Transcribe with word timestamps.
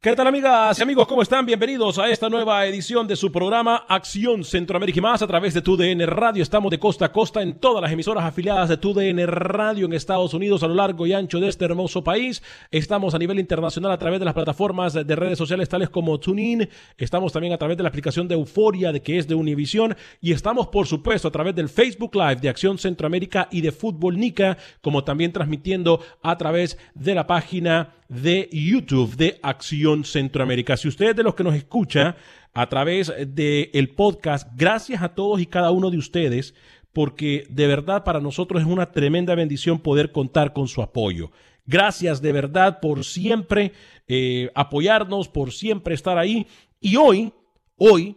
¿Qué 0.00 0.14
tal 0.14 0.28
amigas 0.28 0.78
y 0.78 0.82
amigos? 0.84 1.08
¿Cómo 1.08 1.22
están? 1.22 1.44
Bienvenidos 1.44 1.98
a 1.98 2.08
esta 2.08 2.28
nueva 2.28 2.64
edición 2.66 3.08
de 3.08 3.16
su 3.16 3.32
programa 3.32 3.84
Acción 3.88 4.44
Centroamérica 4.44 5.00
y 5.00 5.02
más 5.02 5.22
a 5.22 5.26
través 5.26 5.54
de 5.54 5.60
TUDN 5.60 6.06
Radio. 6.06 6.40
Estamos 6.40 6.70
de 6.70 6.78
costa 6.78 7.06
a 7.06 7.12
costa 7.12 7.42
en 7.42 7.58
todas 7.58 7.82
las 7.82 7.90
emisoras 7.90 8.24
afiliadas 8.24 8.68
de 8.68 8.76
TUDN 8.76 9.26
Radio 9.26 9.86
en 9.86 9.92
Estados 9.92 10.34
Unidos 10.34 10.62
a 10.62 10.68
lo 10.68 10.76
largo 10.76 11.04
y 11.04 11.14
ancho 11.14 11.40
de 11.40 11.48
este 11.48 11.64
hermoso 11.64 12.04
país. 12.04 12.44
Estamos 12.70 13.12
a 13.16 13.18
nivel 13.18 13.40
internacional 13.40 13.90
a 13.90 13.98
través 13.98 14.20
de 14.20 14.24
las 14.24 14.34
plataformas 14.34 14.92
de 14.92 15.16
redes 15.16 15.36
sociales 15.36 15.68
tales 15.68 15.90
como 15.90 16.20
TuneIn. 16.20 16.68
Estamos 16.96 17.32
también 17.32 17.54
a 17.54 17.58
través 17.58 17.76
de 17.76 17.82
la 17.82 17.88
aplicación 17.88 18.28
de 18.28 18.36
Euforia, 18.36 18.92
de 18.92 19.02
que 19.02 19.18
es 19.18 19.26
de 19.26 19.34
Univision. 19.34 19.96
Y 20.20 20.30
estamos, 20.30 20.68
por 20.68 20.86
supuesto, 20.86 21.26
a 21.26 21.32
través 21.32 21.56
del 21.56 21.68
Facebook 21.68 22.14
Live 22.14 22.36
de 22.36 22.48
Acción 22.48 22.78
Centroamérica 22.78 23.48
y 23.50 23.62
de 23.62 23.72
Fútbol 23.72 24.16
Nica, 24.16 24.58
como 24.80 25.02
también 25.02 25.32
transmitiendo 25.32 25.98
a 26.22 26.38
través 26.38 26.78
de 26.94 27.16
la 27.16 27.26
página 27.26 27.97
de 28.08 28.48
YouTube 28.50 29.16
de 29.16 29.38
Acción 29.42 30.04
Centroamérica. 30.04 30.76
Si 30.76 30.88
usted 30.88 31.10
es 31.10 31.16
de 31.16 31.22
los 31.22 31.34
que 31.34 31.44
nos 31.44 31.54
escucha 31.54 32.16
a 32.54 32.68
través 32.68 33.12
del 33.28 33.70
el 33.72 33.90
podcast, 33.90 34.48
gracias 34.56 35.02
a 35.02 35.14
todos 35.14 35.40
y 35.40 35.46
cada 35.46 35.70
uno 35.70 35.90
de 35.90 35.98
ustedes, 35.98 36.54
porque 36.92 37.46
de 37.50 37.66
verdad 37.66 38.04
para 38.04 38.20
nosotros 38.20 38.62
es 38.62 38.66
una 38.66 38.90
tremenda 38.90 39.34
bendición 39.34 39.78
poder 39.78 40.10
contar 40.10 40.52
con 40.52 40.68
su 40.68 40.82
apoyo. 40.82 41.30
Gracias 41.66 42.22
de 42.22 42.32
verdad 42.32 42.80
por 42.80 43.04
siempre 43.04 43.72
eh, 44.06 44.50
apoyarnos, 44.54 45.28
por 45.28 45.52
siempre 45.52 45.94
estar 45.94 46.16
ahí. 46.16 46.46
Y 46.80 46.96
hoy, 46.96 47.32
hoy, 47.76 48.16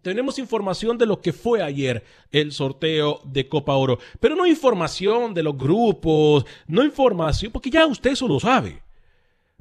tenemos 0.00 0.38
información 0.38 0.96
de 0.96 1.06
lo 1.06 1.20
que 1.20 1.32
fue 1.32 1.60
ayer 1.60 2.04
el 2.30 2.52
sorteo 2.52 3.20
de 3.24 3.48
Copa 3.48 3.74
Oro, 3.74 3.98
pero 4.20 4.36
no 4.36 4.46
información 4.46 5.34
de 5.34 5.42
los 5.42 5.58
grupos, 5.58 6.46
no 6.68 6.84
información, 6.84 7.50
porque 7.50 7.70
ya 7.70 7.84
usted 7.84 8.12
eso 8.12 8.28
lo 8.28 8.38
sabe. 8.38 8.80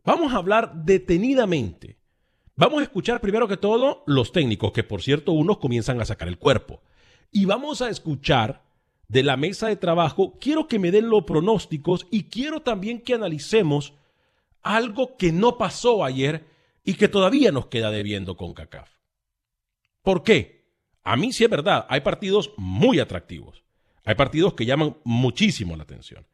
Vamos 0.07 0.33
a 0.33 0.37
hablar 0.37 0.85
detenidamente. 0.85 1.97
Vamos 2.55 2.79
a 2.79 2.83
escuchar 2.83 3.19
primero 3.19 3.45
que 3.45 3.57
todo 3.57 4.05
los 4.07 4.31
técnicos, 4.31 4.71
que 4.71 4.85
por 4.85 5.01
cierto 5.01 5.33
unos 5.33 5.57
comienzan 5.57 5.99
a 5.99 6.05
sacar 6.05 6.29
el 6.29 6.37
cuerpo. 6.37 6.81
Y 7.29 7.43
vamos 7.43 7.81
a 7.81 7.89
escuchar 7.89 8.63
de 9.09 9.21
la 9.21 9.35
mesa 9.35 9.67
de 9.67 9.75
trabajo, 9.75 10.37
quiero 10.39 10.69
que 10.69 10.79
me 10.79 10.91
den 10.91 11.09
los 11.09 11.25
pronósticos 11.25 12.07
y 12.09 12.29
quiero 12.29 12.61
también 12.61 13.01
que 13.01 13.15
analicemos 13.15 13.95
algo 14.61 15.17
que 15.17 15.33
no 15.33 15.57
pasó 15.57 16.05
ayer 16.05 16.47
y 16.85 16.93
que 16.93 17.09
todavía 17.09 17.51
nos 17.51 17.65
queda 17.65 17.91
debiendo 17.91 18.37
con 18.37 18.53
CACAF. 18.53 18.89
¿Por 20.03 20.23
qué? 20.23 20.71
A 21.03 21.17
mí 21.17 21.33
sí 21.33 21.43
es 21.43 21.49
verdad, 21.49 21.85
hay 21.89 21.99
partidos 21.99 22.53
muy 22.55 23.01
atractivos. 23.01 23.65
Hay 24.05 24.15
partidos 24.15 24.53
que 24.53 24.65
llaman 24.65 24.95
muchísimo 25.03 25.75
la 25.75 25.83
atención 25.83 26.25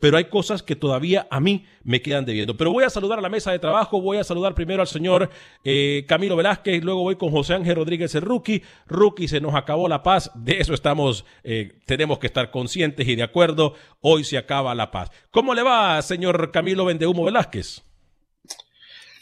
pero 0.00 0.16
hay 0.16 0.24
cosas 0.24 0.62
que 0.62 0.74
todavía 0.74 1.28
a 1.30 1.38
mí 1.40 1.66
me 1.84 2.02
quedan 2.02 2.24
debiendo. 2.24 2.56
Pero 2.56 2.72
voy 2.72 2.84
a 2.84 2.90
saludar 2.90 3.18
a 3.18 3.22
la 3.22 3.28
mesa 3.28 3.52
de 3.52 3.58
trabajo, 3.58 4.00
voy 4.00 4.16
a 4.16 4.24
saludar 4.24 4.54
primero 4.54 4.80
al 4.80 4.88
señor 4.88 5.30
eh, 5.62 6.04
Camilo 6.08 6.36
Velázquez, 6.36 6.82
luego 6.82 7.02
voy 7.02 7.16
con 7.16 7.30
José 7.30 7.54
Ángel 7.54 7.76
Rodríguez, 7.76 8.14
el 8.14 8.22
rookie. 8.22 8.62
Rookie, 8.86 9.28
se 9.28 9.40
nos 9.40 9.54
acabó 9.54 9.88
la 9.88 10.02
paz, 10.02 10.30
de 10.34 10.58
eso 10.58 10.74
estamos, 10.74 11.24
eh, 11.44 11.80
tenemos 11.86 12.18
que 12.18 12.26
estar 12.26 12.50
conscientes 12.50 13.06
y 13.06 13.14
de 13.14 13.22
acuerdo, 13.22 13.74
hoy 14.00 14.24
se 14.24 14.38
acaba 14.38 14.74
la 14.74 14.90
paz. 14.90 15.10
¿Cómo 15.30 15.54
le 15.54 15.62
va, 15.62 16.00
señor 16.02 16.50
Camilo 16.50 16.86
Vendehumo 16.86 17.24
Velázquez? 17.24 17.89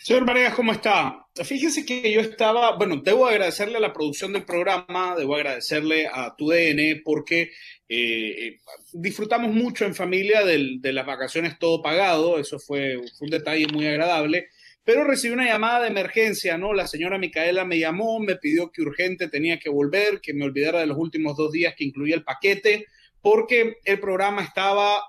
Señor 0.08 0.24
Varegas, 0.24 0.54
¿cómo 0.54 0.72
está? 0.72 1.26
Fíjese 1.34 1.84
que 1.84 2.10
yo 2.10 2.22
estaba, 2.22 2.78
bueno, 2.78 3.02
debo 3.04 3.26
agradecerle 3.26 3.76
a 3.76 3.80
la 3.80 3.92
producción 3.92 4.32
del 4.32 4.46
programa, 4.46 5.14
debo 5.14 5.34
agradecerle 5.34 6.08
a 6.10 6.34
tu 6.34 6.48
DN 6.48 7.02
porque 7.04 7.42
eh, 7.42 8.47
eh, 8.47 8.60
disfrutamos 8.94 9.52
mucho 9.52 9.84
en 9.84 9.94
familia 9.94 10.47
de 10.47 10.92
las 10.94 11.04
vacaciones 11.04 11.58
todo 11.58 11.82
pagado, 11.82 12.38
eso 12.38 12.58
fue, 12.58 12.97
un 12.97 13.28
detalle 13.28 13.66
muy 13.66 13.86
agradable, 13.86 14.48
pero 14.82 15.04
recibí 15.04 15.34
una 15.34 15.44
llamada 15.44 15.82
de 15.82 15.88
emergencia, 15.88 16.56
¿no? 16.56 16.72
La 16.72 16.86
señora 16.86 17.18
Micaela 17.18 17.66
me 17.66 17.78
llamó, 17.78 18.18
me 18.18 18.36
pidió 18.36 18.70
que 18.72 18.80
urgente 18.80 19.28
tenía 19.28 19.58
que 19.58 19.68
volver, 19.68 20.22
que 20.22 20.32
me 20.32 20.47
olvidara 20.47 20.80
de 20.80 20.86
los 20.86 20.97
últimos 20.97 21.36
dos 21.36 21.52
días 21.52 21.74
que 21.76 21.84
incluía 21.84 22.14
el 22.14 22.24
paquete, 22.24 22.86
porque 23.20 23.74
el 23.84 24.00
programa 24.00 24.42
estaba 24.42 25.02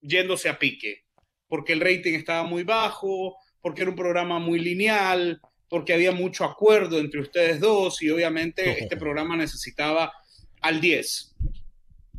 yéndose 0.00 0.48
a 0.48 0.58
pique, 0.58 1.04
porque 1.46 1.74
el 1.74 1.80
rating 1.80 2.14
estaba 2.14 2.42
muy 2.42 2.64
bajo, 2.64 3.36
porque 3.62 3.82
era 3.82 3.90
un 3.90 3.96
programa 3.96 4.38
muy 4.38 4.58
lineal, 4.58 5.40
porque 5.68 5.94
había 5.94 6.12
mucho 6.12 6.44
acuerdo 6.44 6.98
entre 6.98 7.20
ustedes 7.20 7.60
dos 7.60 8.02
y 8.02 8.10
obviamente 8.10 8.70
este 8.82 8.98
programa 8.98 9.36
necesitaba 9.36 10.12
al 10.60 10.80
10 10.80 11.32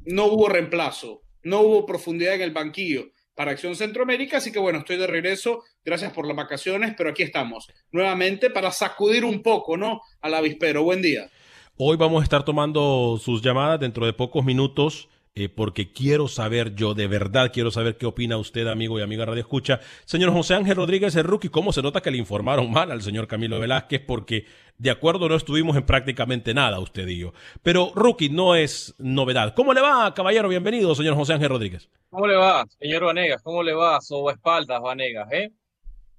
no 0.05 0.25
hubo 0.25 0.49
reemplazo, 0.49 1.21
no 1.43 1.61
hubo 1.61 1.85
profundidad 1.85 2.35
en 2.35 2.41
el 2.41 2.51
banquillo 2.51 3.05
para 3.35 3.51
Acción 3.51 3.75
Centroamérica, 3.75 4.37
así 4.37 4.51
que 4.51 4.59
bueno, 4.59 4.79
estoy 4.79 4.97
de 4.97 5.07
regreso, 5.07 5.63
gracias 5.83 6.13
por 6.13 6.27
las 6.27 6.35
vacaciones, 6.35 6.93
pero 6.95 7.09
aquí 7.09 7.23
estamos 7.23 7.67
nuevamente 7.91 8.49
para 8.49 8.71
sacudir 8.71 9.25
un 9.25 9.41
poco, 9.41 9.75
¿no? 9.75 10.01
Al 10.21 10.35
avispero. 10.35 10.83
Buen 10.83 11.01
día. 11.01 11.29
Hoy 11.77 11.97
vamos 11.97 12.21
a 12.21 12.23
estar 12.23 12.45
tomando 12.45 13.17
sus 13.19 13.41
llamadas 13.41 13.79
dentro 13.79 14.05
de 14.05 14.13
pocos 14.13 14.45
minutos. 14.45 15.09
Eh, 15.35 15.49
porque 15.49 15.91
quiero 15.91 16.27
saber, 16.27 16.75
yo 16.75 16.93
de 16.93 17.07
verdad 17.07 17.49
quiero 17.51 17.71
saber 17.71 17.97
qué 17.97 18.05
opina 18.05 18.37
usted, 18.37 18.67
amigo 18.67 18.99
y 18.99 19.01
amiga 19.01 19.25
Radio 19.25 19.41
Escucha. 19.41 19.79
Señor 20.05 20.31
José 20.31 20.53
Ángel 20.53 20.75
Rodríguez, 20.75 21.15
el 21.15 21.23
rookie, 21.23 21.49
¿cómo 21.49 21.73
se 21.73 21.81
nota 21.81 22.01
que 22.01 22.11
le 22.11 22.19
informaron 22.19 22.69
mal 22.69 22.91
al 22.91 23.01
señor 23.01 23.27
Camilo 23.27 23.59
Velázquez? 23.59 23.99
Porque 24.05 24.45
de 24.77 24.91
acuerdo 24.91 25.27
no 25.27 25.35
estuvimos 25.35 25.75
en 25.75 25.87
prácticamente 25.87 26.53
nada, 26.53 26.79
usted 26.79 27.07
y 27.07 27.17
yo. 27.17 27.33
Pero 27.63 27.91
rookie 27.95 28.29
no 28.29 28.53
es 28.53 28.93
novedad. 28.99 29.55
¿Cómo 29.55 29.73
le 29.73 29.81
va, 29.81 30.13
caballero? 30.13 30.49
Bienvenido, 30.49 30.93
señor 30.93 31.15
José 31.15 31.33
Ángel 31.33 31.49
Rodríguez. 31.49 31.89
¿Cómo 32.11 32.27
le 32.27 32.35
va, 32.35 32.67
señor 32.79 33.05
Vanegas? 33.05 33.41
¿Cómo 33.41 33.63
le 33.63 33.73
va, 33.73 34.01
soba 34.01 34.33
espaldas, 34.33 34.81
Vanegas, 34.83 35.31
eh? 35.31 35.51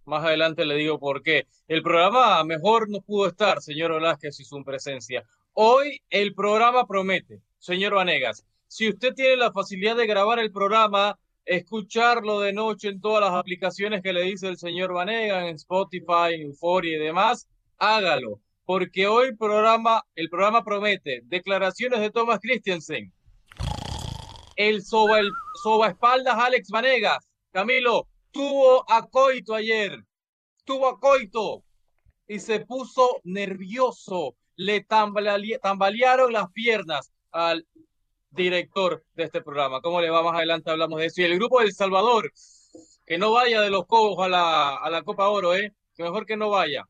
Más 0.07 0.25
adelante 0.25 0.65
le 0.65 0.75
digo 0.75 0.99
por 0.99 1.23
qué. 1.23 1.47
El 1.69 1.83
programa 1.83 2.43
mejor 2.43 2.91
no 2.91 3.01
pudo 3.01 3.29
estar, 3.29 3.63
señor 3.63 3.95
Velázquez, 3.95 4.41
y 4.41 4.45
su 4.45 4.61
presencia. 4.65 5.23
Hoy 5.53 6.01
el 6.11 6.35
programa 6.35 6.85
promete, 6.89 7.43
señor 7.61 7.95
Vanegas 7.95 8.45
si 8.75 8.89
usted 8.89 9.15
tiene 9.15 9.37
la 9.37 9.53
facilidad 9.53 9.95
de 9.95 10.05
grabar 10.05 10.41
el 10.41 10.51
programa, 10.51 11.17
escucharlo 11.45 12.41
de 12.41 12.53
noche 12.53 12.89
en 12.89 13.01
todas 13.01 13.21
las 13.21 13.39
aplicaciones 13.39 14.03
que 14.03 14.13
le 14.13 14.23
dice 14.23 14.49
el 14.49 14.59
señor 14.59 14.93
Vanega, 14.93 15.49
en 15.49 15.55
Spotify, 15.55 16.35
Euphoria 16.41 16.97
y 16.97 17.01
demás, 17.01 17.47
hágalo, 17.79 18.41
porque 18.65 19.07
hoy 19.07 19.37
programa, 19.37 20.03
el 20.17 20.29
programa 20.29 20.65
promete 20.65 21.21
declaraciones 21.27 22.01
de 22.01 22.11
Thomas 22.11 22.41
Christensen, 22.41 23.13
el 24.57 24.83
soba, 24.83 25.21
el 25.21 25.31
espaldas 25.89 26.35
Alex 26.37 26.69
Vanegas, 26.71 27.29
Camilo, 27.53 28.09
tuvo 28.33 28.85
a 28.91 29.07
Coito 29.07 29.55
ayer, 29.55 30.03
tuvo 30.65 30.89
a 30.89 30.99
Coito 30.99 31.63
y 32.27 32.41
se 32.41 32.59
puso 32.59 33.21
nervioso, 33.23 34.35
le 34.57 34.81
tambalearon 34.83 36.33
las 36.33 36.51
piernas 36.51 37.13
al 37.31 37.65
director 38.35 39.05
de 39.15 39.25
este 39.25 39.43
programa. 39.43 39.81
¿Cómo 39.81 40.01
le 40.01 40.11
va 40.11 40.23
más 40.23 40.35
adelante? 40.35 40.71
Hablamos 40.71 41.01
de 41.01 41.07
eso. 41.07 41.21
Y 41.21 41.25
el 41.25 41.37
grupo 41.39 41.61
del 41.61 41.73
Salvador, 41.73 42.33
que 43.07 43.19
no 43.19 43.33
vaya 43.33 43.61
de 43.61 43.71
los 43.71 43.87
cobos 43.87 44.25
a 44.25 44.29
la, 44.29 44.77
a 44.77 44.91
la 44.91 45.03
Copa 45.03 45.29
Oro, 45.29 45.55
¿eh? 45.55 45.73
Mejor 45.99 46.27
que 46.27 46.37
no 46.37 46.51
vaya. 46.51 46.85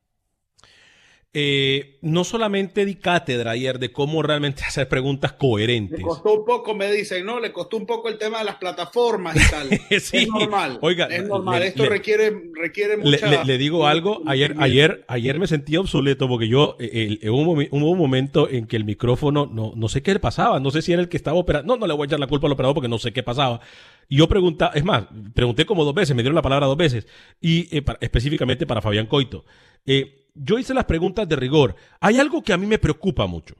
Eh, 1.37 1.99
no 2.03 2.23
solamente 2.23 2.85
di 2.85 2.95
cátedra 2.95 3.51
ayer 3.51 3.81
de 3.81 3.91
cómo 3.91 4.23
realmente 4.23 4.63
hacer 4.69 4.89
preguntas 4.89 5.33
coherentes. 5.33 5.99
Le 5.99 6.05
costó 6.05 6.33
un 6.33 6.45
poco, 6.45 6.75
me 6.77 6.93
dicen, 6.93 7.27
¿no? 7.27 7.41
Le 7.41 7.53
costó 7.53 7.77
un 7.77 7.87
poco 7.87 8.09
el 8.09 8.19
tema 8.19 8.39
de 8.39 8.45
las 8.45 8.55
plataformas 8.55 9.35
y 9.35 9.51
tal. 9.51 9.69
sí. 10.01 10.19
Es 10.19 10.29
normal. 10.29 10.79
Oiga, 10.81 11.07
es 11.07 11.27
normal. 11.27 11.65
Esto 11.65 11.87
requiere, 11.87 12.33
requiere 12.55 12.97
mucha... 12.97 13.43
Le, 13.43 13.59
digo 13.59 13.89
algo, 13.89 14.23
ayer, 14.27 14.55
ayer, 14.59 15.05
ayer 15.09 15.41
me 15.41 15.49
sentí 15.49 15.77
obsoleto 15.77 16.29
porque 16.29 16.47
yo, 16.47 16.77
eh, 16.79 17.19
hubo, 17.29 17.53
un, 17.53 17.99
momento 17.99 18.49
en 18.49 18.67
que 18.69 18.77
el 18.77 18.85
micrófono, 18.85 19.51
no, 19.53 19.73
no 19.75 19.89
sé 19.89 20.03
qué 20.03 20.13
le 20.13 20.21
pasaba, 20.21 20.61
no 20.61 20.71
sé 20.71 20.83
si 20.83 20.93
era 20.93 21.03
el 21.03 21.09
que 21.09 21.17
estaba 21.17 21.37
operando, 21.37 21.75
no, 21.75 21.81
no 21.81 21.87
le 21.89 21.95
voy 21.95 22.05
a 22.05 22.07
echar 22.07 22.21
la 22.21 22.29
culpa 22.29 22.47
al 22.47 22.53
operador 22.53 22.75
porque 22.75 22.89
no 22.89 22.99
sé 22.99 23.13
qué 23.13 23.25
pasaba. 23.25 23.61
Y 24.09 24.19
yo 24.19 24.29
preguntaba, 24.29 24.73
es 24.75 24.85
más, 24.85 25.07
pregunté 25.35 25.67
como 25.67 25.85
dos 25.85 25.95
veces, 25.95 26.15
me 26.15 26.23
dieron 26.23 26.37
la 26.37 26.43
palabra 26.43 26.67
dos 26.67 26.77
veces, 26.77 27.09
y 27.41 27.77
eh, 27.77 27.85
específicamente 28.01 28.67
para 28.67 28.81
Fabián 28.81 29.07
Coito. 29.07 29.45
Eh, 29.87 30.24
yo 30.35 30.59
hice 30.59 30.75
las 30.75 30.85
preguntas 30.85 31.29
de 31.29 31.37
rigor. 31.37 31.77
Hay 32.01 32.19
algo 32.19 32.43
que 32.43 32.53
a 32.53 32.57
mí 32.57 32.67
me 32.67 32.79
preocupa 32.79 33.27
mucho 33.27 33.55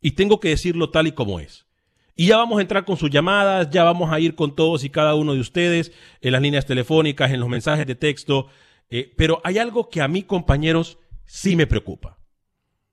y 0.00 0.12
tengo 0.12 0.40
que 0.40 0.50
decirlo 0.50 0.90
tal 0.90 1.06
y 1.06 1.12
como 1.12 1.40
es. 1.40 1.66
Y 2.14 2.28
ya 2.28 2.38
vamos 2.38 2.58
a 2.58 2.62
entrar 2.62 2.84
con 2.84 2.96
sus 2.96 3.10
llamadas, 3.10 3.70
ya 3.70 3.84
vamos 3.84 4.10
a 4.10 4.18
ir 4.18 4.34
con 4.34 4.56
todos 4.56 4.84
y 4.84 4.90
cada 4.90 5.14
uno 5.14 5.34
de 5.34 5.40
ustedes 5.40 5.92
en 6.20 6.32
las 6.32 6.40
líneas 6.40 6.64
telefónicas, 6.64 7.30
en 7.30 7.40
los 7.40 7.48
mensajes 7.48 7.86
de 7.86 7.94
texto. 7.94 8.48
Eh, 8.88 9.12
pero 9.16 9.40
hay 9.44 9.58
algo 9.58 9.90
que 9.90 10.00
a 10.00 10.08
mí, 10.08 10.22
compañeros, 10.22 10.98
sí 11.26 11.56
me 11.56 11.66
preocupa. 11.66 12.18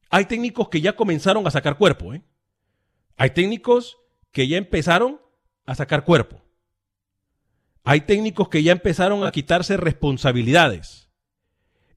Hay 0.09 0.25
técnicos 0.25 0.67
que 0.69 0.81
ya 0.81 0.95
comenzaron 0.95 1.47
a 1.47 1.51
sacar 1.51 1.77
cuerpo. 1.77 2.13
¿eh? 2.13 2.21
Hay 3.15 3.29
técnicos 3.29 3.97
que 4.31 4.47
ya 4.47 4.57
empezaron 4.57 5.21
a 5.65 5.75
sacar 5.75 6.03
cuerpo. 6.03 6.41
Hay 7.85 8.01
técnicos 8.01 8.49
que 8.49 8.61
ya 8.61 8.73
empezaron 8.73 9.25
a 9.25 9.31
quitarse 9.31 9.77
responsabilidades. 9.77 11.02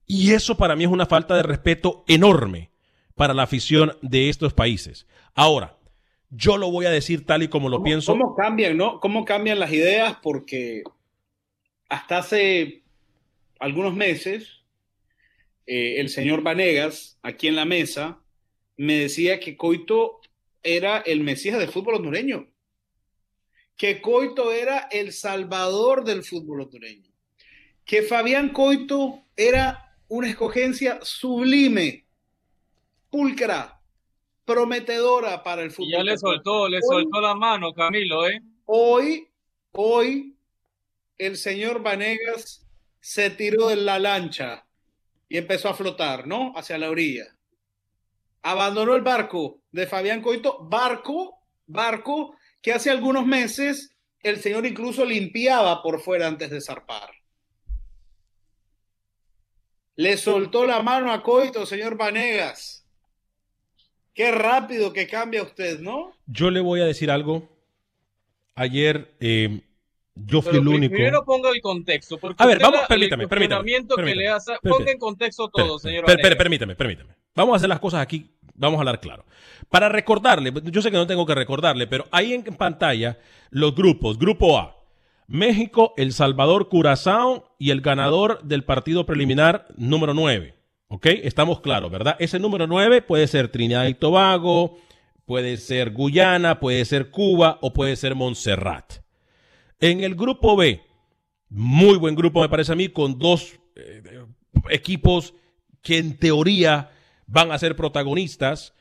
Y 0.07 0.33
eso 0.33 0.55
para 0.55 0.75
mí 0.75 0.85
es 0.85 0.89
una 0.89 1.05
falta 1.05 1.35
de 1.35 1.43
respeto 1.43 2.05
enorme 2.07 2.71
para 3.15 3.33
la 3.33 3.43
afición 3.43 3.97
de 4.01 4.29
estos 4.29 4.53
países. 4.53 5.05
Ahora, 5.35 5.77
yo 6.29 6.57
lo 6.57 6.71
voy 6.71 6.85
a 6.85 6.91
decir 6.91 7.25
tal 7.25 7.43
y 7.43 7.49
como 7.49 7.67
lo 7.67 7.83
pienso. 7.83 8.13
¿Cómo 8.13 8.35
cambian, 8.35 8.77
no? 8.77 9.01
¿Cómo 9.01 9.25
cambian 9.25 9.59
las 9.59 9.71
ideas? 9.73 10.17
Porque 10.23 10.83
hasta 11.89 12.19
hace 12.19 12.83
algunos 13.59 13.95
meses, 13.95 14.63
eh, 15.65 15.99
el 15.99 16.09
señor 16.09 16.41
Vanegas, 16.41 17.17
aquí 17.21 17.47
en 17.47 17.55
la 17.55 17.65
mesa, 17.65 18.19
me 18.77 18.97
decía 18.97 19.39
que 19.39 19.57
Coito 19.57 20.21
era 20.63 20.99
el 20.99 21.21
Mesías 21.21 21.59
del 21.59 21.69
fútbol 21.69 21.95
hondureño. 21.95 22.47
Que 23.75 24.01
Coito 24.01 24.53
era 24.53 24.87
el 24.91 25.11
salvador 25.11 26.03
del 26.03 26.23
fútbol 26.23 26.61
hondureño. 26.61 27.11
Que 27.85 28.01
Fabián 28.01 28.49
Coito 28.49 29.23
era 29.35 29.86
una 30.09 30.29
escogencia 30.29 30.99
sublime, 31.01 32.05
pulcra, 33.09 33.81
prometedora 34.45 35.43
para 35.43 35.61
el 35.61 35.71
fútbol. 35.71 35.91
ya 35.91 36.03
le 36.03 36.17
soltó, 36.17 36.69
le 36.69 36.81
soltó 36.81 37.19
la 37.19 37.35
mano, 37.35 37.73
Camilo, 37.73 38.27
¿eh? 38.27 38.41
Hoy, 38.65 39.27
hoy, 39.71 40.35
el 41.17 41.37
señor 41.37 41.81
Vanegas 41.81 42.65
se 42.99 43.29
tiró 43.29 43.67
de 43.67 43.75
la 43.75 43.99
lancha 43.99 44.65
y 45.29 45.37
empezó 45.37 45.69
a 45.69 45.73
flotar, 45.73 46.27
¿no? 46.27 46.53
Hacia 46.55 46.77
la 46.77 46.89
orilla. 46.89 47.25
Abandonó 48.41 48.95
el 48.95 49.01
barco 49.01 49.61
de 49.71 49.87
Fabián 49.87 50.21
Coito, 50.21 50.59
barco, 50.63 51.39
barco 51.65 52.35
que 52.61 52.73
hace 52.73 52.89
algunos 52.89 53.25
meses 53.25 53.97
el 54.21 54.41
señor 54.41 54.65
incluso 54.65 55.05
limpiaba 55.05 55.81
por 55.81 56.01
fuera 56.01 56.27
antes 56.27 56.49
de 56.49 56.61
zarpar. 56.61 57.16
Le 59.97 60.15
soltó 60.15 60.65
la 60.65 60.81
mano 60.83 61.11
a 61.11 61.23
Coito, 61.23 61.65
señor 61.65 61.97
Vanegas. 61.97 62.85
Qué 64.13 64.31
rápido 64.31 64.93
que 64.93 65.07
cambia 65.07 65.41
usted, 65.41 65.79
¿no? 65.79 66.13
Yo 66.27 66.51
le 66.51 66.59
voy 66.59 66.81
a 66.81 66.85
decir 66.85 67.09
algo. 67.09 67.49
Ayer 68.53 69.15
eh, 69.19 69.61
yo 70.13 70.43
fui 70.43 70.57
el 70.57 70.67
único. 70.67 70.93
Primero 70.93 71.25
ponga 71.25 71.49
el 71.49 71.61
contexto. 71.61 72.19
a 72.37 72.45
ver, 72.45 72.59
vamos, 72.59 72.81
permítame, 72.87 73.27
permítame, 73.27 73.71
ponga 74.61 74.91
en 74.91 74.99
contexto 74.99 75.49
todo, 75.49 75.79
señor. 75.79 76.05
permítame, 76.05 76.75
permítame. 76.75 77.15
Vamos 77.35 77.53
a 77.53 77.57
hacer 77.57 77.69
las 77.69 77.79
cosas 77.79 78.01
aquí, 78.01 78.31
vamos 78.53 78.77
a 78.77 78.81
hablar 78.81 78.99
claro. 78.99 79.25
Para 79.69 79.89
recordarle, 79.89 80.53
yo 80.65 80.81
sé 80.81 80.91
que 80.91 80.97
no 80.97 81.07
tengo 81.07 81.25
que 81.25 81.35
recordarle, 81.35 81.87
pero 81.87 82.05
ahí 82.11 82.33
en 82.33 82.43
pantalla 82.43 83.17
los 83.49 83.73
grupos. 83.75 84.19
Grupo 84.19 84.59
A, 84.59 84.76
México, 85.27 85.93
El 85.97 86.13
Salvador, 86.13 86.69
Curazao 86.69 87.55
y 87.59 87.71
el 87.71 87.81
ganador 87.81 88.41
del 88.43 88.63
partido 88.63 89.05
preliminar 89.05 89.67
número 89.75 90.13
9. 90.13 90.55
¿Ok? 90.87 91.05
Estamos 91.07 91.59
claros, 91.59 91.91
¿verdad? 91.91 92.15
Ese 92.19 92.39
número 92.39 92.65
9 92.65 93.01
puede 93.01 93.27
ser 93.27 93.49
Trinidad 93.49 93.87
y 93.87 93.93
Tobago, 93.93 94.77
puede 95.25 95.57
ser 95.57 95.91
Guyana, 95.91 96.61
puede 96.61 96.85
ser 96.85 97.11
Cuba 97.11 97.59
o 97.61 97.73
puede 97.73 97.97
ser 97.97 98.15
Montserrat. 98.15 99.01
En 99.81 100.01
el 100.01 100.15
grupo 100.15 100.55
B, 100.55 100.81
muy 101.49 101.97
buen 101.97 102.15
grupo 102.15 102.41
me 102.41 102.49
parece 102.49 102.71
a 102.71 102.75
mí, 102.75 102.87
con 102.87 103.19
dos 103.19 103.59
eh, 103.75 104.23
equipos 104.69 105.33
que 105.81 105.97
en 105.97 106.17
teoría 106.17 106.91
van 107.27 107.51
a 107.51 107.59
ser 107.59 107.75
protagonistas, 107.75 108.73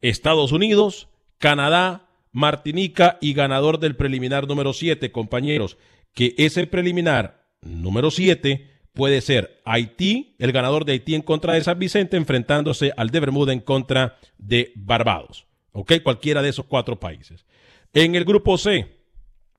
Estados 0.00 0.50
Unidos, 0.50 1.08
Canadá 1.38 2.07
Martinica 2.38 3.18
y 3.20 3.32
ganador 3.32 3.80
del 3.80 3.96
preliminar 3.96 4.46
número 4.46 4.72
7, 4.72 5.10
compañeros, 5.10 5.76
que 6.14 6.36
ese 6.38 6.68
preliminar 6.68 7.48
número 7.62 8.12
7 8.12 8.70
puede 8.92 9.22
ser 9.22 9.60
Haití, 9.64 10.36
el 10.38 10.52
ganador 10.52 10.84
de 10.84 10.92
Haití 10.92 11.16
en 11.16 11.22
contra 11.22 11.54
de 11.54 11.64
San 11.64 11.80
Vicente, 11.80 12.16
enfrentándose 12.16 12.92
al 12.96 13.10
de 13.10 13.18
Bermuda 13.18 13.52
en 13.52 13.58
contra 13.58 14.18
de 14.38 14.70
Barbados. 14.76 15.48
¿Ok? 15.72 15.94
Cualquiera 16.04 16.40
de 16.40 16.50
esos 16.50 16.66
cuatro 16.66 17.00
países. 17.00 17.44
En 17.92 18.14
el 18.14 18.24
grupo 18.24 18.56
C, 18.56 18.86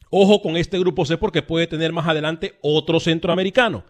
ojo 0.09 0.41
con 0.41 0.55
este 0.55 0.79
grupo 0.79 1.05
C 1.05 1.17
porque 1.17 1.41
puede 1.41 1.67
tener 1.67 1.91
más 1.91 2.07
adelante 2.07 2.59
otro 2.61 3.01
centroamericano. 3.01 3.83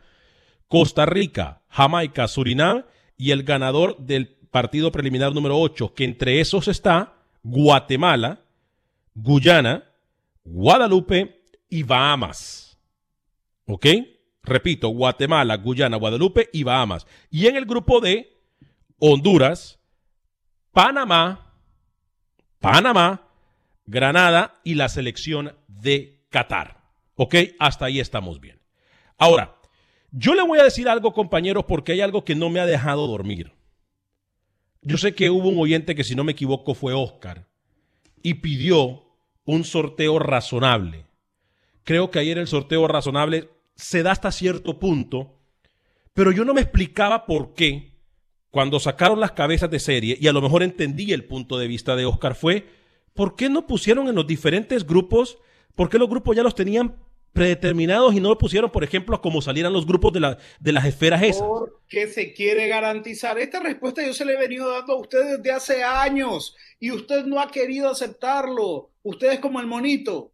Costa 0.68 1.06
Rica, 1.06 1.62
Jamaica, 1.70 2.28
Surinam 2.28 2.86
y 3.18 3.30
el 3.30 3.44
ganador 3.44 3.98
del 4.00 4.30
partido 4.50 4.92
preliminar 4.92 5.32
número 5.32 5.60
8, 5.60 5.94
que 5.94 6.06
entre 6.06 6.40
esos 6.40 6.68
está 6.68 7.14
Guatemala, 7.44 8.49
Guyana, 9.22 9.84
Guadalupe 10.44 11.44
y 11.70 11.84
Bahamas. 11.84 12.78
¿Ok? 13.66 13.86
Repito, 14.44 14.90
Guatemala, 14.90 15.58
Guyana, 15.58 15.98
Guadalupe 15.98 16.50
y 16.54 16.64
Bahamas. 16.64 17.06
Y 17.30 17.48
en 17.48 17.56
el 17.56 17.66
grupo 17.66 18.00
D, 18.00 18.42
Honduras, 18.98 19.80
Panamá, 20.72 21.54
Panamá, 22.60 23.28
Granada 23.86 24.60
y 24.64 24.76
la 24.76 24.90
selección 24.90 25.56
de 25.68 26.26
Qatar. 26.30 26.82
¿Ok? 27.16 27.36
Hasta 27.60 27.86
ahí 27.86 28.00
estamos 28.00 28.40
bien. 28.40 28.60
Ahora, 29.18 29.58
yo 30.12 30.34
le 30.34 30.42
voy 30.42 30.60
a 30.60 30.64
decir 30.64 30.88
algo, 30.88 31.14
compañeros, 31.14 31.66
porque 31.68 31.92
hay 31.92 32.02
algo 32.02 32.24
que 32.24 32.36
no 32.36 32.50
me 32.50 32.60
ha 32.60 32.66
dejado 32.66 33.06
dormir. 33.08 33.54
Yo 34.82 34.98
sé 34.98 35.14
que 35.14 35.30
hubo 35.30 35.50
un 35.50 35.60
oyente 35.60 35.94
que, 35.94 36.06
si 36.06 36.16
no 36.16 36.24
me 36.24 36.32
equivoco, 36.32 36.74
fue 36.74 36.94
Oscar, 36.94 37.48
y 38.24 38.36
pidió 38.36 39.09
un 39.50 39.64
sorteo 39.64 40.20
razonable. 40.20 41.08
Creo 41.84 42.12
que 42.12 42.20
ayer 42.20 42.38
el 42.38 42.46
sorteo 42.46 42.88
razonable 42.88 43.50
se 43.76 44.04
da 44.04 44.12
hasta 44.12 44.32
cierto 44.32 44.78
punto, 44.78 45.40
pero 46.14 46.32
yo 46.32 46.46
no 46.46 46.54
me 46.54 46.62
explicaba 46.62 47.26
por 47.26 47.56
qué 47.56 47.98
cuando 48.52 48.80
sacaron 48.80 49.20
las 49.20 49.32
cabezas 49.32 49.72
de 49.72 49.80
serie, 49.80 50.18
y 50.22 50.28
a 50.28 50.34
lo 50.34 50.42
mejor 50.42 50.62
entendí 50.62 51.14
el 51.14 51.26
punto 51.26 51.58
de 51.58 51.68
vista 51.68 51.96
de 51.96 52.06
Oscar, 52.06 52.36
fue 52.36 52.68
¿por 53.16 53.36
qué 53.36 53.50
no 53.50 53.66
pusieron 53.66 54.08
en 54.08 54.14
los 54.14 54.28
diferentes 54.28 54.86
grupos? 54.86 55.40
¿Por 55.74 55.90
qué 55.90 55.98
los 55.98 56.10
grupos 56.10 56.36
ya 56.36 56.44
los 56.44 56.54
tenían 56.54 56.98
predeterminados 57.34 58.14
y 58.16 58.20
no 58.20 58.30
lo 58.30 58.38
pusieron, 58.38 58.72
por 58.72 58.84
ejemplo, 58.84 59.22
como 59.22 59.42
salieran 59.42 59.74
los 59.74 59.86
grupos 59.86 60.14
de, 60.14 60.20
la, 60.20 60.38
de 60.60 60.72
las 60.72 60.86
esferas 60.86 61.24
esas? 61.24 61.44
Porque 61.44 62.08
se 62.08 62.34
quiere 62.34 62.68
garantizar. 62.68 63.40
Esta 63.40 63.60
respuesta 63.60 64.06
yo 64.06 64.14
se 64.14 64.26
le 64.26 64.34
he 64.34 64.38
venido 64.38 64.70
dando 64.70 64.94
a 64.94 65.00
usted 65.00 65.38
desde 65.38 65.52
hace 65.52 65.84
años 65.84 66.56
y 66.80 66.92
usted 66.92 67.26
no 67.26 67.40
ha 67.40 67.50
querido 67.50 67.90
aceptarlo. 67.90 68.92
Usted 69.04 69.34
es 69.34 69.40
como 69.40 69.60
el 69.60 69.68
monito. 69.68 70.34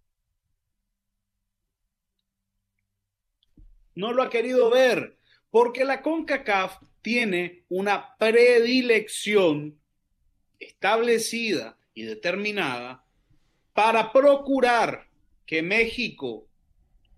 no 3.96 4.12
lo 4.12 4.22
ha 4.22 4.30
querido 4.30 4.70
ver, 4.70 5.18
porque 5.50 5.86
la 5.86 6.02
CONCACAF 6.02 6.78
tiene 7.02 7.64
una 7.70 8.16
predilección 8.18 9.80
establecida 10.60 11.78
y 11.94 12.04
determinada 12.04 13.06
para 13.74 14.12
procurar 14.12 15.08
que 15.46 15.62
México 15.62 16.48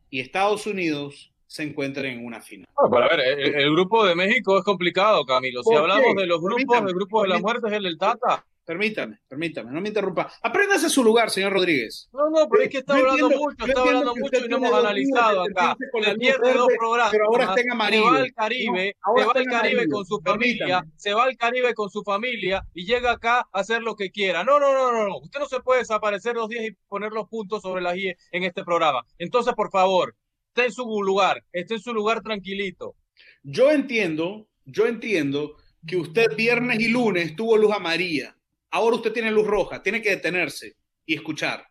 y 0.10 0.20
Estados 0.20 0.68
Unidos 0.68 1.32
se 1.48 1.64
encuentren 1.64 2.20
en 2.20 2.26
una 2.26 2.42
final. 2.42 2.68
a 2.78 2.88
ver, 2.88 3.40
el, 3.40 3.72
grupo 3.72 4.06
de 4.06 4.16
México 4.16 4.58
es 4.58 4.64
complicado, 4.64 5.26
Camilo. 5.26 5.64
Si 5.64 5.74
hablamos 5.74 6.16
de 6.16 6.26
los 6.26 6.42
grupos, 6.42 6.78
el 6.80 6.94
grupo 6.94 7.24
de 7.24 7.30
la 7.30 7.40
muerte 7.40 7.68
es 7.68 7.74
el 7.74 7.84
del 7.84 7.98
Tata. 7.98 8.46
Permítame, 8.68 9.22
permítame, 9.30 9.72
no 9.72 9.80
me 9.80 9.88
interrumpa. 9.88 10.30
Apréndase 10.42 10.90
su 10.90 11.02
lugar, 11.02 11.30
señor 11.30 11.54
Rodríguez. 11.54 12.10
No, 12.12 12.30
no, 12.30 12.50
pero 12.50 12.64
es 12.64 12.70
que 12.70 12.80
está 12.80 12.96
hablando 12.96 13.30
mucho, 13.30 13.66
está 13.66 13.80
hablando 13.80 14.14
mucho 14.14 14.46
y 14.46 14.50
no 14.50 14.58
hemos 14.58 14.74
analizado 14.74 15.44
acá. 15.44 15.78
Se 16.04 16.16
pierde 16.16 16.54
dos 16.54 16.68
programas. 16.78 17.12
Pero 17.12 17.26
ahora 17.28 17.46
está 17.46 17.62
en 17.62 17.72
amarillo. 17.72 18.04
Se 18.04 18.12
va 18.12 18.18
al 18.20 18.34
Caribe, 18.34 18.96
se 19.16 19.24
va 19.24 19.32
al 19.34 19.46
Caribe 19.46 19.88
con 19.88 20.06
su 20.06 20.20
familia, 20.20 20.86
se 20.98 21.14
va 21.14 21.24
al 21.24 21.38
Caribe 21.38 21.74
con 21.76 21.90
su 21.90 22.04
familia 22.04 22.68
y 22.74 22.86
llega 22.86 23.12
acá 23.12 23.48
a 23.54 23.60
hacer 23.60 23.82
lo 23.84 23.96
que 23.96 24.12
quiera. 24.12 24.44
No, 24.44 24.60
no, 24.60 24.74
no, 24.74 24.92
no, 24.92 25.08
no. 25.08 25.18
Usted 25.20 25.40
no 25.40 25.46
se 25.46 25.62
puede 25.62 25.80
desaparecer 25.80 26.36
los 26.36 26.50
días 26.50 26.66
y 26.66 26.72
poner 26.90 27.14
los 27.14 27.30
puntos 27.30 27.62
sobre 27.62 27.82
las 27.82 27.96
I 27.96 28.14
en 28.34 28.44
este 28.44 28.66
programa. 28.66 29.06
Entonces, 29.18 29.54
por 29.54 29.72
favor, 29.72 30.14
esté 30.50 30.66
en 30.66 30.74
su 30.74 30.84
lugar, 31.04 31.42
esté 31.54 31.76
en 31.76 31.80
su 31.80 31.94
lugar 31.94 32.22
tranquilito. 32.22 32.96
Yo 33.44 33.72
entiendo, 33.72 34.50
yo 34.66 34.88
entiendo 34.88 35.56
que 35.88 35.96
usted 35.96 36.36
viernes 36.36 36.82
y 36.82 36.90
lunes 36.90 37.34
tuvo 37.38 37.56
luz 37.56 37.72
amarilla 37.72 38.37
Ahora 38.72 38.98
usted 38.98 39.14
tiene 39.14 39.32
luz 39.32 39.48
roja, 39.48 39.82
tiene 39.82 40.02
que 40.02 40.10
detenerse 40.10 40.76
y 41.06 41.16
escuchar. 41.16 41.68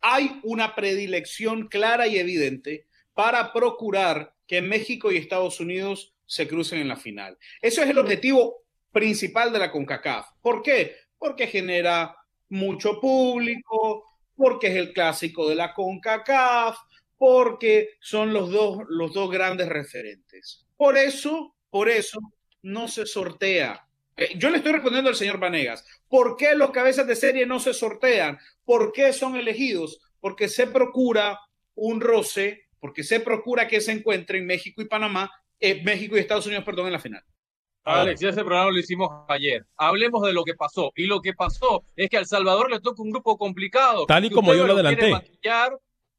Hay 0.00 0.40
una 0.42 0.74
predilección 0.74 1.68
clara 1.68 2.06
y 2.06 2.18
evidente 2.18 2.86
para 3.14 3.52
procurar 3.52 4.34
que 4.46 4.62
México 4.62 5.10
y 5.10 5.16
Estados 5.16 5.60
Unidos 5.60 6.14
se 6.26 6.46
crucen 6.48 6.80
en 6.80 6.88
la 6.88 6.96
final. 6.96 7.38
Eso 7.60 7.82
es 7.82 7.90
el 7.90 7.98
objetivo 7.98 8.64
principal 8.92 9.52
de 9.52 9.58
la 9.58 9.70
CONCACAF. 9.70 10.28
¿Por 10.40 10.62
qué? 10.62 10.96
Porque 11.18 11.46
genera 11.46 12.16
mucho 12.48 13.00
público, 13.00 14.20
porque 14.36 14.68
es 14.68 14.76
el 14.76 14.92
clásico 14.92 15.48
de 15.48 15.54
la 15.54 15.74
CONCACAF, 15.74 16.76
porque 17.16 17.96
son 18.00 18.32
los 18.32 18.50
dos, 18.50 18.78
los 18.88 19.12
dos 19.12 19.30
grandes 19.30 19.68
referentes. 19.68 20.66
Por 20.76 20.96
eso, 20.96 21.54
por 21.70 21.88
eso 21.88 22.18
no 22.62 22.88
se 22.88 23.06
sortea 23.06 23.86
eh, 24.16 24.30
yo 24.36 24.50
le 24.50 24.58
estoy 24.58 24.72
respondiendo 24.72 25.10
al 25.10 25.16
señor 25.16 25.38
Vanegas. 25.38 25.84
¿Por 26.08 26.36
qué 26.36 26.54
los 26.54 26.70
cabezas 26.70 27.06
de 27.06 27.16
serie 27.16 27.46
no 27.46 27.58
se 27.58 27.74
sortean? 27.74 28.38
¿Por 28.64 28.92
qué 28.92 29.12
son 29.12 29.36
elegidos? 29.36 30.00
Porque 30.20 30.48
se 30.48 30.66
procura 30.66 31.40
un 31.74 32.00
roce, 32.00 32.66
porque 32.80 33.02
se 33.02 33.20
procura 33.20 33.66
que 33.66 33.80
se 33.80 33.92
encuentren 33.92 34.46
México 34.46 34.82
y 34.82 34.86
Panamá, 34.86 35.30
eh, 35.60 35.82
México 35.82 36.16
y 36.16 36.20
Estados 36.20 36.46
Unidos, 36.46 36.64
perdón, 36.64 36.86
en 36.86 36.92
la 36.92 37.00
final. 37.00 37.22
Alex, 37.84 38.22
ese 38.22 38.44
programa 38.44 38.70
lo 38.70 38.78
hicimos 38.78 39.10
ayer. 39.28 39.66
Hablemos 39.76 40.22
de 40.22 40.32
lo 40.32 40.44
que 40.44 40.54
pasó. 40.54 40.92
Y 40.96 41.06
lo 41.06 41.20
que 41.20 41.34
pasó 41.34 41.84
es 41.96 42.08
que 42.08 42.16
a 42.16 42.20
El 42.20 42.26
Salvador 42.26 42.70
le 42.70 42.80
toca 42.80 43.02
un 43.02 43.10
grupo 43.10 43.36
complicado. 43.36 44.06
Tal 44.06 44.24
y 44.24 44.30
como 44.30 44.54
yo 44.54 44.66
lo 44.66 44.72
adelanté. 44.72 45.12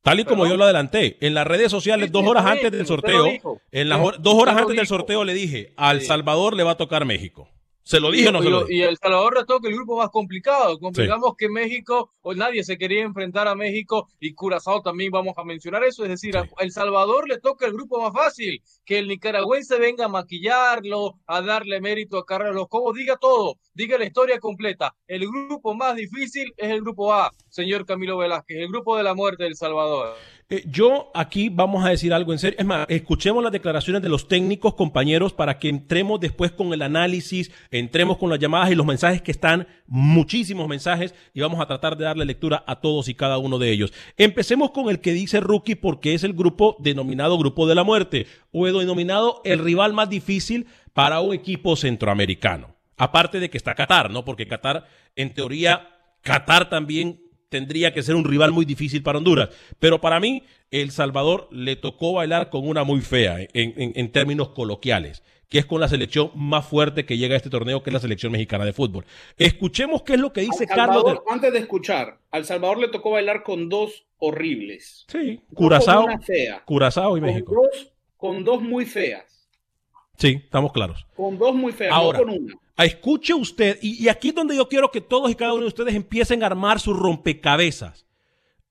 Tal 0.03 0.19
y 0.19 0.25
como 0.25 0.45
yo 0.45 0.55
lo 0.55 0.65
adelanté, 0.65 1.17
en 1.21 1.33
las 1.33 1.47
redes 1.47 1.71
sociales, 1.71 2.11
dos 2.11 2.23
horas 2.27 2.45
antes 2.45 2.71
del 2.71 2.85
sorteo, 2.85 3.59
en 3.71 3.89
las 3.89 3.99
dos 4.19 4.35
horas 4.35 4.55
antes 4.57 4.75
del 4.75 4.85
sorteo 4.85 5.23
le 5.23 5.33
dije, 5.33 5.73
al 5.77 6.01
Salvador 6.01 6.55
le 6.55 6.61
va 6.61 6.71
a 6.71 6.77
tocar 6.77 7.05
México. 7.05 7.49
¿Se 7.85 7.99
lo 7.99 8.09
dije 8.09 8.29
o 8.29 8.31
no 8.31 8.41
se 8.41 8.49
lo 8.49 8.67
Y 8.67 8.81
El 8.81 8.97
Salvador 8.97 9.37
le 9.37 9.45
toca 9.45 9.67
el 9.67 9.75
grupo 9.75 9.97
más 9.97 10.09
complicado. 10.09 10.79
Complicamos 10.79 11.35
que 11.37 11.49
México, 11.49 12.11
o 12.23 12.33
nadie 12.33 12.63
se 12.63 12.79
quería 12.79 13.03
enfrentar 13.03 13.47
a 13.47 13.53
México 13.53 14.07
y 14.19 14.33
Curazao 14.33 14.81
también 14.81 15.11
vamos 15.11 15.35
a 15.37 15.43
mencionar 15.43 15.83
eso. 15.83 16.03
Es 16.03 16.09
decir, 16.09 16.35
a 16.35 16.49
El 16.57 16.71
Salvador 16.71 17.29
le 17.29 17.39
toca 17.39 17.67
el 17.67 17.73
grupo 17.73 18.01
más 18.01 18.11
fácil. 18.11 18.59
Que 18.83 18.97
el 18.97 19.07
nicaragüense 19.07 19.77
venga 19.77 20.05
a 20.05 20.09
maquillarlo, 20.09 21.19
a 21.27 21.43
darle 21.43 21.79
mérito 21.79 22.17
a 22.17 22.25
Carlos 22.25 22.67
Cobos, 22.69 22.95
diga 22.95 23.17
todo, 23.17 23.59
diga 23.75 23.97
la 23.99 24.05
historia 24.05 24.39
completa. 24.39 24.95
El 25.07 25.27
grupo 25.27 25.75
más 25.75 25.95
difícil 25.95 26.51
es 26.57 26.71
el 26.71 26.81
grupo 26.81 27.13
A, 27.13 27.31
señor 27.49 27.85
Camilo 27.85 28.17
Velázquez, 28.17 28.57
el 28.57 28.69
grupo 28.69 28.97
de 28.97 29.03
la 29.03 29.13
muerte 29.13 29.43
del 29.43 29.55
Salvador. 29.55 30.15
Eh, 30.47 30.63
yo 30.67 31.09
aquí 31.15 31.49
vamos 31.49 31.83
a 31.83 31.89
decir 31.89 32.13
algo 32.13 32.31
en 32.31 32.37
serio. 32.37 32.57
Es 32.59 32.65
más, 32.65 32.85
escuchemos 32.87 33.43
las 33.43 33.51
declaraciones 33.51 34.01
de 34.01 34.09
los 34.09 34.27
técnicos 34.27 34.75
compañeros 34.75 35.33
para 35.33 35.57
que 35.57 35.69
entremos 35.69 36.19
después 36.19 36.51
con 36.51 36.71
el 36.71 36.83
análisis, 36.83 37.51
entremos 37.71 38.17
con 38.17 38.29
las 38.29 38.39
llamadas 38.39 38.71
y 38.71 38.75
los 38.75 38.85
mensajes 38.85 39.23
que 39.23 39.31
están, 39.31 39.67
muchísimos 39.87 40.67
mensajes, 40.67 41.15
y 41.33 41.41
vamos 41.41 41.59
a 41.59 41.65
tratar 41.65 41.97
de 41.97 42.05
darle 42.05 42.25
lectura 42.25 42.63
a 42.67 42.79
todos 42.79 43.09
y 43.09 43.15
cada 43.15 43.39
uno 43.39 43.57
de 43.57 43.71
ellos. 43.71 43.91
Empecemos 44.17 44.69
con 44.69 44.89
el 44.89 45.01
que 45.01 45.13
dice 45.13 45.39
Rookie 45.39 45.75
porque 45.75 46.13
es 46.13 46.23
el 46.23 46.33
grupo 46.33 46.77
denominado 46.79 47.37
Grupo 47.39 47.67
de 47.67 47.75
la 47.75 47.83
Muerte, 47.83 48.27
o 48.51 48.65
denominado 48.65 49.41
el 49.45 49.59
rival 49.59 49.93
más 49.93 50.09
difícil 50.09 50.67
para 50.93 51.21
un 51.21 51.33
equipo 51.33 51.75
centroamericano. 51.75 52.74
Aparte 52.97 53.39
de 53.39 53.49
que 53.49 53.57
está 53.57 53.75
Qatar, 53.75 54.09
¿no? 54.09 54.23
Porque 54.23 54.47
Qatar, 54.47 54.87
en 55.15 55.33
teoría, 55.33 55.89
Qatar 56.21 56.69
también 56.69 57.19
tendría 57.49 57.93
que 57.93 58.03
ser 58.03 58.15
un 58.15 58.25
rival 58.25 58.51
muy 58.51 58.65
difícil 58.65 59.03
para 59.03 59.17
Honduras. 59.17 59.49
Pero 59.79 60.01
para 60.01 60.19
mí, 60.19 60.43
El 60.71 60.91
Salvador 60.91 61.47
le 61.51 61.75
tocó 61.75 62.13
bailar 62.13 62.49
con 62.49 62.67
una 62.67 62.83
muy 62.83 63.01
fea 63.01 63.37
en, 63.53 64.11
términos 64.11 64.49
coloquiales, 64.49 65.23
que 65.49 65.59
es 65.59 65.65
con 65.65 65.79
la 65.79 65.87
selección 65.87 66.31
más 66.35 66.65
fuerte 66.65 67.05
que 67.05 67.17
llega 67.17 67.33
a 67.33 67.37
este 67.37 67.49
torneo, 67.49 67.83
que 67.83 67.91
es 67.91 67.93
la 67.93 67.99
selección 67.99 68.31
mexicana 68.31 68.65
de 68.65 68.73
fútbol. 68.73 69.05
Escuchemos 69.37 70.03
qué 70.03 70.13
es 70.13 70.19
lo 70.19 70.33
que 70.33 70.41
dice 70.41 70.67
Carlos. 70.67 71.21
Antes 71.29 71.53
de 71.53 71.59
escuchar, 71.59 72.19
al 72.31 72.45
Salvador 72.45 72.79
le 72.79 72.87
tocó 72.89 73.11
bailar 73.11 73.43
con 73.43 73.69
dos 73.69 74.05
horribles. 74.17 75.05
Sí, 75.07 75.41
Curazao, 75.53 76.07
Curazao 76.65 77.17
y 77.17 77.21
México. 77.21 77.55
con 78.17 78.43
dos 78.43 78.61
muy 78.61 78.85
feas. 78.85 79.47
Sí, 80.17 80.41
estamos 80.43 80.71
claros. 80.71 81.05
Con 81.15 81.37
dos 81.37 81.53
muy 81.53 81.73
feas, 81.73 81.93
no 81.93 82.13
con 82.13 82.29
una 82.29 82.55
escuche 82.83 83.33
usted, 83.33 83.79
y, 83.81 84.07
aquí 84.09 84.29
es 84.29 84.35
donde 84.35 84.55
yo 84.55 84.67
quiero 84.67 84.91
que 84.91 85.01
todos 85.01 85.31
y 85.31 85.35
cada 85.35 85.53
uno 85.53 85.61
de 85.61 85.67
ustedes 85.69 85.95
empiecen 85.95 86.43
a 86.43 86.47
armar 86.47 86.79
su 86.79 86.93
rompecabezas. 86.93 88.05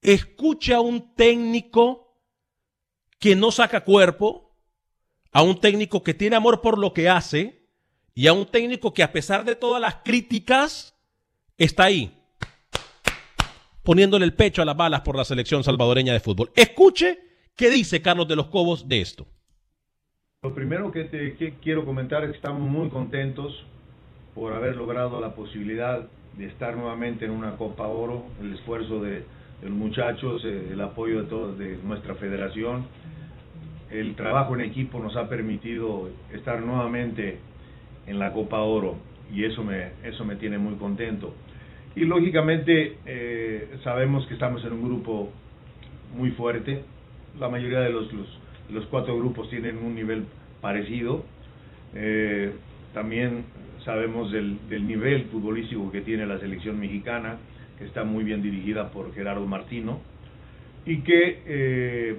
Escuche 0.02 0.74
a 0.74 0.80
un 0.80 1.14
técnico 1.14 2.18
que 3.18 3.34
no 3.34 3.50
saca 3.50 3.84
cuerpo, 3.84 4.54
a 5.32 5.42
un 5.42 5.58
técnico 5.58 6.02
que 6.02 6.12
tiene 6.12 6.36
amor 6.36 6.60
por 6.60 6.78
lo 6.78 6.92
que 6.92 7.08
hace, 7.08 7.64
y 8.14 8.26
a 8.26 8.32
un 8.32 8.46
técnico 8.46 8.92
que 8.92 9.02
a 9.02 9.12
pesar 9.12 9.44
de 9.44 9.56
todas 9.56 9.80
las 9.80 9.96
críticas, 10.04 10.94
está 11.58 11.84
ahí, 11.84 12.12
poniéndole 13.82 14.24
el 14.24 14.34
pecho 14.34 14.62
a 14.62 14.64
las 14.64 14.76
balas 14.76 15.00
por 15.00 15.16
la 15.16 15.24
selección 15.24 15.64
salvadoreña 15.64 16.12
de 16.12 16.20
fútbol. 16.20 16.50
Escuche 16.54 17.18
qué 17.56 17.70
dice 17.70 18.02
Carlos 18.02 18.28
de 18.28 18.36
los 18.36 18.48
Cobos 18.48 18.88
de 18.88 19.00
esto. 19.00 19.26
Lo 20.42 20.54
primero 20.54 20.92
que, 20.92 21.56
quiero 21.62 21.86
comentar 21.86 22.22
es 22.24 22.30
que 22.30 22.36
estamos 22.36 22.60
muy 22.60 22.90
contentos 22.90 23.64
por 24.34 24.52
haber 24.52 24.76
logrado 24.76 25.20
la 25.20 25.34
posibilidad 25.34 26.06
de 26.36 26.46
estar 26.46 26.76
nuevamente 26.76 27.24
en 27.24 27.30
una 27.30 27.56
Copa 27.56 27.86
Oro, 27.86 28.24
el 28.40 28.54
esfuerzo 28.54 29.00
de, 29.00 29.22
los 29.62 29.72
muchachos, 29.72 30.44
eh, 30.44 30.70
el 30.72 30.80
apoyo 30.80 31.22
de 31.22 31.28
todos 31.28 31.58
de 31.58 31.78
nuestra 31.84 32.14
federación, 32.16 32.86
el 33.90 34.14
trabajo 34.16 34.54
en 34.54 34.62
equipo 34.62 34.98
nos 34.98 35.16
ha 35.16 35.28
permitido 35.28 36.10
estar 36.32 36.60
nuevamente 36.60 37.38
en 38.06 38.18
la 38.18 38.32
Copa 38.32 38.58
Oro 38.58 38.96
y 39.32 39.44
eso 39.44 39.62
me, 39.62 39.92
eso 40.02 40.24
me 40.24 40.36
tiene 40.36 40.58
muy 40.58 40.74
contento. 40.74 41.34
Y 41.96 42.04
lógicamente 42.04 42.98
eh, 43.06 43.78
sabemos 43.84 44.26
que 44.26 44.34
estamos 44.34 44.64
en 44.64 44.72
un 44.72 44.84
grupo 44.84 45.30
muy 46.16 46.32
fuerte, 46.32 46.82
la 47.38 47.48
mayoría 47.48 47.80
de 47.80 47.90
los, 47.90 48.08
los, 48.70 48.86
cuatro 48.86 49.16
grupos 49.16 49.48
tienen 49.50 49.78
un 49.78 49.94
nivel 49.94 50.24
parecido. 50.60 51.24
Eh, 51.94 52.52
también 52.92 53.44
sabemos 53.84 54.32
del, 54.32 54.58
nivel 54.86 55.24
futbolístico 55.26 55.90
que 55.92 56.00
tiene 56.00 56.26
la 56.26 56.38
selección 56.38 56.78
mexicana, 56.80 57.36
que 57.78 57.84
está 57.84 58.04
muy 58.04 58.24
bien 58.24 58.42
dirigida 58.42 58.90
por 58.90 59.14
Gerardo 59.14 59.46
Martino, 59.46 60.00
y 60.86 61.00
que 61.00 61.42
eh, 61.46 62.18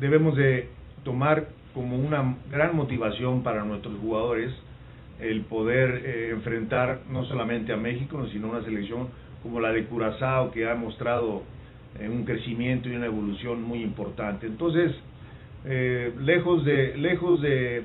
debemos 0.00 0.36
de 0.36 0.68
tomar 1.04 1.48
como 1.74 1.96
una 1.96 2.36
gran 2.50 2.76
motivación 2.76 3.42
para 3.42 3.64
nuestros 3.64 3.98
jugadores 3.98 4.52
el 5.20 5.42
poder 5.42 6.02
eh, 6.04 6.30
enfrentar 6.30 7.00
no 7.10 7.24
solamente 7.24 7.72
a 7.72 7.76
México, 7.76 8.26
sino 8.32 8.50
una 8.50 8.64
selección 8.64 9.08
como 9.42 9.60
la 9.60 9.72
de 9.72 9.84
Curazao, 9.84 10.50
que 10.50 10.68
ha 10.68 10.74
mostrado 10.74 11.42
eh, 11.98 12.08
un 12.08 12.24
crecimiento 12.24 12.88
y 12.88 12.96
una 12.96 13.06
evolución 13.06 13.62
muy 13.62 13.82
importante. 13.82 14.46
Entonces, 14.46 14.92
lejos 15.64 16.64
de, 16.66 16.94
lejos 16.98 17.40
de 17.40 17.84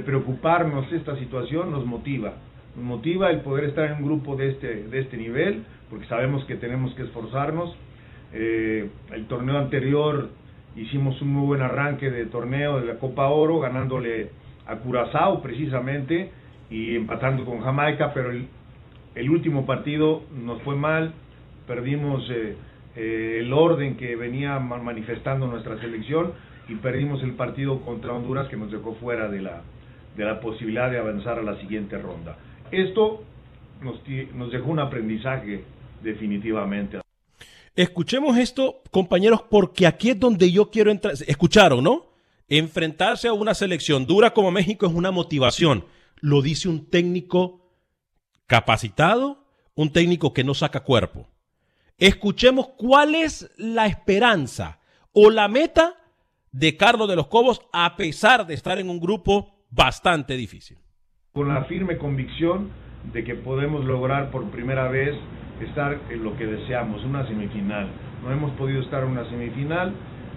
preocuparnos 0.00 0.90
esta 0.92 1.16
situación 1.18 1.70
nos 1.70 1.84
motiva. 1.84 2.34
Nos 2.76 2.84
motiva 2.84 3.30
el 3.30 3.40
poder 3.40 3.64
estar 3.64 3.90
en 3.90 3.98
un 3.98 4.04
grupo 4.04 4.36
de 4.36 4.50
este, 4.50 4.84
de 4.84 5.00
este 5.00 5.16
nivel, 5.16 5.64
porque 5.90 6.06
sabemos 6.06 6.44
que 6.46 6.56
tenemos 6.56 6.94
que 6.94 7.02
esforzarnos. 7.02 7.76
Eh, 8.32 8.88
el 9.12 9.26
torneo 9.26 9.58
anterior 9.58 10.30
hicimos 10.74 11.20
un 11.20 11.34
muy 11.34 11.46
buen 11.46 11.60
arranque 11.60 12.10
de 12.10 12.26
torneo 12.26 12.80
de 12.80 12.86
la 12.86 12.98
Copa 12.98 13.28
Oro, 13.28 13.60
ganándole 13.60 14.30
a 14.66 14.76
Curazao 14.76 15.42
precisamente 15.42 16.30
y 16.70 16.96
empatando 16.96 17.44
con 17.44 17.60
Jamaica, 17.60 18.12
pero 18.14 18.30
el, 18.30 18.48
el 19.14 19.30
último 19.30 19.66
partido 19.66 20.22
nos 20.32 20.62
fue 20.62 20.76
mal, 20.76 21.12
perdimos 21.66 22.26
eh, 22.30 22.56
eh, 22.96 23.38
el 23.40 23.52
orden 23.52 23.96
que 23.96 24.16
venía 24.16 24.58
manifestando 24.58 25.46
nuestra 25.46 25.78
selección, 25.78 26.32
y 26.68 26.76
perdimos 26.76 27.22
el 27.22 27.32
partido 27.32 27.80
contra 27.80 28.12
Honduras 28.12 28.48
que 28.48 28.56
nos 28.56 28.70
dejó 28.70 28.94
fuera 28.94 29.28
de 29.28 29.42
la, 29.42 29.62
de 30.16 30.24
la 30.24 30.40
posibilidad 30.40 30.90
de 30.90 30.98
avanzar 30.98 31.38
a 31.38 31.42
la 31.42 31.58
siguiente 31.60 31.98
ronda. 31.98 32.36
Esto 32.70 33.22
nos, 33.80 34.02
dejó 34.50 34.70
un 34.70 34.78
aprendizaje 34.78 35.64
definitivamente. 36.02 37.00
Escuchemos 37.74 38.36
esto, 38.36 38.82
compañeros, 38.90 39.42
porque 39.48 39.86
aquí 39.86 40.10
es 40.10 40.20
donde 40.20 40.50
yo 40.52 40.70
quiero 40.70 40.90
entrar. 40.90 41.14
Escucharon, 41.26 41.82
¿no? 41.82 42.06
Enfrentarse 42.48 43.28
a 43.28 43.32
una 43.32 43.54
selección 43.54 44.06
dura 44.06 44.34
como 44.34 44.50
México 44.50 44.86
es 44.86 44.92
una 44.92 45.10
motivación. 45.10 45.86
Lo 46.20 46.42
dice 46.42 46.68
un 46.68 46.86
técnico 46.86 47.62
capacitado, 48.46 49.44
un 49.74 49.90
técnico 49.90 50.34
que 50.34 50.44
no 50.44 50.52
saca 50.52 50.80
cuerpo. 50.80 51.26
Escuchemos 51.96 52.68
cuál 52.76 53.14
es 53.14 53.50
la 53.56 53.86
esperanza 53.86 54.80
o 55.12 55.30
la 55.30 55.48
meta 55.48 55.96
de 56.50 56.76
Carlos 56.76 57.08
de 57.08 57.16
los 57.16 57.28
Cobos 57.28 57.62
a 57.72 57.96
pesar 57.96 58.46
de 58.46 58.54
estar 58.54 58.78
en 58.78 58.90
un 58.90 59.00
grupo 59.00 59.54
bastante 59.74 60.36
difícil. 60.36 60.78
Con 61.32 61.48
la 61.48 61.64
firme 61.64 61.96
convicción 61.96 62.68
de 63.12 63.24
que 63.24 63.34
podemos 63.34 63.84
lograr 63.84 64.30
por 64.30 64.48
primera 64.50 64.88
vez 64.88 65.16
estar 65.60 65.98
en 66.10 66.22
lo 66.22 66.36
que 66.36 66.46
deseamos, 66.46 67.04
una 67.04 67.26
semifinal. 67.26 67.88
No 68.22 68.30
hemos 68.30 68.52
podido 68.52 68.82
estar 68.82 69.02
en 69.02 69.10
una 69.10 69.28
semifinal, 69.28 69.92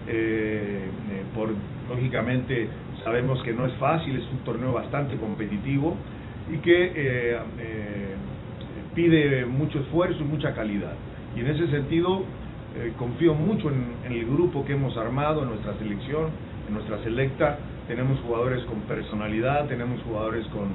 eh, 0.08 0.86
eh, 1.12 1.24
por, 1.34 1.50
lógicamente 1.90 2.68
sabemos 3.04 3.42
que 3.44 3.54
no 3.54 3.66
es 3.66 3.74
fácil, 3.74 4.18
es 4.18 4.28
un 4.32 4.40
torneo 4.40 4.72
bastante 4.74 5.16
competitivo 5.18 5.96
y 6.52 6.58
que 6.58 6.92
eh, 6.96 7.38
pide 8.94 9.46
mucho 9.46 9.80
esfuerzo 9.80 10.22
y 10.22 10.26
mucha 10.26 10.54
calidad. 10.54 10.94
Y 11.36 11.42
en 11.42 11.48
ese 11.48 11.68
sentido 11.68 12.24
confío 12.98 13.34
mucho 13.34 13.70
en, 13.70 14.12
el 14.12 14.26
grupo 14.26 14.66
que 14.66 14.74
hemos 14.74 14.98
armado, 14.98 15.44
en 15.44 15.50
nuestra 15.50 15.78
selección, 15.78 16.30
en 16.68 16.74
nuestra 16.74 17.02
selecta. 17.04 17.58
Tenemos 17.88 18.20
jugadores 18.22 18.64
con 18.66 18.82
personalidad, 18.82 19.68
tenemos 19.68 20.02
jugadores 20.04 20.46
con, 20.48 20.70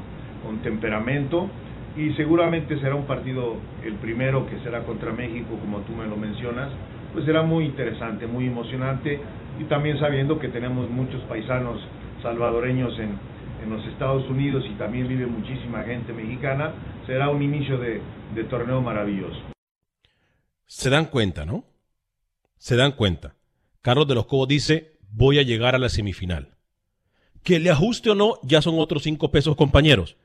con 0.45 0.63
temperamento 0.63 1.49
y 1.97 2.13
seguramente 2.15 2.79
será 2.81 2.95
un 2.95 3.07
partido, 3.07 3.57
el 3.85 3.95
primero 3.95 4.47
que 4.47 4.59
será 4.61 4.83
contra 4.85 5.13
México, 5.13 5.57
como 5.61 5.81
tú 5.81 5.93
me 5.93 6.07
lo 6.07 6.17
mencionas, 6.17 6.71
pues 7.13 7.25
será 7.25 7.43
muy 7.43 7.65
interesante, 7.65 8.27
muy 8.27 8.47
emocionante 8.47 9.21
y 9.59 9.65
también 9.65 9.99
sabiendo 9.99 10.39
que 10.39 10.49
tenemos 10.49 10.89
muchos 10.89 11.21
paisanos 11.23 11.81
salvadoreños 12.23 12.97
en, 12.99 13.19
en 13.63 13.71
los 13.71 13.85
Estados 13.87 14.29
Unidos 14.31 14.65
y 14.71 14.75
también 14.75 15.09
vive 15.09 15.27
muchísima 15.27 15.83
gente 15.83 16.13
mexicana, 16.13 16.73
será 17.07 17.29
un 17.29 17.43
inicio 17.43 17.79
de, 17.79 18.01
de 18.35 18.45
torneo 18.45 18.81
maravilloso. 18.81 19.41
Se 20.67 20.89
dan 20.89 21.07
cuenta, 21.07 21.45
¿no? 21.45 21.65
Se 22.57 22.77
dan 22.77 22.93
cuenta. 22.93 23.35
Carlos 23.83 24.07
de 24.07 24.15
los 24.15 24.27
Cobos 24.27 24.47
dice, 24.47 24.90
voy 25.13 25.39
a 25.39 25.43
llegar 25.43 25.75
a 25.75 25.79
la 25.79 25.89
semifinal. 25.89 26.57
Que 27.43 27.59
le 27.59 27.71
ajuste 27.71 28.11
o 28.11 28.15
no, 28.15 28.39
ya 28.43 28.63
son 28.63 28.79
otros 28.79 29.03
cinco 29.03 29.31
pesos, 29.31 29.57
compañeros 29.57 30.17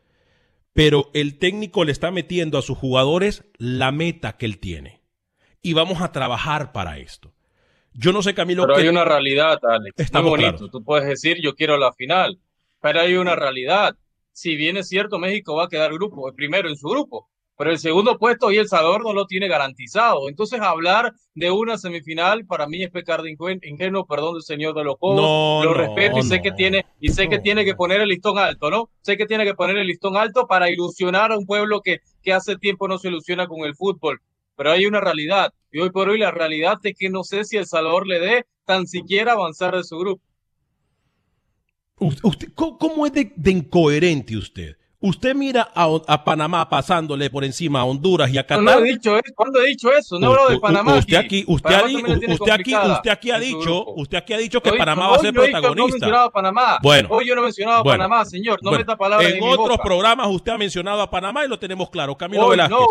pero 0.75 1.09
el 1.13 1.39
técnico 1.39 1.85
le 1.85 1.93
está 1.93 2.11
metiendo 2.11 2.57
a 2.57 2.61
sus 2.61 2.77
jugadores 2.77 3.45
la 3.57 3.93
meta 3.93 4.35
que 4.35 4.45
él 4.45 4.59
tiene. 4.59 4.99
Y 5.61 5.71
vamos 5.71 6.01
a 6.01 6.11
trabajar 6.11 6.73
para 6.73 6.97
esto. 6.97 7.33
Yo 7.93 8.11
no 8.11 8.21
sé, 8.21 8.33
Camilo. 8.33 8.63
Pero 8.63 8.75
hay 8.75 8.89
una 8.89 9.05
realidad, 9.05 9.57
Alex. 9.63 9.95
Está 9.97 10.21
muy 10.21 10.31
bonito. 10.31 10.69
Tú 10.69 10.83
puedes 10.83 11.07
decir, 11.07 11.37
yo 11.41 11.55
quiero 11.55 11.77
la 11.77 11.93
final. 11.93 12.39
Pero 12.81 12.99
hay 12.99 13.15
una 13.15 13.37
realidad. 13.37 13.95
Si 14.33 14.57
bien 14.57 14.75
es 14.75 14.89
cierto, 14.89 15.17
México 15.17 15.55
va 15.55 15.63
a 15.63 15.69
quedar 15.69 15.93
grupo, 15.93 16.29
primero 16.35 16.67
en 16.67 16.75
su 16.75 16.89
grupo 16.89 17.29
pero 17.57 17.71
el 17.71 17.79
segundo 17.79 18.17
puesto 18.17 18.51
y 18.51 18.57
El 18.57 18.67
Salvador 18.67 19.03
no 19.03 19.13
lo 19.13 19.25
tiene 19.25 19.47
garantizado. 19.47 20.27
Entonces, 20.27 20.59
hablar 20.59 21.13
de 21.33 21.51
una 21.51 21.77
semifinal 21.77 22.45
para 22.45 22.67
mí 22.67 22.83
es 22.83 22.91
pecar 22.91 23.21
de 23.21 23.35
ingenuo, 23.63 24.05
perdón 24.05 24.33
del 24.33 24.43
señor 24.43 24.75
de 24.75 24.83
los 24.83 24.95
juegos. 24.97 25.65
lo 25.65 25.73
respeto 25.73 26.19
y 26.19 26.23
sé 26.23 26.41
que 26.41 26.51
tiene 26.51 26.85
y 26.99 27.09
sé 27.09 27.29
que 27.29 27.39
tiene 27.39 27.63
que 27.63 27.75
poner 27.75 28.01
el 28.01 28.09
listón 28.09 28.37
alto, 28.37 28.69
¿no? 28.69 28.89
Sé 29.01 29.17
que 29.17 29.25
tiene 29.25 29.45
que 29.45 29.53
poner 29.53 29.77
el 29.77 29.87
listón 29.87 30.17
alto 30.17 30.47
para 30.47 30.69
ilusionar 30.69 31.31
a 31.31 31.37
un 31.37 31.45
pueblo 31.45 31.81
que, 31.81 31.99
que 32.21 32.33
hace 32.33 32.57
tiempo 32.57 32.87
no 32.87 32.97
se 32.97 33.07
ilusiona 33.07 33.47
con 33.47 33.61
el 33.61 33.75
fútbol. 33.75 34.21
Pero 34.57 34.71
hay 34.71 34.85
una 34.85 35.01
realidad 35.01 35.53
y 35.71 35.79
hoy 35.79 35.91
por 35.91 36.09
hoy 36.09 36.17
la 36.17 36.31
realidad 36.31 36.77
es 36.83 36.95
que 36.97 37.09
no 37.09 37.23
sé 37.23 37.43
si 37.43 37.57
El 37.57 37.65
Salvador 37.65 38.07
le 38.07 38.19
dé 38.19 38.45
tan 38.65 38.87
siquiera 38.87 39.33
avanzar 39.33 39.75
de 39.75 39.83
su 39.83 39.97
grupo. 39.97 40.21
Usted, 41.97 42.49
¿Cómo 42.53 43.05
es 43.05 43.13
de 43.13 43.51
incoherente 43.51 44.35
usted? 44.35 44.75
Usted 44.99 45.35
mira 45.35 45.69
a, 45.75 46.23
Panamá 46.23 46.67
pasándole 46.69 47.29
por 47.29 47.43
encima 47.43 47.81
a 47.81 47.83
Honduras 47.83 48.31
y 48.31 48.37
a 48.37 48.43
Qatar. 48.43 48.63
No, 48.63 48.79
he 48.79 48.93
dicho 48.93 49.15
eso. 49.15 49.33
¿Cuándo 49.35 49.61
he 49.61 49.67
dicho 49.67 49.91
eso? 49.91 50.19
No 50.19 50.27
hablo 50.27 50.49
de 50.49 50.59
Panamá. 50.59 50.95
Usted 50.95 51.17
aquí, 51.17 51.43
usted, 51.47 51.75
usted 52.29 52.51
aquí, 52.51 52.75
usted 52.75 53.11
aquí 53.11 53.31
ha 53.31 53.39
dicho, 53.39 53.85
usted 53.95 54.17
aquí 54.17 54.33
ha 54.33 54.37
dicho 54.37 54.61
que 54.61 54.73
Panamá 54.73 55.09
va 55.09 55.15
a 55.17 55.19
ser 55.19 55.33
protagonista. 55.33 56.07
No 56.07 56.25
he 56.25 56.31
Panamá. 56.31 56.79
Bueno, 56.81 57.09
hoy 57.11 57.27
yo 57.27 57.35
no 57.35 57.41
he 57.41 57.45
mencionado 57.45 57.81
a 57.81 57.83
Panamá, 57.83 58.25
señor. 58.25 58.59
No 58.61 58.71
meta 58.71 58.95
palabras 58.95 59.29
en, 59.29 59.37
en 59.37 59.43
otros 59.43 59.77
programas 59.79 60.27
usted 60.27 60.53
ha 60.53 60.57
mencionado 60.57 61.01
a 61.01 61.09
Panamá 61.09 61.45
y 61.45 61.49
lo 61.49 61.59
tenemos 61.59 61.89
claro. 61.89 62.15
Camilo 62.15 62.49
Velázquez. 62.49 62.77
No 62.77 62.87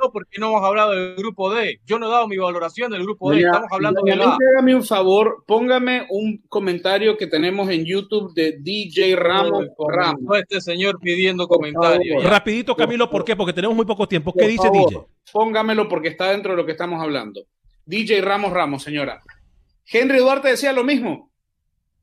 no, 0.00 0.10
porque 0.12 0.38
no 0.38 0.48
hemos 0.48 0.64
hablado 0.64 0.92
del 0.92 1.16
grupo 1.16 1.52
D. 1.52 1.80
Yo 1.86 1.98
no 1.98 2.06
he 2.06 2.10
dado 2.10 2.28
mi 2.28 2.36
valoración 2.36 2.90
del 2.90 3.02
grupo 3.02 3.30
D. 3.30 3.40
Estamos 3.40 3.68
hablando 3.70 4.02
de 4.02 4.16
la. 4.16 4.38
Hágame 4.50 4.74
un 4.74 4.84
favor, 4.84 5.44
póngame 5.46 6.06
un 6.10 6.38
comentario 6.48 7.16
que 7.16 7.26
tenemos 7.26 7.68
en 7.70 7.84
YouTube 7.84 8.32
de 8.34 8.58
DJ 8.60 9.16
Ramos 9.16 9.66
Ramos. 9.88 10.38
Este 10.38 10.60
señor 10.60 10.98
pidiendo 11.00 11.48
comentarios. 11.48 12.22
Rapidito, 12.24 12.76
Camilo, 12.76 13.10
¿por 13.10 13.24
qué? 13.24 13.36
Porque 13.36 13.52
tenemos 13.52 13.76
muy 13.76 13.86
poco 13.86 14.06
tiempo. 14.06 14.32
¿Qué 14.32 14.46
dice 14.48 14.70
DJ? 14.70 15.00
Póngamelo 15.32 15.88
porque 15.88 16.08
está 16.08 16.30
dentro 16.30 16.52
de 16.52 16.56
lo 16.56 16.66
que 16.66 16.72
estamos 16.72 17.00
hablando. 17.02 17.42
DJ 17.84 18.20
Ramos 18.20 18.52
Ramos, 18.52 18.82
señora. 18.82 19.22
Henry 19.90 20.18
Duarte 20.18 20.48
decía 20.48 20.72
lo 20.72 20.84
mismo. 20.84 21.30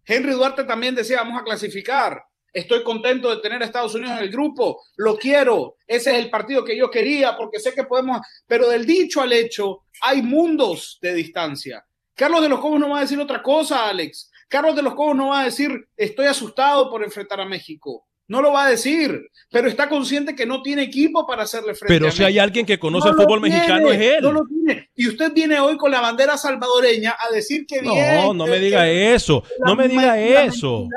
Henry 0.06 0.32
Duarte 0.32 0.64
también 0.64 0.96
decía, 0.96 1.18
vamos 1.18 1.40
a 1.40 1.44
clasificar. 1.44 2.24
Estoy 2.54 2.84
contento 2.84 3.30
de 3.30 3.42
tener 3.42 3.62
a 3.62 3.66
Estados 3.66 3.96
Unidos 3.96 4.18
en 4.18 4.24
el 4.24 4.32
grupo, 4.32 4.82
lo 4.98 5.18
quiero, 5.18 5.78
ese 5.86 6.12
es 6.12 6.24
el 6.24 6.30
partido 6.30 6.64
que 6.64 6.78
yo 6.78 6.90
quería 6.90 7.38
porque 7.38 7.60
sé 7.60 7.74
que 7.74 7.84
podemos, 7.84 8.20
pero 8.48 8.68
del 8.68 8.86
dicho 8.86 9.22
al 9.22 9.34
hecho 9.34 9.84
hay 10.02 10.22
mundos 10.22 10.98
de 11.02 11.14
distancia. 11.14 11.86
Carlos 12.16 12.42
de 12.42 12.50
los 12.50 12.60
Cobos 12.60 12.80
no 12.80 12.90
va 12.90 12.98
a 12.98 13.02
decir 13.02 13.20
otra 13.20 13.42
cosa, 13.42 13.88
Alex. 13.88 14.30
Carlos 14.50 14.76
de 14.76 14.82
los 14.82 14.94
Cobos 14.94 15.16
no 15.16 15.30
va 15.30 15.42
a 15.42 15.46
decir 15.46 15.88
estoy 15.96 16.26
asustado 16.26 16.90
por 16.90 17.04
enfrentar 17.04 17.40
a 17.40 17.46
México. 17.46 18.09
No 18.30 18.44
lo 18.44 18.54
va 18.54 18.66
a 18.66 18.70
decir, 18.70 19.28
pero 19.50 19.68
está 19.68 19.90
consciente 19.90 20.36
que 20.36 20.46
no 20.46 20.62
tiene 20.62 20.84
equipo 20.84 21.26
para 21.26 21.44
hacerle 21.44 21.74
frente. 21.74 21.96
Pero 21.96 22.12
si 22.12 22.24
hay 22.24 22.38
alguien 22.38 22.64
que 22.64 22.78
conoce 22.78 23.10
el 23.10 23.16
fútbol 23.16 23.42
mexicano 23.42 23.90
es 23.90 24.00
él. 24.00 24.22
No 24.22 24.32
lo 24.32 24.42
tiene. 24.46 24.92
Y 24.96 25.08
usted 25.08 25.34
viene 25.34 25.60
hoy 25.60 25.78
con 25.78 25.90
la 25.90 26.00
bandera 26.00 26.38
salvadoreña 26.38 27.16
a 27.20 27.34
decir 27.34 27.66
que 27.68 27.82
no, 27.82 27.92
bien. 27.92 28.16
No, 28.18 28.34
no 28.36 28.46
me 28.46 28.60
diga 28.60 28.88
eso. 28.88 29.44
No 29.66 29.76
me 29.76 29.88
diga 29.88 30.22
eso. 30.22 30.88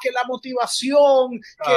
Que 0.00 0.10
la 0.10 0.24
motivación, 0.26 1.40
que 1.40 1.72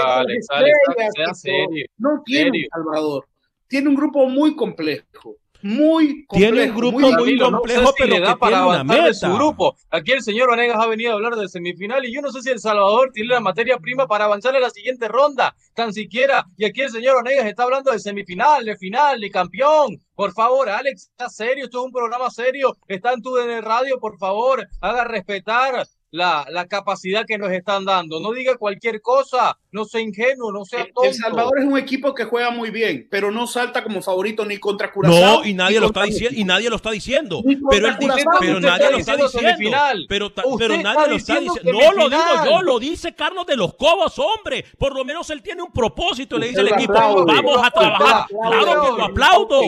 no 1.99 2.23
tiene 2.25 2.67
Salvador. 2.71 3.27
Tiene 3.67 3.89
un 3.89 3.95
grupo 3.95 4.27
muy 4.27 4.55
complejo 4.55 5.37
muy 5.65 6.25
complejo. 6.28 6.54
Tiene 6.54 6.69
un 6.69 6.78
grupo 6.78 6.99
muy, 6.99 7.39
complejo, 7.39 7.93
pero 7.97 8.13
le 8.13 8.19
da 8.19 8.36
para 8.36 8.60
avanzar 8.60 9.04
de 9.06 9.13
su 9.15 9.34
grupo. 9.34 9.75
Aquí 9.89 10.12
el 10.12 10.21
señor 10.21 10.49
Vanegas 10.51 10.78
ha 10.80 10.86
venido 10.86 11.12
a 11.12 11.15
hablar 11.15 11.36
del 11.36 11.49
semifinal 11.49 12.06
y 12.06 12.13
yo 12.13 12.21
no 12.21 12.32
sé 12.32 12.43
si 12.43 12.51
El 12.51 12.60
Salvador 12.60 13.10
tiene 13.12 13.30
la 13.30 13.39
materia 13.39 13.80
prima 13.80 14.06
para 14.06 14.25
avanzar 14.25 14.56
a 14.56 14.60
la 14.60 14.69
siguiente 14.69 15.08
ronda, 15.08 15.56
tan 15.73 15.91
siquiera. 15.91 16.45
Y 16.56 16.65
aquí 16.65 16.82
el 16.82 16.91
señor 16.91 17.15
Vanegas 17.15 17.47
está 17.47 17.63
hablando 17.63 17.91
de 17.91 17.97
semifinal, 17.97 18.63
de 18.63 18.78
final, 18.78 19.19
de 19.19 19.32
campeón. 19.32 19.99
Por 20.13 20.34
favor, 20.34 20.69
Alex, 20.69 21.10
está 21.10 21.30
serio, 21.30 21.65
esto 21.65 21.80
es 21.80 21.86
un 21.86 21.91
programa 21.91 22.30
serio. 22.30 22.78
Está 22.88 23.13
en 23.13 23.23
tu 23.23 23.34
DN 23.34 23.62
Radio, 23.62 23.99
por 23.99 24.19
favor, 24.19 24.67
haga 24.82 25.04
respetar 25.06 25.88
la, 26.12 26.45
la, 26.49 26.67
capacidad 26.67 27.25
que 27.25 27.38
nos 27.38 27.51
están 27.51 27.86
dando. 27.86 28.19
No 28.19 28.32
diga 28.32 28.56
cualquier 28.56 29.01
cosa, 29.01 29.58
no 29.75 29.83
sea 29.83 29.99
ingenuo, 29.99 30.53
no 30.53 30.63
sea 30.63 30.85
tonto. 30.85 31.03
El 31.03 31.13
Salvador 31.13 31.59
es 31.59 31.65
un 31.65 31.77
equipo 31.77 32.15
que 32.15 32.23
juega 32.23 32.49
muy 32.49 32.71
bien, 32.71 33.09
pero 33.11 33.29
no 33.29 33.45
salta 33.45 33.83
como 33.83 34.01
favorito 34.01 34.45
ni 34.45 34.57
contra 34.57 34.89
Curazao. 34.89 35.41
No, 35.41 35.45
y 35.45 35.53
nadie 35.53 35.81
lo 35.81 35.88
está 35.88 36.03
diciendo, 36.03 36.39
y 36.39 36.45
nadie 36.45 36.69
lo 36.69 36.77
está 36.77 36.91
diciendo. 36.91 37.43
Pero 37.69 37.89
él 37.89 37.97
dice, 37.99 38.23
pero 38.39 38.59
nadie 38.61 38.89
lo 38.89 38.97
está 38.97 39.17
diciendo. 39.17 39.77
Pero, 40.07 40.33
pero 40.57 40.77
nadie 40.77 41.09
lo 41.09 41.15
está 41.17 41.39
diciendo. 41.41 41.73
No 41.73 41.91
lo 41.91 42.09
digo 42.09 42.23
yo, 42.45 42.61
lo 42.61 42.79
dice 42.79 43.13
Carlos 43.13 43.45
de 43.45 43.57
los 43.57 43.73
Cobos, 43.75 44.17
hombre. 44.17 44.63
Por 44.77 44.95
lo 44.95 45.03
menos 45.03 45.29
él 45.29 45.41
tiene 45.41 45.61
un 45.61 45.73
propósito, 45.73 46.38
le 46.38 46.47
dice 46.47 46.61
el 46.61 46.69
equipo, 46.69 46.93
vamos 46.93 47.59
a 47.61 47.69
trabajar. 47.69 48.27
Claro 48.29 48.81
que 48.81 48.97
lo 48.97 49.03
aplaudo. 49.03 49.61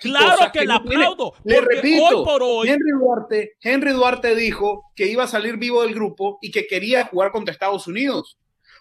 Claro 0.00 0.52
que 0.52 0.64
lo 0.64 0.74
aplaudo. 0.74 1.34
Le 1.42 1.60
repito, 1.60 2.22
por 2.24 2.44
hoy, 2.44 2.68
Henry 2.68 2.92
Duarte, 2.92 3.56
Henry 3.60 3.90
Duarte 3.90 4.36
dijo 4.36 4.92
que 4.94 5.08
iba 5.08 5.24
a 5.24 5.26
salir 5.26 5.56
vivo 5.56 5.82
del 5.82 5.94
grupo 5.94 6.38
y 6.40 6.52
que 6.52 6.68
quería 6.68 7.06
jugar 7.06 7.32
contra 7.32 7.52
Estados 7.52 7.88
Unidos. 7.88 8.36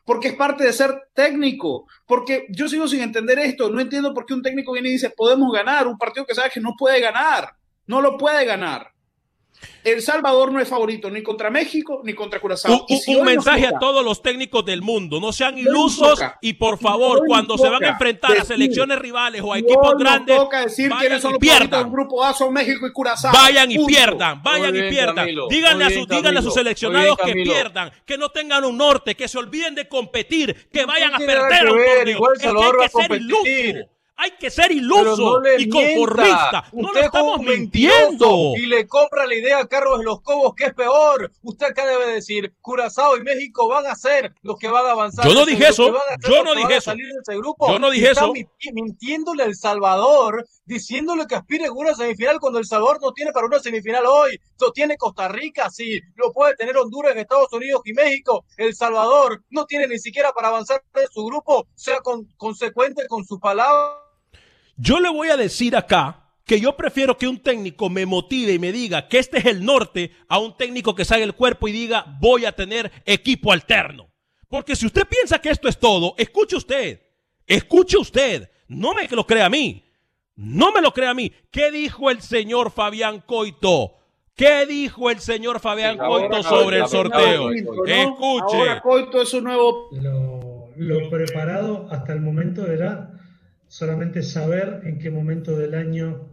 Porque 0.06 0.30
es 0.30 0.36
parte 0.36 0.64
de 0.64 0.74
ser 0.74 0.94
técnico. 1.14 1.88
Porque 2.06 2.48
yo 2.50 2.68
sigo 2.68 2.88
sin 2.88 3.02
entender 3.02 3.40
esto. 3.40 3.70
No 3.70 3.80
entiendo 3.80 4.14
por 4.14 4.26
qué 4.26 4.34
un 4.34 4.42
técnico 4.42 4.74
viene 4.74 4.90
y 4.90 4.94
dice, 4.94 5.10
podemos 5.10 5.52
ganar 5.52 5.88
un 5.88 5.98
partido 5.98 6.26
que 6.26 6.36
sabe 6.36 6.50
que 6.52 6.60
no 6.60 6.74
puede 6.78 7.00
ganar. 7.00 7.56
No 7.88 8.02
lo 8.02 8.18
puede 8.18 8.46
ganar. 8.46 8.91
El 9.84 10.02
Salvador 10.02 10.52
no 10.52 10.60
es 10.60 10.68
favorito 10.68 11.10
ni 11.10 11.24
contra 11.24 11.50
México 11.50 12.02
ni 12.04 12.14
contra 12.14 12.40
Curazao. 12.40 12.86
Un, 13.08 13.26
mensaje 13.26 13.68
a 13.68 13.80
todos 13.80 14.04
los 14.04 14.22
técnicos 14.22 14.64
del 14.66 14.82
mundo, 14.82 15.20
no 15.20 15.32
sean 15.32 15.58
ilusos 15.58 16.20
y 16.42 16.54
por 16.54 16.78
favor, 16.78 17.24
cuando 17.26 17.58
se 17.58 17.70
van 17.70 17.84
a 17.84 17.90
enfrentar 17.90 18.40
a 18.40 18.46
selecciones 18.46 19.00
rivales 19.00 19.42
o 19.44 19.54
a 19.54 19.60
equipos 19.60 19.96
grandes, 19.98 20.40
decir 20.64 20.92
quiénes 21.00 21.22
son 21.22 21.32
los 21.32 21.40
pierdan. 21.40 21.92
grupo 21.92 22.24
A 22.24 22.34
son 22.34 22.54
México 22.54 22.86
y 22.86 22.92
Curazao. 22.92 23.34
Vayan 23.34 23.72
y 23.72 23.86
pierdan, 23.86 24.42
vayan 24.44 24.76
y 24.76 24.90
pierdan. 24.90 25.28
díganle, 25.50 25.86
a 25.86 25.90
sus, 25.90 26.08
díganle 26.08 26.40
a 26.40 26.44
sus 26.44 26.54
seleccionados 26.54 27.18
que 27.18 27.34
pierdan, 27.34 27.92
que 28.06 28.18
no 28.18 28.30
tengan 28.30 28.64
un 28.66 28.78
norte, 28.78 29.16
que 29.16 29.28
se 29.28 29.38
olviden 29.38 29.76
de 29.76 29.88
competir, 29.88 30.70
que 30.72 30.86
vayan 30.86 31.16
a 31.16 31.18
perder 31.18 31.70
un 31.70 31.80
torneo. 31.84 32.34
Es 32.34 32.42
que 32.42 32.48
hay 32.48 32.72
que 32.82 32.90
ser 32.90 33.12
iluso. 33.14 33.92
Hay 34.24 34.34
que 34.40 34.52
ser 34.52 34.72
iluso 34.72 35.42
y 35.58 35.68
conformista. 35.68 36.66
No 36.74 36.94
le 36.94 37.00
estamos 37.02 37.40
mintiendo. 37.40 38.54
Y 38.56 38.68
le 38.68 38.86
compra 38.86 39.26
la 39.26 39.34
idea 39.34 39.58
a 39.58 39.68
Carlos 39.68 40.04
Los 40.04 40.22
Cobos, 40.22 40.54
que 40.54 40.66
es 40.66 40.76
peor. 40.76 41.32
Usted 41.42 41.66
acá 41.66 41.88
debe 41.88 42.06
decir, 42.06 42.54
Curazao 42.62 43.18
y 43.18 43.24
México 43.24 43.68
van 43.68 43.88
a 43.88 43.96
ser 43.96 44.32
los 44.44 44.60
que 44.60 44.68
van 44.68 44.86
a 44.86 44.92
avanzar. 44.92 45.28
Yo 45.28 45.34
no 45.34 45.44
dije 45.44 45.70
eso. 45.70 45.88
Yo 46.30 46.44
no 46.44 46.54
dije 46.54 46.78
eso. 46.78 46.94
Yo 47.68 47.80
no 47.80 47.90
dije 47.90 48.12
eso. 48.12 48.32
mintiéndole 48.74 49.42
al 49.42 49.56
Salvador, 49.56 50.46
diciéndole 50.66 51.26
que 51.26 51.34
aspire 51.34 51.66
a 51.66 51.72
una 51.72 51.96
semifinal 51.96 52.40
cuando 52.40 52.60
El 52.60 52.66
Salvador 52.68 53.00
no 53.02 53.14
tiene 53.14 53.32
para 53.32 53.48
una 53.48 53.58
semifinal 53.58 54.06
hoy. 54.06 54.40
Lo 54.60 54.72
tiene 54.72 54.98
Costa 54.98 55.30
Rica, 55.30 55.72
sí. 55.72 56.00
Lo 56.14 56.32
puede 56.32 56.56
tener 56.58 56.78
Honduras, 56.78 57.16
Estados 57.16 57.52
Unidos 57.54 57.82
y 57.86 57.94
México. 57.94 58.46
El 58.56 58.76
Salvador 58.76 59.42
no 59.50 59.66
tiene 59.66 59.88
ni 59.88 59.98
siquiera 59.98 60.32
para 60.32 60.50
avanzar 60.50 60.84
en 60.94 61.08
su 61.12 61.26
grupo. 61.26 61.66
Sea 61.74 62.02
consecuente 62.38 63.08
con 63.08 63.26
sus 63.26 63.40
palabras 63.40 64.11
yo 64.78 65.00
le 65.00 65.10
voy 65.10 65.30
a 65.30 65.38
decir 65.38 65.76
acá 65.76 66.22
que 66.46 66.60
yo 66.60 66.76
prefiero 66.76 67.18
que 67.18 67.28
un 67.28 67.40
técnico 67.40 67.90
me 67.90 68.06
motive 68.06 68.54
y 68.54 68.60
me 68.60 68.72
diga 68.72 69.08
que 69.08 69.20
este 69.20 69.38
es 69.38 69.46
el 69.46 69.64
norte 69.64 70.12
a 70.28 70.40
un 70.40 70.58
técnico 70.58 70.96
que 70.96 71.06
salga 71.06 71.24
el 71.24 71.34
cuerpo 71.34 71.68
y 71.68 71.72
diga 71.72 72.06
voy 72.20 72.46
a 72.46 72.52
tener 72.52 72.92
equipo 73.06 73.52
alterno. 73.52 74.10
Porque 74.50 74.76
si 74.76 74.86
usted 74.86 75.08
piensa 75.08 75.40
que 75.40 75.50
esto 75.50 75.70
es 75.70 75.80
todo, 75.80 76.14
escuche 76.18 76.58
usted, 76.58 77.02
escuche 77.48 77.98
usted, 77.98 78.50
no 78.68 78.94
me 78.94 79.08
lo 79.08 79.26
crea 79.26 79.46
a 79.46 79.50
mí, 79.50 79.86
no 80.36 80.74
me 80.74 80.82
lo 80.82 80.92
crea 80.92 81.12
a 81.12 81.14
mí. 81.14 81.32
¿Qué 81.52 81.72
dijo 81.72 82.10
el 82.10 82.22
señor 82.22 82.72
Fabián 82.72 83.22
Coito? 83.22 83.94
¿Qué 84.36 84.66
dijo 84.66 85.10
el 85.10 85.20
señor 85.20 85.60
Fabián 85.60 85.98
Coito 85.98 86.44
sobre 86.44 86.80
el 86.80 86.88
sorteo? 86.88 87.52
Escuche. 87.52 88.58
Ahora 88.58 88.82
Coito 88.82 89.22
es 89.22 89.34
un 89.34 89.46
nuevo... 89.46 89.90
lo 90.76 91.10
preparado 91.10 91.88
hasta 91.92 92.12
el 92.12 92.22
momento 92.22 92.66
era 92.66 93.21
solamente 93.72 94.22
saber 94.22 94.82
en 94.84 95.00
qué 95.00 95.10
momento 95.10 95.58
del 95.58 95.76
año 95.76 96.28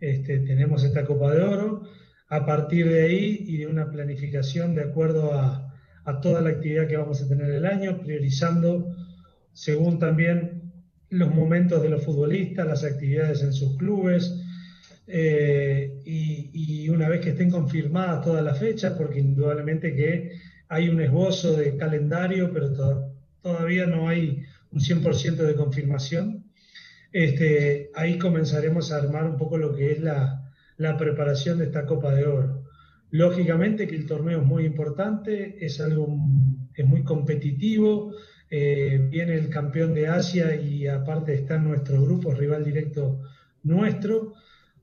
este, 0.00 0.38
tenemos 0.38 0.82
esta 0.82 1.04
Copa 1.04 1.30
de 1.30 1.42
Oro, 1.42 1.82
a 2.30 2.46
partir 2.46 2.88
de 2.88 3.02
ahí 3.02 3.44
y 3.46 3.58
de 3.58 3.66
una 3.66 3.90
planificación 3.90 4.74
de 4.74 4.84
acuerdo 4.84 5.34
a, 5.34 5.60
toda 6.22 6.40
la 6.40 6.50
actividad 6.50 6.88
que 6.88 6.96
vamos 6.96 7.20
a 7.20 7.28
tener 7.28 7.50
el 7.50 7.66
año, 7.66 7.98
priorizando 7.98 8.96
según 9.52 9.98
también 9.98 10.72
los 11.10 11.34
momentos 11.34 11.82
de 11.82 11.90
los 11.90 12.02
futbolistas, 12.02 12.66
las 12.66 12.82
actividades 12.82 13.42
en 13.42 13.52
sus 13.52 13.76
clubes, 13.76 14.34
eh, 15.06 16.00
y, 16.06 16.88
una 16.88 17.10
vez 17.10 17.20
que 17.20 17.30
estén 17.30 17.50
confirmadas 17.50 18.24
todas 18.24 18.42
las 18.42 18.58
fechas, 18.58 18.94
porque 18.96 19.20
indudablemente 19.20 19.94
que 19.94 20.32
hay 20.68 20.88
un 20.88 21.02
esbozo 21.02 21.56
de 21.56 21.76
calendario, 21.76 22.50
pero 22.54 22.72
todavía 23.42 23.84
no 23.84 24.08
hay 24.08 24.42
un 24.72 24.80
100% 24.80 25.36
de 25.36 25.54
confirmación, 25.54 26.43
este, 27.14 27.92
ahí 27.94 28.18
comenzaremos 28.18 28.90
a 28.90 28.96
armar 28.96 29.24
un 29.24 29.36
poco 29.36 29.56
lo 29.56 29.72
que 29.72 29.92
es 29.92 30.00
la, 30.00 30.50
preparación 30.98 31.58
de 31.58 31.66
esta 31.66 31.86
Copa 31.86 32.12
de 32.12 32.26
Oro. 32.26 32.64
Lógicamente 33.12 33.86
que 33.86 33.94
el 33.94 34.06
torneo 34.06 34.40
es 34.40 34.46
muy 34.46 34.64
importante, 34.66 35.64
es 35.64 35.80
algo 35.80 36.18
es 36.74 36.84
muy 36.84 37.04
competitivo, 37.04 38.12
eh, 38.50 39.06
viene 39.08 39.34
el 39.34 39.48
campeón 39.48 39.94
de 39.94 40.08
Asia 40.08 40.56
y 40.56 40.88
aparte 40.88 41.34
está 41.34 41.54
en 41.54 41.64
nuestro 41.64 42.02
grupo, 42.02 42.34
rival 42.34 42.64
directo 42.64 43.20
nuestro, 43.62 44.34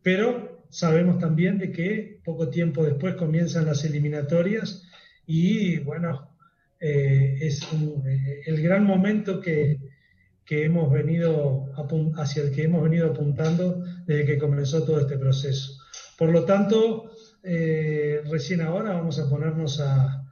pero 0.01 0.63
sabemos 0.69 1.19
también 1.19 1.57
de 1.57 1.73
que 1.73 2.21
poco 2.23 2.47
tiempo 2.49 2.85
después 2.85 3.15
comienzan 3.15 3.65
las 3.65 3.83
eliminatorias 3.83 4.87
y 5.27 5.79
bueno, 5.79 6.29
eh, 6.79 7.39
es 7.41 7.61
eh, 7.73 8.41
el 8.45 8.61
gran 8.61 8.85
momento 8.85 9.41
que, 9.41 9.77
que 10.51 10.65
hemos 10.65 10.91
venido 10.91 11.71
hacia 12.17 12.43
el 12.43 12.51
que 12.51 12.63
hemos 12.63 12.83
venido 12.83 13.11
apuntando 13.11 13.85
desde 14.05 14.25
que 14.25 14.37
comenzó 14.37 14.83
todo 14.83 14.99
este 14.99 15.17
proceso. 15.17 15.77
Por 16.17 16.29
lo 16.29 16.43
tanto, 16.43 17.09
eh, 17.41 18.21
recién 18.29 18.59
ahora 18.59 18.91
vamos 18.91 19.17
a 19.17 19.29
ponernos 19.29 19.79
a, 19.79 20.27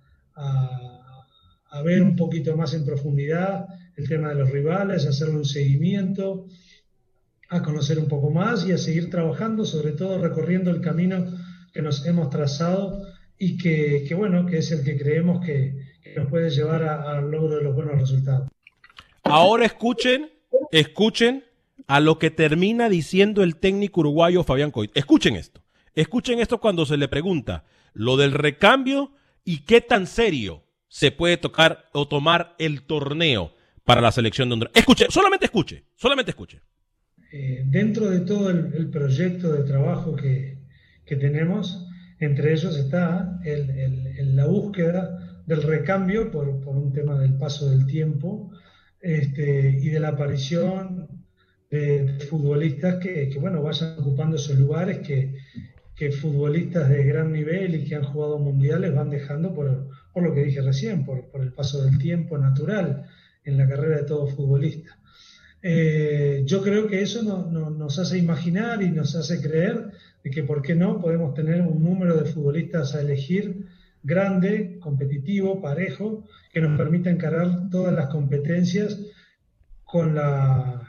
ver 1.86 2.02
un 2.02 2.18
poquito 2.18 2.58
más 2.58 2.74
en 2.74 2.84
profundidad 2.84 3.66
el 3.96 4.10
tema 4.10 4.28
de 4.28 4.36
los 4.36 4.52
rivales, 4.52 5.06
hacerle 5.06 5.38
un 5.38 5.46
seguimiento, 5.46 6.48
a 7.48 7.64
conocer 7.64 7.98
un 7.98 8.10
poco 8.10 8.30
más 8.30 8.68
y 8.68 8.74
a 8.74 8.78
seguir 8.78 9.10
trabajando, 9.10 9.64
sobre 9.64 9.94
todo 9.94 10.22
recorriendo 10.22 10.70
el 10.70 10.82
camino 10.82 11.28
que 11.72 11.82
nos 11.82 12.06
hemos 12.06 12.30
trazado 12.30 13.08
y 13.38 13.56
que, 13.56 14.04
que 14.06 14.16
bueno, 14.16 14.46
que 14.46 14.58
es 14.58 14.70
el 14.74 14.84
que 14.84 14.98
creemos 14.98 15.46
que, 15.46 15.78
nos 16.18 16.28
puede 16.28 16.50
llevar 16.50 16.84
al 16.84 17.32
logro 17.32 17.56
de 17.56 17.64
los 17.64 17.74
buenos 17.74 18.02
resultados. 18.02 18.50
Ahora 19.30 19.66
escuchen, 19.66 20.32
escuchen 20.72 21.44
a 21.88 22.00
lo 22.00 22.18
que 22.18 22.32
termina 22.32 22.90
diciendo 22.90 23.44
el 23.44 23.58
técnico 23.58 24.02
uruguayo 24.02 24.44
Fabián 24.44 24.72
Coit. 24.72 24.92
Escuchen 24.96 25.36
esto. 25.36 25.64
Escuchen 25.94 26.40
esto 26.40 26.60
cuando 26.60 26.86
se 26.86 26.98
le 26.98 27.08
pregunta 27.08 27.64
lo 27.94 28.18
del 28.18 28.32
recambio 28.32 29.12
y 29.44 29.60
qué 29.66 29.82
tan 29.82 30.08
serio 30.08 30.64
se 30.88 31.12
puede 31.12 31.38
tocar 31.38 31.86
o 31.94 32.08
tomar 32.08 32.56
el 32.58 32.84
torneo 32.84 33.54
para 33.84 34.02
la 34.02 34.12
selección 34.12 34.50
de 34.50 34.54
Honduras. 34.54 34.74
Escuche, 34.76 35.06
solamente 35.10 35.46
escuche, 35.46 35.86
solamente 35.96 36.32
escuche. 36.32 36.62
Eh, 37.32 37.64
dentro 37.66 38.10
de 38.10 38.22
todo 38.22 38.50
el, 38.50 38.90
proyecto 38.90 39.52
de 39.52 39.64
trabajo 39.64 40.16
que, 40.16 40.58
tenemos, 41.06 41.88
entre 42.20 42.54
ellos 42.54 42.78
está 42.78 43.40
la 43.44 44.46
búsqueda 44.46 45.44
del 45.46 45.64
recambio 45.64 46.32
por, 46.32 46.62
por, 46.62 46.76
un 46.76 46.94
tema 46.94 47.18
del 47.20 47.36
paso 47.38 47.70
del 47.70 47.88
tiempo 47.88 48.52
este, 49.02 49.70
y 49.82 49.90
de 49.90 50.00
la 50.00 50.10
aparición 50.10 51.08
de, 51.70 52.18
futbolistas 52.30 52.96
que, 52.98 53.32
bueno, 53.40 53.62
vayan 53.62 54.00
ocupando 54.00 54.36
esos 54.36 54.58
lugares 54.58 55.00
que, 55.00 55.36
que, 55.96 56.12
futbolistas 56.12 56.90
de 56.90 57.04
gran 57.04 57.32
nivel 57.32 57.76
y 57.76 57.86
que 57.86 57.96
han 57.96 58.04
jugado 58.04 58.40
mundiales 58.40 58.94
van 58.94 59.10
dejando 59.10 59.54
por, 59.54 59.90
por 60.14 60.24
lo 60.24 60.34
que 60.34 60.44
dije 60.44 60.62
recién, 60.62 61.06
por, 61.06 61.30
por, 61.30 61.42
el 61.42 61.54
paso 61.54 61.84
del 61.84 61.98
tiempo 61.98 62.38
natural 62.38 63.06
en 63.44 63.58
la 63.58 63.68
carrera 63.68 63.98
de 63.98 64.04
todo 64.04 64.28
futbolista. 64.28 64.98
Eh, 65.62 66.44
yo 66.46 66.62
creo 66.62 66.88
que 66.88 67.02
eso 67.02 67.22
nos 67.22 68.00
hace 68.00 68.18
imaginar 68.18 68.82
y 68.82 68.92
nos 68.92 69.16
hace 69.16 69.42
creer 69.42 69.92
de 70.24 70.32
que, 70.32 70.44
¿por 70.44 70.62
qué 70.62 70.76
no?, 70.76 71.02
podemos 71.02 71.34
tener 71.34 71.62
un 71.62 71.84
número 71.84 72.18
de 72.18 72.30
futbolistas 72.30 72.96
a 72.96 73.02
elegir 73.02 73.68
grande, 74.04 74.78
competitivo, 74.80 75.62
parejo, 75.62 76.28
que 76.52 76.62
nos 76.62 76.78
permita 76.78 77.10
encarar 77.10 77.70
todas 77.70 77.94
las 77.94 78.08
competencias 78.08 79.00
con, 79.84 80.16
la, 80.16 80.82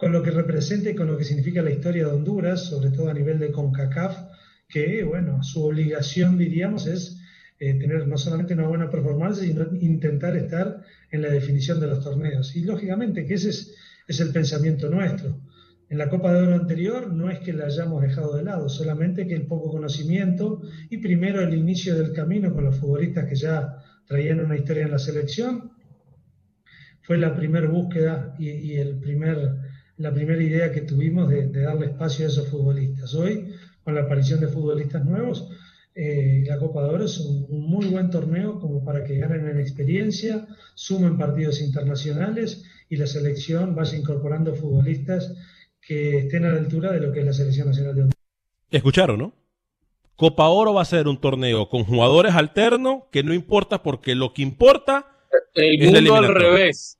lo 0.00 0.22
que 0.22 0.30
representa 0.30 0.90
y 0.90 0.94
con 0.94 1.06
lo 1.06 1.16
que 1.16 1.24
significa 1.24 1.62
la 1.62 1.70
historia 1.70 2.06
de 2.06 2.12
Honduras, 2.12 2.64
sobre 2.64 2.90
todo 2.90 3.08
a 3.08 3.14
nivel 3.14 3.38
de 3.38 3.52
CONCACAF, 3.52 4.16
que, 4.68 5.04
bueno, 5.04 5.42
su 5.42 5.64
obligación, 5.64 6.38
diríamos, 6.38 6.86
es 6.86 7.20
eh, 7.60 7.74
tener 7.74 8.08
no 8.08 8.18
solamente 8.18 8.54
una 8.54 8.66
buena 8.66 8.90
performance, 8.90 9.40
sino 9.40 9.66
intentar 9.80 10.36
estar 10.36 10.82
en 11.10 11.22
la 11.22 11.28
definición 11.28 11.78
de 11.78 11.86
los 11.86 12.02
torneos. 12.02 12.56
Y 12.56 12.64
lógicamente 12.64 13.26
que 13.26 13.34
ese 13.34 13.50
es, 13.50 13.74
es 14.08 14.20
el 14.20 14.32
pensamiento 14.32 14.88
nuestro. 14.90 15.38
En 15.92 15.98
la 15.98 16.08
Copa 16.08 16.32
de 16.32 16.40
Oro 16.40 16.54
anterior 16.54 17.12
no 17.12 17.28
es 17.28 17.40
que 17.40 17.52
la 17.52 17.66
hayamos 17.66 18.00
dejado 18.00 18.34
de 18.34 18.42
lado, 18.42 18.70
solamente 18.70 19.26
que 19.26 19.34
el 19.34 19.46
poco 19.46 19.70
conocimiento 19.70 20.62
y 20.88 20.96
primero 20.96 21.42
el 21.42 21.52
inicio 21.52 21.94
del 21.94 22.14
camino 22.14 22.54
con 22.54 22.64
los 22.64 22.78
futbolistas 22.78 23.26
que 23.26 23.34
ya 23.34 23.76
traían 24.06 24.40
una 24.40 24.56
historia 24.56 24.84
en 24.84 24.90
la 24.92 24.98
selección 24.98 25.70
fue 27.02 27.18
la 27.18 27.36
primera 27.36 27.68
búsqueda 27.68 28.34
y, 28.38 28.72
el 28.76 29.00
primer, 29.00 29.36
la 29.98 30.14
primera 30.14 30.42
idea 30.42 30.72
que 30.72 30.80
tuvimos 30.80 31.28
de, 31.28 31.48
darle 31.48 31.88
espacio 31.88 32.24
a 32.24 32.28
esos 32.28 32.48
futbolistas. 32.48 33.12
Hoy, 33.14 33.52
con 33.84 33.94
la 33.94 34.04
aparición 34.04 34.40
de 34.40 34.48
futbolistas 34.48 35.04
nuevos, 35.04 35.50
eh, 35.94 36.42
la 36.46 36.56
Copa 36.56 36.84
de 36.84 36.88
Oro 36.88 37.04
es 37.04 37.18
un, 37.18 37.44
un, 37.50 37.68
muy 37.68 37.88
buen 37.88 38.08
torneo 38.08 38.58
como 38.58 38.82
para 38.82 39.04
que 39.04 39.18
ganen 39.18 39.46
en 39.46 39.60
experiencia, 39.60 40.46
sumen 40.74 41.18
partidos 41.18 41.60
internacionales 41.60 42.64
y 42.88 42.96
la 42.96 43.06
selección 43.06 43.74
vaya 43.74 43.98
incorporando 43.98 44.54
futbolistas 44.54 45.34
que 45.86 46.18
estén 46.18 46.44
a 46.44 46.52
la 46.52 46.58
altura 46.58 46.92
de 46.92 47.00
lo 47.00 47.12
que 47.12 47.20
es 47.20 47.26
la 47.26 47.32
Selección 47.32 47.68
Nacional 47.68 47.94
de 47.94 48.00
Honduras. 48.02 48.20
Escucharon, 48.70 49.18
¿no? 49.18 49.32
Copa 50.16 50.48
Oro 50.48 50.72
va 50.74 50.82
a 50.82 50.86
ser 50.86 51.08
un 51.08 51.20
torneo 51.20 51.68
con 51.68 51.84
jugadores 51.84 52.34
alternos 52.34 53.04
que 53.10 53.22
no 53.22 53.34
importa 53.34 53.82
porque 53.82 54.14
lo 54.14 54.32
que 54.32 54.42
importa 54.42 55.12
el 55.54 56.02
mundo 56.02 56.14
al 56.14 56.34
revés. 56.34 56.98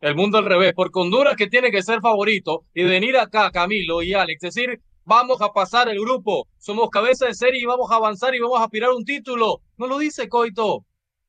El 0.00 0.16
mundo 0.16 0.38
al 0.38 0.44
revés, 0.44 0.72
porque 0.74 0.98
Honduras 0.98 1.36
que 1.36 1.46
tiene 1.46 1.70
que 1.70 1.82
ser 1.82 2.00
favorito 2.00 2.66
y 2.74 2.82
venir 2.82 3.16
acá, 3.16 3.50
Camilo 3.50 4.02
y 4.02 4.12
Alex, 4.12 4.40
decir 4.40 4.80
vamos 5.04 5.40
a 5.40 5.52
pasar 5.52 5.88
el 5.88 6.00
grupo, 6.00 6.48
somos 6.58 6.90
cabeza 6.90 7.26
de 7.26 7.34
serie 7.34 7.60
y 7.62 7.66
vamos 7.66 7.90
a 7.90 7.96
avanzar 7.96 8.34
y 8.34 8.40
vamos 8.40 8.58
a 8.60 8.64
aspirar 8.64 8.90
un 8.90 9.04
título. 9.04 9.60
No 9.76 9.86
lo 9.86 9.98
dice 9.98 10.28
Coito. 10.28 10.84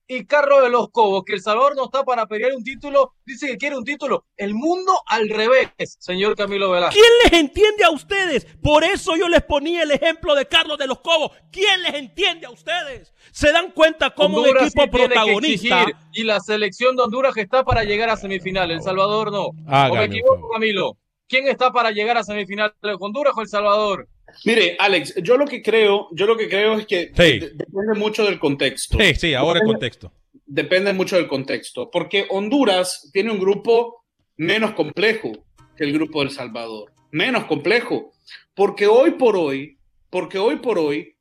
Y 0.07 0.25
Carlos 0.25 0.61
de 0.61 0.69
los 0.69 0.89
Cobos, 0.91 1.23
que 1.25 1.33
El 1.33 1.41
Salvador 1.41 1.75
no 1.75 1.85
está 1.85 2.03
para 2.03 2.27
pelear 2.27 2.53
un 2.53 2.63
título, 2.63 3.13
dice 3.25 3.47
que 3.47 3.57
quiere 3.57 3.75
un 3.75 3.83
título. 3.83 4.25
El 4.37 4.53
mundo 4.53 4.93
al 5.07 5.29
revés, 5.29 5.71
señor 5.99 6.35
Camilo 6.35 6.69
Velázquez. 6.69 7.01
¿Quién 7.01 7.13
les 7.23 7.39
entiende 7.41 7.83
a 7.85 7.89
ustedes? 7.89 8.45
Por 8.61 8.83
eso 8.83 9.15
yo 9.15 9.27
les 9.27 9.41
ponía 9.41 9.81
el 9.81 9.89
ejemplo 9.89 10.35
de 10.35 10.45
Carlos 10.45 10.77
de 10.77 10.85
los 10.85 10.99
Cobos. 10.99 11.31
¿Quién 11.51 11.81
les 11.81 11.95
entiende 11.95 12.45
a 12.45 12.51
ustedes? 12.51 13.15
¿Se 13.31 13.51
dan 13.51 13.71
cuenta 13.71 14.11
cómo 14.11 14.41
un 14.41 14.47
equipo 14.49 14.63
sí 14.65 14.73
que 14.73 14.87
protagonista... 14.87 15.85
y 16.13 16.23
la 16.23 16.39
selección 16.39 16.95
de 16.95 17.01
Honduras 17.01 17.35
está 17.37 17.63
para 17.63 17.83
llegar 17.83 18.09
a 18.09 18.17
semifinal, 18.17 18.69
El 18.69 18.83
Salvador 18.83 19.31
no. 19.31 19.45
¿O 19.47 19.95
me 19.95 20.03
equivoco. 20.03 20.49
Camilo? 20.49 20.97
¿Quién 21.27 21.47
está 21.47 21.71
para 21.71 21.89
llegar 21.89 22.15
a 22.17 22.23
semifinal, 22.23 22.75
Honduras 22.99 23.33
o 23.35 23.41
El 23.41 23.47
Salvador? 23.47 24.07
Mire, 24.43 24.75
Alex, 24.79 25.15
yo 25.23 25.37
lo 25.37 25.45
que 25.45 25.61
creo, 25.61 26.09
yo 26.11 26.25
lo 26.25 26.35
que 26.37 26.49
creo 26.49 26.77
es 26.79 26.85
que 26.85 27.11
Sí. 27.15 27.39
depende 27.39 27.93
mucho 27.97 28.25
del 28.25 28.39
contexto. 28.39 28.97
Sí, 28.99 29.15
sí, 29.15 29.33
ahora 29.33 29.59
el 29.59 29.65
contexto. 29.65 30.11
Depende 30.45 30.93
mucho 30.93 31.15
del 31.15 31.27
contexto, 31.27 31.89
porque 31.89 32.25
Honduras 32.29 33.09
tiene 33.13 33.31
un 33.31 33.39
grupo 33.39 34.03
menos 34.37 34.71
complejo 34.73 35.31
que 35.77 35.83
el 35.85 35.93
grupo 35.93 36.21
del 36.21 36.31
Salvador, 36.31 36.91
menos 37.11 37.45
complejo, 37.45 38.11
porque 38.53 38.87
hoy 38.87 39.11
por 39.11 39.35
hoy, 39.35 39.77
porque 40.09 40.37
hoy 40.37 40.57
por 40.57 40.77
hoy 40.77 41.15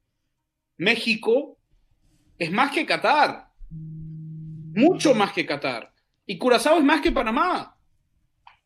México 0.76 1.56
es 2.38 2.50
más 2.50 2.72
que 2.72 2.84
Qatar, 2.84 3.46
mucho 3.70 5.14
más 5.14 5.32
que 5.32 5.46
Qatar, 5.46 5.92
y 6.26 6.36
Curazao 6.38 6.78
es 6.78 6.84
más 6.84 7.00
que 7.00 7.12
Panamá, 7.12 7.76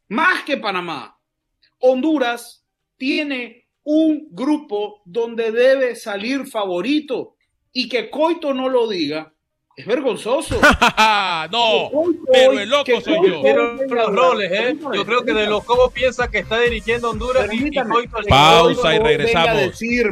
más 0.09 0.43
que 0.45 0.57
Panamá. 0.57 1.19
Honduras 1.81 2.65
tiene 2.97 3.68
un 3.91 4.29
grupo 4.33 5.01
donde 5.07 5.51
debe 5.51 5.97
salir 5.97 6.47
favorito 6.47 7.37
y 7.73 7.89
que 7.89 8.11
Coito 8.11 8.53
no 8.53 8.69
lo 8.69 8.87
diga 8.87 9.33
es 9.75 9.87
vergonzoso. 9.87 10.61
no, 11.51 11.89
Coito 11.91 12.23
pero 12.31 12.51
hoy- 12.51 12.59
el 12.59 12.69
loco 12.69 13.01
soy 13.01 13.17
Coito 13.17 13.43
yo. 13.43 13.43
A 13.47 13.95
los 14.11 14.15
roles, 14.15 14.53
¿eh? 14.53 14.77
Yo 14.93 15.07
creo 15.07 15.25
que 15.25 15.33
de 15.33 15.47
los 15.47 15.65
Cobos 15.65 15.91
piensa 15.93 16.29
que 16.31 16.41
está 16.41 16.61
dirigiendo 16.61 17.09
Honduras 17.11 17.49
y- 17.51 17.69
y. 17.69 17.71
Coito 17.83 18.19
Pausa 18.29 18.95
y 18.95 18.99
regresamos. 18.99 19.47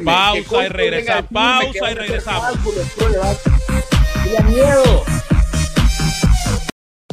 Pausa 0.04 0.64
y 0.64 0.68
regresa- 0.68 1.16
venga 1.16 1.18
a 1.18 1.60
decirme 1.60 1.70
pausa 1.70 1.90
y 1.90 1.94
regresamos. 1.94 2.58
pero 2.98 4.32
da 4.32 4.42
miedo. 4.48 5.04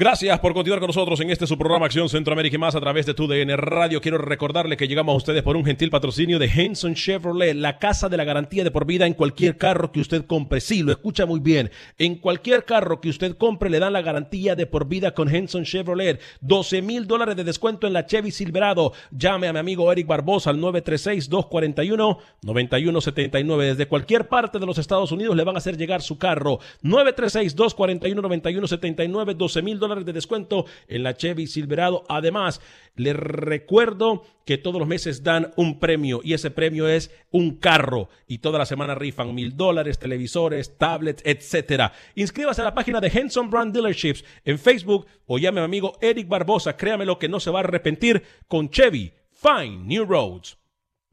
Gracias 0.00 0.40
por 0.40 0.54
continuar 0.54 0.80
con 0.80 0.86
nosotros 0.86 1.20
en 1.20 1.28
este 1.28 1.46
su 1.46 1.58
programa 1.58 1.84
Acción 1.84 2.08
Centroamérica 2.08 2.56
y 2.56 2.58
más 2.58 2.74
a 2.74 2.80
través 2.80 3.04
de 3.04 3.12
tu 3.12 3.26
DN 3.26 3.54
Radio. 3.58 4.00
Quiero 4.00 4.16
recordarle 4.16 4.78
que 4.78 4.88
llegamos 4.88 5.12
a 5.12 5.18
ustedes 5.18 5.42
por 5.42 5.58
un 5.58 5.64
gentil 5.66 5.90
patrocinio 5.90 6.38
de 6.38 6.46
Henson 6.46 6.94
Chevrolet, 6.94 7.54
la 7.54 7.78
casa 7.78 8.08
de 8.08 8.16
la 8.16 8.24
garantía 8.24 8.64
de 8.64 8.70
por 8.70 8.86
vida 8.86 9.06
en 9.06 9.12
cualquier 9.12 9.58
carro 9.58 9.92
que 9.92 10.00
usted 10.00 10.24
compre. 10.24 10.62
Sí, 10.62 10.82
lo 10.82 10.90
escucha 10.90 11.26
muy 11.26 11.38
bien. 11.38 11.70
En 11.98 12.14
cualquier 12.14 12.64
carro 12.64 13.02
que 13.02 13.10
usted 13.10 13.36
compre 13.36 13.68
le 13.68 13.78
dan 13.78 13.92
la 13.92 14.00
garantía 14.00 14.56
de 14.56 14.64
por 14.64 14.88
vida 14.88 15.12
con 15.12 15.28
Henson 15.28 15.64
Chevrolet. 15.64 16.18
12 16.40 16.80
mil 16.80 17.06
dólares 17.06 17.36
de 17.36 17.44
descuento 17.44 17.86
en 17.86 17.92
la 17.92 18.06
Chevy 18.06 18.30
Silverado. 18.30 18.94
Llame 19.10 19.48
a 19.48 19.52
mi 19.52 19.58
amigo 19.58 19.92
Eric 19.92 20.06
Barbosa 20.06 20.48
al 20.48 20.60
936-241-9179. 20.60 23.58
Desde 23.58 23.86
cualquier 23.86 24.28
parte 24.28 24.58
de 24.58 24.64
los 24.64 24.78
Estados 24.78 25.12
Unidos 25.12 25.36
le 25.36 25.44
van 25.44 25.56
a 25.56 25.58
hacer 25.58 25.76
llegar 25.76 26.00
su 26.00 26.16
carro. 26.16 26.58
936-241-9179. 26.84 29.34
12 29.34 29.60
mil 29.60 29.78
dólares 29.78 29.89
de 29.98 30.12
descuento 30.12 30.66
en 30.88 31.02
la 31.02 31.14
Chevy 31.14 31.46
Silverado. 31.46 32.04
Además, 32.08 32.60
les 32.94 33.16
recuerdo 33.16 34.22
que 34.46 34.58
todos 34.58 34.78
los 34.78 34.88
meses 34.88 35.22
dan 35.22 35.52
un 35.56 35.78
premio 35.78 36.20
y 36.22 36.34
ese 36.34 36.50
premio 36.50 36.88
es 36.88 37.10
un 37.30 37.56
carro 37.56 38.08
y 38.26 38.38
toda 38.38 38.58
la 38.58 38.66
semana 38.66 38.94
rifan 38.94 39.34
mil 39.34 39.56
dólares, 39.56 39.98
televisores, 39.98 40.78
tablets, 40.78 41.22
etcétera. 41.24 41.92
Inscríbase 42.14 42.62
a 42.62 42.64
la 42.64 42.74
página 42.74 43.00
de 43.00 43.08
Henson 43.08 43.50
Brand 43.50 43.74
Dealerships 43.74 44.24
en 44.44 44.58
Facebook 44.58 45.06
o 45.26 45.38
llame 45.38 45.60
a 45.60 45.62
mi 45.62 45.66
amigo 45.66 45.98
Eric 46.00 46.28
Barbosa. 46.28 46.76
Créame 46.76 47.04
lo 47.04 47.18
que 47.18 47.28
no 47.28 47.40
se 47.40 47.50
va 47.50 47.60
a 47.60 47.62
arrepentir 47.62 48.22
con 48.48 48.70
Chevy. 48.70 49.12
Fine 49.30 49.84
New 49.84 50.04
Roads. 50.04 50.58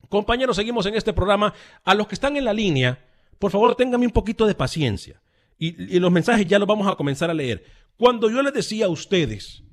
Compañeros, 0.09 0.55
seguimos 0.55 0.85
en 0.85 0.95
este 0.95 1.13
programa. 1.13 1.53
A 1.83 1.93
los 1.93 2.07
que 2.07 2.15
están 2.15 2.35
en 2.37 2.45
la 2.45 2.53
línea, 2.53 3.05
por 3.39 3.51
favor, 3.51 3.75
ténganme 3.75 4.05
un 4.05 4.11
poquito 4.11 4.45
de 4.45 4.55
paciencia. 4.55 5.21
Y, 5.57 5.95
y 5.95 5.99
los 5.99 6.11
mensajes 6.11 6.45
ya 6.45 6.59
los 6.59 6.67
vamos 6.67 6.87
a 6.87 6.95
comenzar 6.95 7.29
a 7.29 7.33
leer. 7.33 7.63
Cuando 7.97 8.29
yo 8.29 8.41
les 8.41 8.53
decía 8.53 8.85
a 8.85 8.89
ustedes 8.89 9.63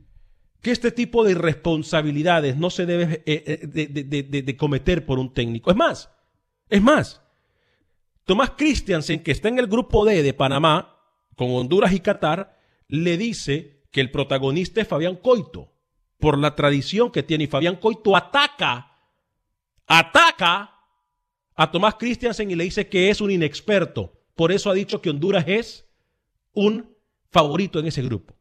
que 0.65 0.71
este 0.71 0.91
tipo 0.91 1.25
de 1.25 1.33
irresponsabilidades 1.33 2.57
no 2.57 2.71
se 2.71 2.87
debe 2.87 3.23
eh, 3.27 3.45
eh, 3.47 4.43
de, 4.43 4.57
cometer 4.57 5.05
por 5.05 5.19
un 5.19 5.33
técnico. 5.33 5.71
Es 5.71 5.77
más, 5.77 6.11
es 6.71 6.81
más, 6.81 7.21
Tomás 8.25 8.53
Christiansen, 8.57 9.23
que 9.23 9.31
está 9.31 9.49
en 9.49 9.59
el 9.59 9.67
grupo 9.67 10.07
D 10.07 10.23
de 10.23 10.33
Panamá, 10.33 10.99
con 11.37 11.51
Honduras 11.51 11.93
y 11.93 12.01
Qatar, 12.01 12.59
le 12.89 13.19
dice 13.19 13.83
que 13.91 14.01
el 14.01 14.11
protagonista 14.11 14.81
es 14.81 14.89
Fabián 14.89 15.17
Coito, 15.17 15.75
por 16.19 16.39
la 16.39 16.55
tradición 16.55 17.11
que 17.11 17.23
tiene. 17.23 17.45
Y 17.45 17.49
Fabián 17.49 17.77
Coito 17.77 18.17
ataca, 18.17 18.91
ataca 19.87 20.75
a 21.55 21.71
Tomás 21.71 21.97
Christiansen 21.97 22.51
y 22.51 22.55
le 22.55 22.65
dice 22.65 22.89
que 22.89 23.11
es 23.11 23.21
un 23.21 23.31
inexperto. 23.31 24.25
Por 24.35 24.51
eso 24.51 24.71
ha 24.71 24.75
dicho 24.75 25.03
que 25.03 25.11
Honduras 25.11 25.45
es 25.47 25.87
un 26.55 26.94
favorito 27.35 27.81
en 27.81 27.87
ese 27.87 28.01
grupo. 28.03 28.33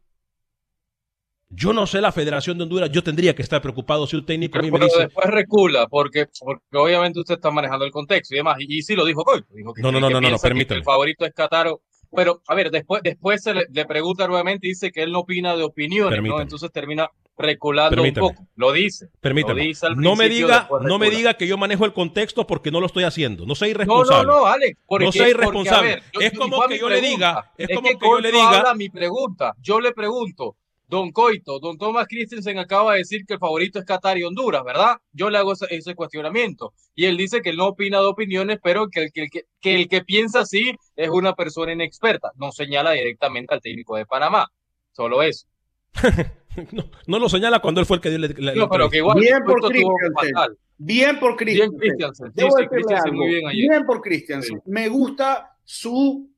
Yo 1.49 1.73
no 1.73 1.85
sé 1.85 1.99
la 1.99 2.11
Federación 2.11 2.57
de 2.57 2.63
Honduras, 2.63 2.91
yo 2.91 3.03
tendría 3.03 3.35
que 3.35 3.41
estar 3.41 3.61
preocupado 3.61 4.07
si 4.07 4.15
un 4.15 4.25
técnico 4.25 4.57
a 4.57 4.61
mí 4.61 4.71
me 4.71 4.77
Pero 4.77 4.85
dice... 4.85 4.99
después 5.01 5.27
recula, 5.29 5.87
porque, 5.87 6.27
porque 6.39 6.77
obviamente 6.77 7.19
usted 7.19 7.35
está 7.35 7.51
manejando 7.51 7.85
el 7.85 7.91
contexto 7.91 8.33
y 8.33 8.37
demás. 8.37 8.57
Y, 8.59 8.77
y 8.77 8.81
sí 8.81 8.95
lo 8.95 9.05
dijo 9.05 9.23
que, 9.25 9.43
No, 9.81 9.91
no, 9.91 9.99
no, 9.99 10.07
que 10.07 10.13
no, 10.13 10.21
no, 10.21 10.29
no, 10.29 10.37
permítame. 10.37 10.79
El 10.79 10.83
favorito 10.83 11.25
es 11.25 11.33
Cataro. 11.33 11.81
Pero, 12.15 12.41
a 12.47 12.55
ver, 12.55 12.69
después, 12.71 13.01
después 13.03 13.41
se 13.43 13.53
le, 13.53 13.65
le 13.71 13.85
pregunta 13.85 14.27
nuevamente 14.27 14.67
y 14.67 14.71
dice 14.71 14.91
que 14.91 15.03
él 15.03 15.11
no 15.11 15.19
opina 15.19 15.55
de 15.55 15.63
opiniones. 15.63 16.21
¿no? 16.21 16.39
Entonces 16.41 16.71
termina 16.71 17.09
reculando 17.37 17.95
Permítame. 17.95 18.27
un 18.27 18.35
poco. 18.35 18.47
Lo 18.55 18.71
dice. 18.71 19.07
Permítame. 19.19 19.61
Lo 19.61 19.67
dice 19.67 19.85
al 19.87 19.95
No 19.97 20.15
me 20.15 20.29
diga, 20.29 20.69
no 20.81 20.99
me 20.99 21.09
diga 21.09 21.33
que 21.33 21.47
yo 21.47 21.57
manejo 21.57 21.85
el 21.85 21.93
contexto 21.93 22.45
porque 22.45 22.69
no 22.71 22.79
lo 22.79 22.85
estoy 22.85 23.03
haciendo. 23.05 23.45
No 23.45 23.55
soy 23.55 23.69
No, 23.69 23.71
irresponsable. 23.71 24.27
no, 24.27 24.39
no, 24.41 24.45
Alex. 24.45 24.77
Porque, 24.85 25.05
No 25.05 25.11
soy 25.11 25.19
porque, 25.21 25.31
irresponsable. 25.31 25.91
a 25.91 25.95
ver, 25.95 26.03
yo- 26.13 26.21
Es 26.21 26.33
como 26.37 26.61
que 26.67 26.77
yo 26.77 26.89
le 26.89 26.99
pregunta. 26.99 27.25
diga- 27.25 27.51
es 27.57 27.75
como 27.75 27.89
que, 27.89 27.97
que 27.97 28.05
yo 28.05 28.19
le 28.19 28.31
diga- 28.31 28.75
mi 28.75 28.89
pregunta. 28.89 29.53
Yo 29.59 29.79
le 29.79 29.91
pregunto, 29.93 30.55
don 30.87 31.11
Coito, 31.11 31.59
don 31.59 31.77
Thomas 31.77 32.07
Christensen 32.07 32.59
acaba 32.59 32.93
de 32.93 32.99
decir 32.99 33.25
que 33.25 33.33
el 33.33 33.39
favorito 33.39 33.79
es 33.79 33.85
Qatar 33.85 34.17
y 34.17 34.23
Honduras, 34.23 34.63
¿verdad? 34.63 34.97
Yo 35.11 35.29
le 35.29 35.37
hago 35.39 35.53
ese, 35.53 35.65
ese 35.71 35.95
cuestionamiento. 35.95 36.73
Y 36.95 37.05
él 37.05 37.17
dice 37.17 37.41
que 37.41 37.49
él 37.49 37.57
no 37.57 37.67
opina 37.67 37.99
de 37.99 38.05
opiniones, 38.05 38.59
pero 38.61 38.89
que 38.89 39.05
el 39.05 39.11
que, 39.11 39.21
el 39.23 39.29
que, 39.31 39.41
que 39.59 39.75
el 39.75 39.87
que 39.87 40.01
piensa 40.03 40.41
así 40.41 40.75
es 40.95 41.09
una 41.09 41.33
persona 41.33 41.73
inexperta. 41.73 42.31
No 42.35 42.51
señala 42.51 42.91
directamente 42.91 43.53
al 43.53 43.61
técnico 43.61 43.95
de 43.95 44.05
Panamá. 44.05 44.51
Solo 44.91 45.23
eso. 45.23 45.47
No, 46.71 46.83
no 47.07 47.17
lo 47.17 47.29
señala 47.29 47.61
cuando 47.61 47.81
él 47.81 47.87
fue 47.87 47.97
el 47.97 48.01
que 48.03 48.11
dio 48.11 48.19
la, 48.19 48.27
la- 48.37 48.53
No, 48.53 48.69
pero 48.69 48.87
que 48.87 48.97
igual 48.97 49.19
Bien 49.19 49.39
por 49.43 49.59
Christensen. 49.59 50.13
fatal. 50.35 50.57
Bien 50.77 51.19
por 51.19 51.29
Bien 51.43 51.71
Christensen. 51.71 51.79
Christensen. 51.79 52.33
Sí, 52.37 52.45
sí, 52.45 52.67
Christensen 52.67 53.07
algo. 53.07 53.17
muy 53.23 53.27
bien 53.33 53.47
ayer. 53.47 53.69
Bien 53.71 53.85
por 53.87 54.01
Christiansen. 54.01 54.61
Me 54.67 54.87
gusta 54.87 55.57
su 55.63 56.29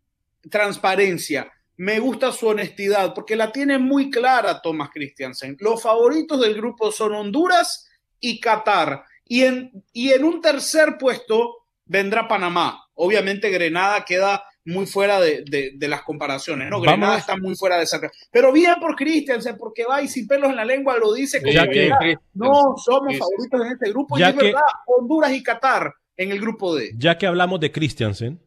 transparencia. 0.50 1.52
Me 1.78 2.00
gusta 2.00 2.32
su 2.32 2.48
honestidad, 2.48 3.14
porque 3.14 3.36
la 3.36 3.52
tiene 3.52 3.78
muy 3.80 4.10
clara 4.10 4.62
Thomas 4.62 4.90
Christiansen. 4.94 5.58
Los 5.60 5.82
favoritos 5.82 6.40
del 6.40 6.56
grupo 6.56 6.92
son 6.92 7.14
Honduras 7.14 7.90
y 8.20 8.40
Qatar. 8.40 9.04
Y 9.28 9.44
en, 9.44 9.84
y 9.92 10.12
en 10.12 10.24
un 10.24 10.40
tercer 10.42 10.98
puesto 10.98 11.66
vendrá 11.86 12.28
Panamá. 12.28 12.82
Obviamente 12.94 13.50
Grenada 13.50 14.06
queda 14.06 14.44
muy 14.68 14.86
fuera 14.88 15.20
de, 15.20 15.44
de- 15.48 15.72
de 15.76 15.88
las 15.88 16.02
comparaciones, 16.04 16.70
¿no? 16.70 16.80
Grenada 16.82 17.14
Vamos. 17.14 17.20
está 17.20 17.38
muy 17.38 17.56
fuera 17.56 17.78
de 17.78 17.84
esa. 17.84 18.00
Pero 18.32 18.52
bien 18.52 18.76
por 18.80 18.96
Christiansen, 18.96 19.58
porque 19.58 19.84
va 19.86 20.02
y 20.02 20.08
sin 20.08 20.28
pelos 20.28 20.50
en 20.50 20.56
la 20.56 20.66
lengua 20.66 20.98
lo 20.98 21.14
dice 21.14 21.40
como 21.42 21.52
Ya 21.54 21.68
que 21.68 21.90
no 22.34 22.52
somos 22.84 23.18
favoritos 23.18 23.62
en 23.66 23.72
este 23.74 23.90
grupo. 23.92 24.18
Ya 24.18 24.28
y 24.28 24.30
es 24.32 24.36
que- 24.38 24.46
verdad, 24.46 24.62
Honduras 24.88 25.34
y 25.34 25.44
Qatar 25.44 25.94
en 26.18 26.32
el 26.32 26.40
grupo 26.40 26.74
D. 26.76 26.94
Ya 26.98 27.18
que 27.18 27.28
hablamos 27.28 27.60
de 27.60 27.72
Christiansen, 27.72 28.40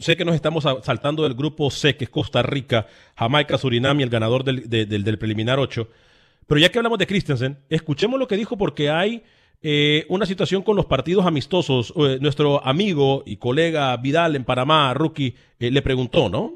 Sé 0.00 0.16
que 0.16 0.24
nos 0.24 0.34
estamos 0.34 0.64
saltando 0.82 1.22
del 1.22 1.34
grupo 1.34 1.70
C, 1.70 1.96
que 1.96 2.04
es 2.04 2.10
Costa 2.10 2.42
Rica, 2.42 2.86
Jamaica, 3.16 3.58
Surinam 3.58 3.98
y 4.00 4.02
el 4.02 4.10
ganador 4.10 4.44
del, 4.44 4.68
del, 4.68 5.18
preliminar 5.18 5.58
8. 5.58 5.88
Pero 6.46 6.60
ya 6.60 6.70
que 6.70 6.78
hablamos 6.78 6.98
de 6.98 7.06
Christensen, 7.06 7.58
escuchemos 7.68 8.18
lo 8.18 8.28
que 8.28 8.36
dijo 8.36 8.56
porque 8.56 8.90
hay 8.90 9.22
eh, 9.62 10.04
una 10.08 10.26
situación 10.26 10.62
con 10.62 10.76
los 10.76 10.86
partidos 10.86 11.26
amistosos. 11.26 11.92
Eh, 11.96 12.18
nuestro 12.20 12.64
amigo 12.64 13.22
y 13.24 13.38
colega 13.38 13.96
Vidal 13.96 14.36
en 14.36 14.44
Panamá, 14.44 14.92
Rookie, 14.94 15.34
eh, 15.58 15.70
le 15.70 15.82
preguntó, 15.82 16.28
¿no? 16.28 16.52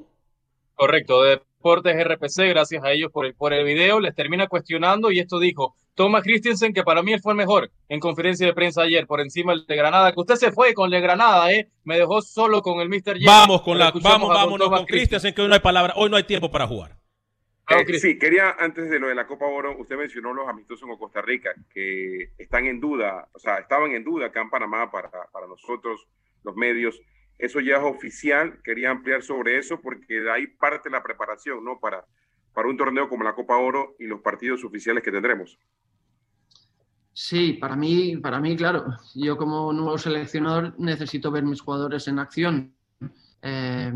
Correcto, 0.75 1.23
de 1.23 1.41
Deportes 1.59 1.97
RPC, 2.05 2.49
gracias 2.51 2.85
a 2.85 2.93
ellos 2.93 3.11
por 3.11 3.27
el, 3.27 3.35
por 3.35 3.53
el 3.53 3.65
video, 3.65 3.99
les 3.99 4.15
termina 4.15 4.47
cuestionando 4.47 5.11
y 5.11 5.19
esto 5.19 5.41
dijo 5.41 5.75
Thomas 5.99 6.23
Christensen, 6.23 6.73
que 6.73 6.85
para 6.85 7.03
mí 7.03 7.13
él 7.13 7.21
fue 7.21 7.33
el 7.33 7.37
mejor 7.37 7.73
en 7.89 7.99
conferencia 7.99 8.47
de 8.47 8.55
prensa 8.55 8.83
ayer, 8.83 9.05
por 9.05 9.21
encima 9.21 9.53
del 9.53 9.67
de 9.67 9.75
Granada, 9.75 10.13
que 10.13 10.21
usted 10.21 10.37
se 10.37 10.53
fue 10.53 10.73
con 10.73 10.87
el 10.87 10.93
de 10.93 11.01
Granada, 11.01 11.53
¿eh? 11.53 11.69
Me 11.83 11.99
dejó 11.99 12.23
solo 12.23 12.63
con 12.63 12.79
el 12.79 12.89
Mr. 12.89 13.19
Vamos 13.27 13.63
con 13.63 13.77
la, 13.77 13.91
vamos, 14.01 14.29
vámonos 14.29 14.69
con 14.69 14.87
Christensen, 14.87 15.35
que 15.35 15.43
hoy 15.43 15.49
no 15.49 15.55
hay 15.55 15.61
palabra, 15.61 15.95
hoy 15.97 16.09
no 16.09 16.17
hay 16.17 16.23
tiempo 16.23 16.53
para 16.53 16.69
jugar. 16.69 16.97
Eh, 17.69 17.99
sí, 17.99 18.17
quería, 18.17 18.55
antes 18.61 18.89
de 18.89 19.01
lo 19.01 19.09
de 19.09 19.17
la 19.17 19.27
Copa 19.27 19.47
Oro, 19.47 19.77
usted 19.77 19.97
mencionó 19.97 20.33
los 20.33 20.49
amistosos 20.49 20.89
en 20.89 20.97
Costa 20.97 21.21
Rica, 21.21 21.51
que 21.75 22.31
están 22.39 22.67
en 22.67 22.79
duda, 22.79 23.29
o 23.33 23.39
sea, 23.41 23.57
estaban 23.57 23.91
en 23.91 24.05
duda 24.05 24.27
acá 24.27 24.41
en 24.41 24.51
Panamá 24.51 24.93
para, 24.93 25.11
para 25.11 25.49
nosotros, 25.49 26.07
los 26.45 26.55
medios. 26.55 27.01
Eso 27.39 27.59
ya 27.59 27.79
es 27.79 27.83
oficial, 27.83 28.61
quería 28.63 28.91
ampliar 28.91 29.23
sobre 29.23 29.59
eso 29.59 29.81
porque 29.81 30.21
de 30.21 30.31
ahí 30.31 30.47
parte 30.47 30.91
la 30.91 31.03
preparación, 31.03 31.65
¿no? 31.65 31.81
Para, 31.81 32.05
para 32.59 32.71
un 32.71 32.77
torneo 32.77 33.09
como 33.09 33.23
la 33.23 33.37
Copa 33.37 33.57
Oro 33.57 33.95
y 34.01 34.07
los 34.09 34.21
partidos 34.21 34.65
oficiales 34.65 35.05
que 35.05 35.13
tendremos. 35.13 35.57
Sí, 37.13 37.53
para 37.53 37.77
mí, 37.77 38.17
para 38.17 38.41
mí, 38.41 38.57
claro, 38.57 38.85
yo 39.15 39.37
como 39.37 39.73
nuevo 39.73 39.97
seleccionador 39.97 40.75
necesito 40.77 41.31
ver 41.31 41.45
mis 41.45 41.61
jugadores 41.61 42.09
en 42.09 42.19
acción, 42.19 42.75
eh, 43.43 43.93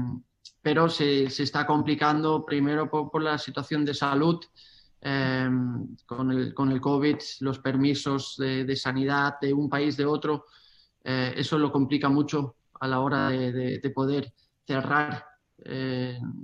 pero 0.63 0.89
se, 0.89 1.29
se, 1.29 1.43
está 1.43 1.67
complicando 1.67 2.47
primero 2.47 2.89
por, 2.89 3.21
la 3.21 3.37
situación 3.37 3.85
de 3.85 3.95
salud, 3.95 4.39
eh, 5.01 5.51
con, 6.07 6.31
el, 6.31 6.55
con 6.55 6.71
el 6.71 6.81
COVID, 6.81 7.17
los 7.41 7.59
permisos 7.59 8.37
de, 8.39 8.77
sanidad 8.77 9.41
de 9.41 9.53
un 9.53 9.69
país 9.69 9.97
de 9.97 10.07
otro, 10.07 10.47
eh, 11.03 11.35
eso 11.37 11.59
lo 11.59 11.73
complica 11.73 12.09
mucho 12.09 12.55
a 12.79 12.87
la 12.87 13.01
hora 13.01 13.29
de, 13.31 13.81
de, 13.81 13.91
poder 13.91 14.33
cerrar 14.65 15.32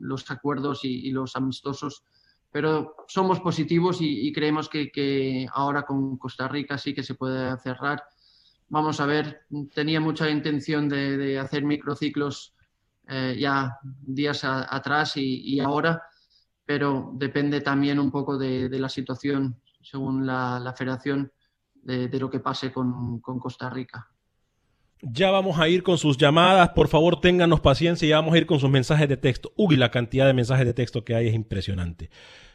los 0.01 0.31
acuerdos 0.31 0.85
y, 0.85 1.09
y 1.09 1.11
los 1.11 1.37
amistosos 1.37 2.05
pero 2.51 2.95
somos 3.07 3.41
positivos 3.41 3.99
y, 4.01 4.33
creemos 4.33 4.69
que, 4.69 5.47
ahora 5.53 5.83
con 5.83 6.17
Costa 6.17 6.49
Rica 6.49 6.79
sí 6.79 6.95
que 6.95 7.03
se 7.03 7.15
puede 7.15 7.57
cerrar. 7.59 8.03
Vamos 8.69 9.01
a 9.01 9.07
ver, 9.07 9.47
tenía 9.75 10.01
mucha 10.01 10.29
intención 10.31 10.89
de, 10.89 11.39
hacer 11.39 11.65
microciclos 11.65 12.55
eh, 13.07 13.37
ya 13.39 13.79
días 13.83 14.45
atrás 14.45 15.13
y, 15.17 15.61
ahora, 15.61 16.03
pero 16.65 17.11
depende 17.15 17.61
también 17.61 17.99
un 17.99 18.11
poco 18.11 18.39
de, 18.39 18.69
la 18.71 18.89
situación, 18.89 19.61
según 19.83 20.27
la, 20.27 20.75
federación, 20.77 21.31
de, 21.75 22.19
lo 22.19 22.31
que 22.31 22.41
pase 22.41 22.73
con, 22.73 23.21
Costa 23.21 23.69
Rica. 23.69 24.09
Ya 25.03 25.31
vamos 25.31 25.59
a 25.59 25.69
ir 25.69 25.83
con 25.83 25.97
sus 25.97 26.17
llamadas. 26.17 26.71
Por 26.71 26.89
favor, 26.89 27.21
ténganos 27.21 27.61
paciencia 27.61 28.09
y 28.09 28.13
vamos 28.13 28.35
a 28.35 28.39
ir 28.39 28.47
con 28.47 28.59
sus 28.59 28.71
mensajes 28.71 29.09
de 29.09 29.17
texto. 29.17 29.53
Uy, 29.57 29.77
la 29.77 29.91
cantidad 29.91 30.27
de 30.27 30.35
mensajes 30.35 30.67
de 30.67 30.75
texto 30.75 31.05
que 31.05 31.15
hay 31.15 31.29
es 31.29 31.35
impresionante. 31.35 32.11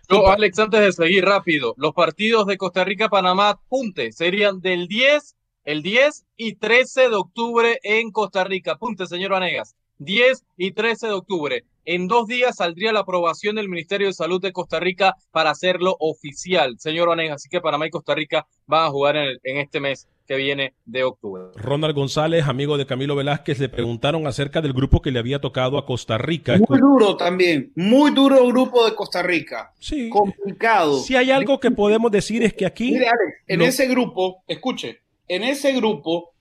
Yo, 0.10 0.28
Alex, 0.28 0.60
antes 0.60 0.82
de 0.82 0.92
seguir 0.92 1.24
rápido, 1.24 1.74
los 1.78 1.94
partidos 1.94 2.46
de 2.46 2.58
Costa 2.58 2.84
Rica-Panamá, 2.84 3.62
punte, 3.70 4.12
serían 4.12 4.60
del 4.60 4.88
10, 4.88 5.36
el 5.64 5.82
10 5.82 6.26
y 6.36 6.56
13 6.56 7.10
de 7.10 7.16
octubre 7.16 7.80
en 7.84 8.12
Costa 8.12 8.44
Rica. 8.44 8.78
Punte, 8.78 9.08
señor 9.08 9.32
Vanegas. 9.32 9.76
10 10.00 10.44
y 10.58 10.72
13 10.72 11.08
de 11.08 11.14
octubre. 11.14 11.66
En 11.86 12.08
dos 12.08 12.28
días 12.28 12.56
saldría 12.56 12.94
la 12.94 13.02
aprobación 13.02 13.56
del 13.56 13.70
Ministerio 13.70 14.08
de 14.08 14.14
Salud 14.14 14.42
de 14.42 14.54
Costa 14.54 14.80
Rica 14.80 15.16
para 15.32 15.50
hacerlo 15.50 15.96
oficial, 16.00 16.76
señor 16.80 17.10
Vanegas. 17.10 17.36
Así 17.36 17.50
que 17.50 17.62
Panamá 17.62 17.88
y 17.88 17.90
Costa 17.90 18.16
Rica 18.16 18.48
van 18.68 18.86
a 18.86 18.90
jugar 18.90 19.18
en, 19.18 19.38
en 19.44 19.58
este 19.58 19.80
mes 19.80 20.08
que 20.26 20.38
viene 20.38 20.74
de 20.86 21.04
octubre. 21.04 21.44
Ronald 21.56 21.94
González, 21.96 22.48
amigo 22.48 22.78
de 22.78 22.86
Camilo 22.86 23.16
Velázquez, 23.16 23.60
le 23.60 23.68
preguntaron 23.68 24.26
acerca 24.26 24.62
del 24.62 24.72
grupo 24.72 25.02
que 25.02 25.12
le 25.12 25.20
había 25.20 25.42
tocado 25.42 25.78
a 25.78 25.86
Costa 25.86 26.18
Rica. 26.18 26.58
Muy 26.70 26.80
duro 26.80 27.18
también, 27.18 27.74
muy 27.76 28.12
duro 28.12 28.48
grupo 28.48 28.86
de 28.86 28.96
Costa 28.96 29.22
Rica. 29.22 29.74
Sí. 29.80 30.10
Complicado. 30.10 31.00
Si 31.00 31.16
hay 31.18 31.32
algo 31.32 31.60
que 31.60 31.72
podemos 31.72 32.10
decir 32.12 32.42
es 32.44 32.54
que 32.54 32.66
aquí... 32.66 32.92
Mire, 32.92 33.08
Alex, 33.08 33.44
en 33.48 33.62
ese 33.62 33.88
grupo, 33.88 34.44
escuche, 34.48 35.02
en 35.28 35.44
ese 35.44 35.74
grupo 35.74 36.34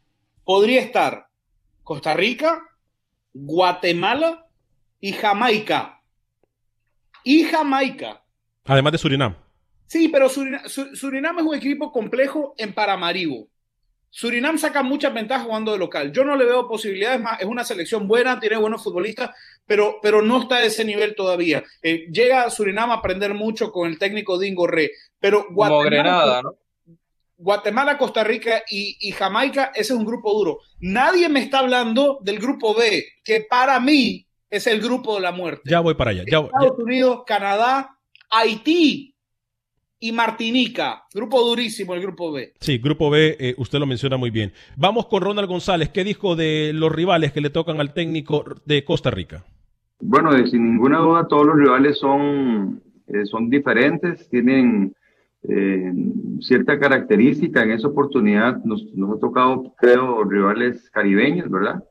podría 0.45 0.81
estar 0.81 1.27
Costa 1.83 2.15
Rica, 2.15 2.63
Guatemala 3.33 4.47
y 5.03 5.13
Jamaica. 5.13 6.01
Y 7.25 7.43
Jamaica. 7.43 8.23
Además 8.65 8.93
de 8.93 8.99
Surinam. 8.99 9.37
Sí, 9.87 10.09
pero 10.09 10.29
Surinam 10.29 11.39
es 11.39 11.45
un 11.45 11.55
equipo 11.55 11.91
complejo 11.91 12.55
en 12.57 12.73
Paramaribo. 12.73 13.49
Surinam 14.11 14.59
saca 14.59 14.83
muchas 14.83 15.13
ventajas 15.13 15.45
jugando 15.45 15.73
de 15.73 15.79
local. 15.79 16.13
Yo 16.13 16.25
no 16.25 16.37
le 16.37 16.45
veo 16.45 16.69
posibilidades 16.69 17.21
más. 17.21 17.41
Es 17.41 17.47
una 17.47 17.65
selección 17.65 18.07
buena, 18.07 18.39
tiene 18.39 18.57
buenos 18.59 18.85
futbolistas, 18.85 19.31
pero, 19.67 19.99
pero 20.01 20.23
no 20.23 20.43
está 20.43 20.57
a 20.57 20.65
ese 20.65 20.85
nivel 20.85 21.17
todavía. 21.17 21.65
Eh, 21.83 22.07
llega 22.13 22.49
Surinam 22.49 22.93
a 22.93 22.95
aprender 22.95 23.35
mucho 23.35 23.73
con 23.73 23.91
el 23.91 23.99
técnico 23.99 24.39
Dingo 24.39 24.69
Re. 24.69 24.93
Pero 25.19 25.47
Guatemala, 25.51 26.43
Guatemala 27.37 27.99
Costa 27.99 28.23
Rica 28.23 28.63
y, 28.71 29.11
Jamaica, 29.11 29.73
ese 29.75 29.95
es 29.95 29.99
un 29.99 30.05
grupo 30.05 30.33
duro. 30.33 30.61
Nadie 30.79 31.29
me 31.29 31.41
está 31.41 31.59
hablando 31.59 32.21
del 32.23 32.39
grupo 32.39 32.73
B, 32.73 33.05
que 33.25 33.47
para 33.51 33.81
mí 33.81 34.29
es 34.53 34.67
el 34.67 34.81
grupo 34.81 35.17
de 35.17 35.23
la 35.23 35.33
muerte. 35.33 35.63
Ya 35.65 35.81
voy 35.81 35.95
para 35.95 36.11
allá. 36.11 36.23
Estados 36.25 36.79
Unidos, 36.79 37.23
Canadá, 37.27 37.99
Haití, 38.31 39.13
y 39.99 40.11
Martinica. 40.11 41.05
Grupo 41.15 41.41
durísimo, 41.41 41.95
el 41.95 42.03
grupo 42.03 42.33
B. 42.33 42.53
Sí, 42.61 42.79
grupo 42.79 43.09
B, 43.09 43.37
eh, 43.39 43.55
usted 43.57 43.79
lo 43.79 43.87
menciona 43.87 44.17
muy 44.17 44.31
bien. 44.31 44.53
Vamos 44.77 45.07
con 45.07 45.23
Ronald 45.23 45.49
González. 45.49 45.91
¿Qué 45.91 46.03
dijo 46.03 46.35
de 46.35 46.73
los 46.75 46.91
rivales 46.91 47.33
que 47.33 47.41
le 47.41 47.51
tocan 47.51 47.81
al 47.81 47.95
técnico 47.95 48.45
de 48.67 48.85
Costa 48.85 49.13
Rica? 49.13 49.45
Bueno, 50.01 50.33
sin 50.47 50.73
ninguna 50.73 50.99
duda 50.99 51.29
todos 51.29 51.47
los 51.47 51.57
rivales 51.57 51.99
son, 51.99 52.83
eh, 53.07 53.25
son 53.27 53.49
diferentes, 53.49 54.29
tienen 54.29 54.93
eh, 55.49 55.93
cierta 56.41 56.81
característica. 56.81 57.63
En 57.63 57.71
esa 57.71 57.87
oportunidad 57.87 58.57
nos, 58.65 58.85
nos 58.95 59.17
ha 59.17 59.21
tocado, 59.21 59.73
creo, 59.79 60.25
rivales 60.25 60.91
caribeños, 60.91 61.49
¿verdad? 61.49 61.85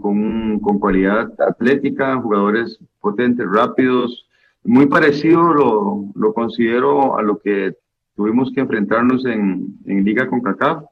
Con, 0.00 0.60
con 0.60 0.78
cualidad 0.78 1.30
atlética, 1.40 2.16
jugadores 2.16 2.78
potentes, 3.00 3.46
rápidos, 3.50 4.26
muy 4.64 4.86
parecido 4.86 5.52
lo, 5.54 6.04
lo, 6.14 6.34
considero 6.34 7.16
a 7.18 7.22
lo 7.22 7.38
que 7.38 7.74
tuvimos 8.16 8.50
que 8.52 8.60
enfrentarnos 8.60 9.24
en, 9.26 9.78
en 9.86 10.04
Liga 10.04 10.28
con 10.28 10.40
CACAF. 10.40 10.84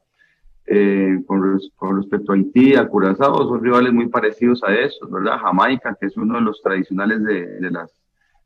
Eh, 0.69 1.23
con, 1.25 1.59
con, 1.77 1.95
respecto 1.95 2.33
a 2.33 2.35
Haití, 2.35 2.75
a 2.75 2.87
Curazao, 2.89 3.47
son 3.47 3.63
rivales 3.63 3.93
muy 3.93 4.09
parecidos 4.09 4.61
a 4.65 4.75
eso, 4.75 5.07
¿verdad? 5.07 5.37
Jamaica, 5.39 5.95
que 5.97 6.07
es 6.07 6.17
uno 6.17 6.35
de 6.35 6.41
los 6.41 6.61
tradicionales 6.61 7.23
de, 7.23 7.59
de 7.59 7.71
las, 7.71 7.89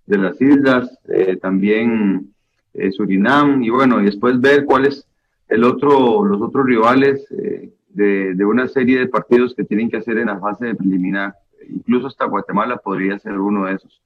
de 0.06 0.18
las 0.20 0.40
islas, 0.40 1.00
eh, 1.08 1.38
también 1.38 2.32
eh, 2.76 2.92
Surinam, 2.92 3.64
y 3.64 3.72
bueno, 3.72 4.00
y 4.02 4.06
después 4.06 4.40
ver 4.40 4.66
cuáles 4.66 5.08
el 5.48 5.64
otro, 5.64 6.24
los 6.24 6.40
otros 6.42 6.64
rivales 6.64 7.26
eh, 7.32 7.72
de, 7.94 8.34
de, 8.36 8.46
una 8.46 8.68
serie 8.68 9.00
de 9.00 9.08
partidos 9.08 9.56
que 9.56 9.64
tienen 9.64 9.90
que 9.90 9.98
hacer 9.98 10.18
en 10.18 10.28
la 10.28 10.40
fase 10.40 10.66
de 10.66 10.76
preliminar. 10.76 11.36
Incluso 11.70 12.08
hasta 12.08 12.26
Guatemala 12.26 12.78
podría 12.78 13.20
ser 13.20 13.40
uno 13.40 13.66
de 13.66 13.74
esos. 13.74 14.02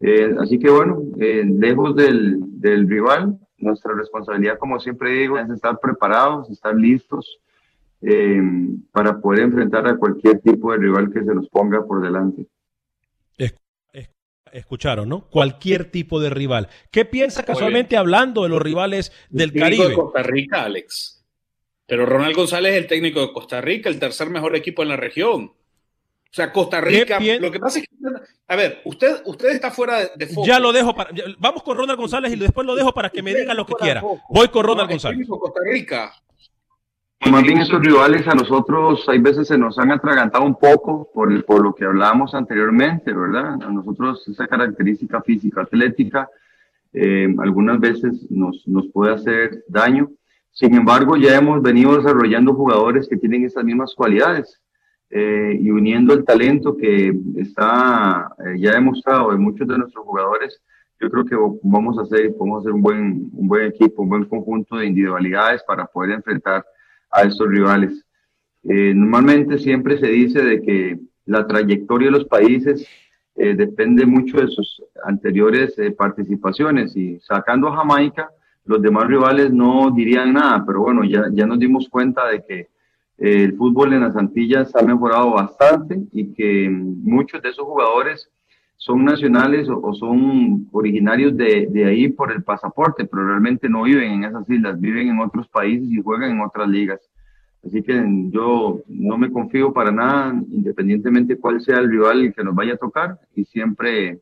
Eh, 0.00 0.34
así 0.40 0.58
que 0.58 0.68
bueno, 0.68 1.00
eh, 1.20 1.44
lejos 1.44 1.94
del, 1.94 2.38
del, 2.60 2.88
rival, 2.88 3.38
nuestra 3.58 3.94
responsabilidad, 3.94 4.58
como 4.58 4.80
siempre 4.80 5.12
digo, 5.12 5.38
es 5.38 5.48
estar 5.48 5.78
preparados, 5.80 6.50
estar 6.50 6.74
listos 6.74 7.38
eh, 8.00 8.42
para 8.90 9.20
poder 9.20 9.44
enfrentar 9.44 9.86
a 9.86 9.96
cualquier 9.96 10.40
tipo 10.40 10.72
de 10.72 10.78
rival 10.78 11.12
que 11.12 11.22
se 11.22 11.34
nos 11.34 11.48
ponga 11.48 11.86
por 11.86 12.02
delante. 12.02 12.46
Escucharon, 14.52 15.08
¿no? 15.08 15.30
Cualquier 15.30 15.90
tipo 15.90 16.20
de 16.20 16.28
rival. 16.28 16.68
¿Qué 16.90 17.06
piensa 17.06 17.42
casualmente 17.42 17.96
hablando 17.96 18.42
de 18.42 18.50
los 18.50 18.60
rivales 18.60 19.10
del 19.30 19.50
el 19.54 19.60
Caribe? 19.60 19.88
De 19.88 19.94
Costa 19.94 20.22
Rica, 20.22 20.64
Alex. 20.64 21.21
Pero 21.86 22.06
Ronald 22.06 22.34
González 22.34 22.72
es 22.72 22.78
el 22.78 22.86
técnico 22.86 23.20
de 23.20 23.32
Costa 23.32 23.60
Rica, 23.60 23.88
el 23.88 23.98
tercer 23.98 24.30
mejor 24.30 24.56
equipo 24.56 24.82
en 24.82 24.88
la 24.88 24.96
región. 24.96 25.44
O 25.44 26.34
sea, 26.34 26.52
Costa 26.52 26.80
Rica. 26.80 27.18
Lo 27.40 27.50
que 27.50 27.60
pasa 27.60 27.78
es 27.78 27.86
que. 27.86 27.94
A 28.48 28.56
ver, 28.56 28.80
usted, 28.84 29.22
usted 29.26 29.50
está 29.50 29.70
fuera 29.70 30.06
de, 30.16 30.26
foco. 30.26 30.46
Ya 30.46 30.58
lo 30.58 30.72
dejo 30.72 30.94
para. 30.94 31.10
Vamos 31.38 31.62
con 31.62 31.76
Ronald 31.76 31.98
González 31.98 32.32
y 32.32 32.36
después 32.36 32.66
lo 32.66 32.74
dejo 32.74 32.92
para 32.92 33.10
que 33.10 33.22
me 33.22 33.34
diga 33.34 33.52
lo 33.52 33.66
que 33.66 33.74
quiera. 33.74 34.02
Voy 34.30 34.48
con 34.48 34.64
Ronald 34.64 34.90
González. 34.90 35.26
Costa 35.28 35.60
Rica. 35.70 36.12
Más 37.30 37.42
bien 37.44 37.58
estos 37.58 37.80
rivales 37.80 38.26
a 38.26 38.34
nosotros 38.34 39.08
hay 39.08 39.18
veces 39.18 39.46
se 39.46 39.56
nos 39.56 39.78
han 39.78 39.92
atragantado 39.92 40.44
un 40.44 40.56
poco 40.56 41.08
por, 41.14 41.44
por 41.44 41.62
lo 41.62 41.72
que 41.72 41.84
hablábamos 41.84 42.34
anteriormente, 42.34 43.12
¿verdad? 43.12 43.62
A 43.62 43.70
nosotros 43.70 44.26
esa 44.26 44.48
característica 44.48 45.22
física 45.22 45.62
atlética 45.62 46.28
eh, 46.92 47.32
algunas 47.38 47.80
veces 47.80 48.30
nos, 48.30 48.66
nos 48.66 48.88
puede 48.88 49.14
hacer 49.14 49.64
daño. 49.68 50.10
Sin 50.52 50.74
embargo, 50.74 51.16
ya 51.16 51.36
hemos 51.36 51.60
venido 51.62 51.96
desarrollando 51.96 52.54
jugadores 52.54 53.08
que 53.08 53.16
tienen 53.16 53.44
esas 53.44 53.64
mismas 53.64 53.94
cualidades 53.94 54.60
eh, 55.10 55.58
y 55.60 55.70
uniendo 55.70 56.14
el 56.14 56.24
talento 56.24 56.76
que 56.76 57.12
está 57.36 58.28
eh, 58.38 58.58
ya 58.58 58.72
demostrado 58.72 59.32
en 59.32 59.42
muchos 59.42 59.66
de 59.66 59.78
nuestros 59.78 60.04
jugadores, 60.04 60.60
yo 61.00 61.10
creo 61.10 61.24
que 61.24 61.36
vamos 61.64 61.98
a 61.98 62.02
hacer, 62.02 62.34
podemos 62.36 62.60
hacer 62.60 62.72
un 62.72 62.82
buen, 62.82 63.30
un 63.32 63.48
buen 63.48 63.66
equipo, 63.66 64.02
un 64.02 64.08
buen 64.08 64.24
conjunto 64.26 64.76
de 64.76 64.86
individualidades 64.86 65.62
para 65.64 65.84
poder 65.86 66.12
enfrentar 66.12 66.64
a 67.10 67.22
estos 67.22 67.48
rivales. 67.48 68.04
Eh, 68.62 68.92
normalmente 68.94 69.58
siempre 69.58 69.98
se 69.98 70.06
dice 70.06 70.42
de 70.42 70.62
que 70.62 71.00
la 71.26 71.46
trayectoria 71.46 72.06
de 72.06 72.18
los 72.18 72.24
países 72.26 72.86
eh, 73.34 73.54
depende 73.54 74.06
mucho 74.06 74.38
de 74.38 74.48
sus 74.48 74.82
anteriores 75.04 75.76
eh, 75.78 75.90
participaciones 75.90 76.94
y 76.96 77.18
sacando 77.20 77.68
a 77.68 77.76
Jamaica, 77.76 78.30
los 78.64 78.80
demás 78.80 79.06
rivales 79.06 79.52
no 79.52 79.90
dirían 79.90 80.32
nada, 80.32 80.64
pero 80.66 80.82
bueno, 80.82 81.04
ya, 81.04 81.24
ya 81.32 81.46
nos 81.46 81.58
dimos 81.58 81.88
cuenta 81.88 82.28
de 82.28 82.44
que 82.44 82.68
el 83.18 83.56
fútbol 83.56 83.92
en 83.92 84.00
las 84.00 84.16
Antillas 84.16 84.74
ha 84.74 84.82
mejorado 84.82 85.32
bastante 85.32 86.00
y 86.12 86.32
que 86.34 86.68
muchos 86.70 87.42
de 87.42 87.50
esos 87.50 87.64
jugadores 87.64 88.28
son 88.76 89.04
nacionales 89.04 89.68
o, 89.68 89.94
son 89.94 90.66
originarios 90.72 91.36
de, 91.36 91.68
de, 91.70 91.84
ahí 91.84 92.08
por 92.08 92.32
el 92.32 92.42
pasaporte, 92.42 93.04
pero 93.04 93.28
realmente 93.28 93.68
no 93.68 93.84
viven 93.84 94.10
en 94.10 94.24
esas 94.24 94.48
islas, 94.50 94.80
viven 94.80 95.08
en 95.08 95.20
otros 95.20 95.46
países 95.48 95.88
y 95.88 96.02
juegan 96.02 96.32
en 96.32 96.40
otras 96.40 96.68
ligas. 96.68 97.00
Así 97.64 97.80
que 97.80 97.94
yo 98.30 98.80
no 98.88 99.18
me 99.18 99.30
confío 99.30 99.72
para 99.72 99.92
nada, 99.92 100.34
independientemente 100.50 101.38
cuál 101.38 101.60
sea 101.60 101.76
el 101.76 101.90
rival 101.90 102.34
que 102.34 102.42
nos 102.42 102.56
vaya 102.56 102.74
a 102.74 102.78
tocar, 102.78 103.20
y 103.36 103.44
siempre 103.44 104.18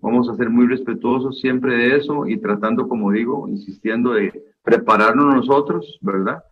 vamos 0.00 0.28
a 0.28 0.36
ser 0.36 0.50
muy 0.50 0.66
respetuosos 0.66 1.40
siempre 1.40 1.76
de 1.76 1.96
eso 1.96 2.26
y 2.26 2.38
tratando, 2.38 2.88
como 2.88 3.10
digo, 3.12 3.48
insistiendo 3.48 4.12
de 4.12 4.32
prepararnos 4.62 5.34
nosotros, 5.34 5.98
¿verdad? 6.00 6.42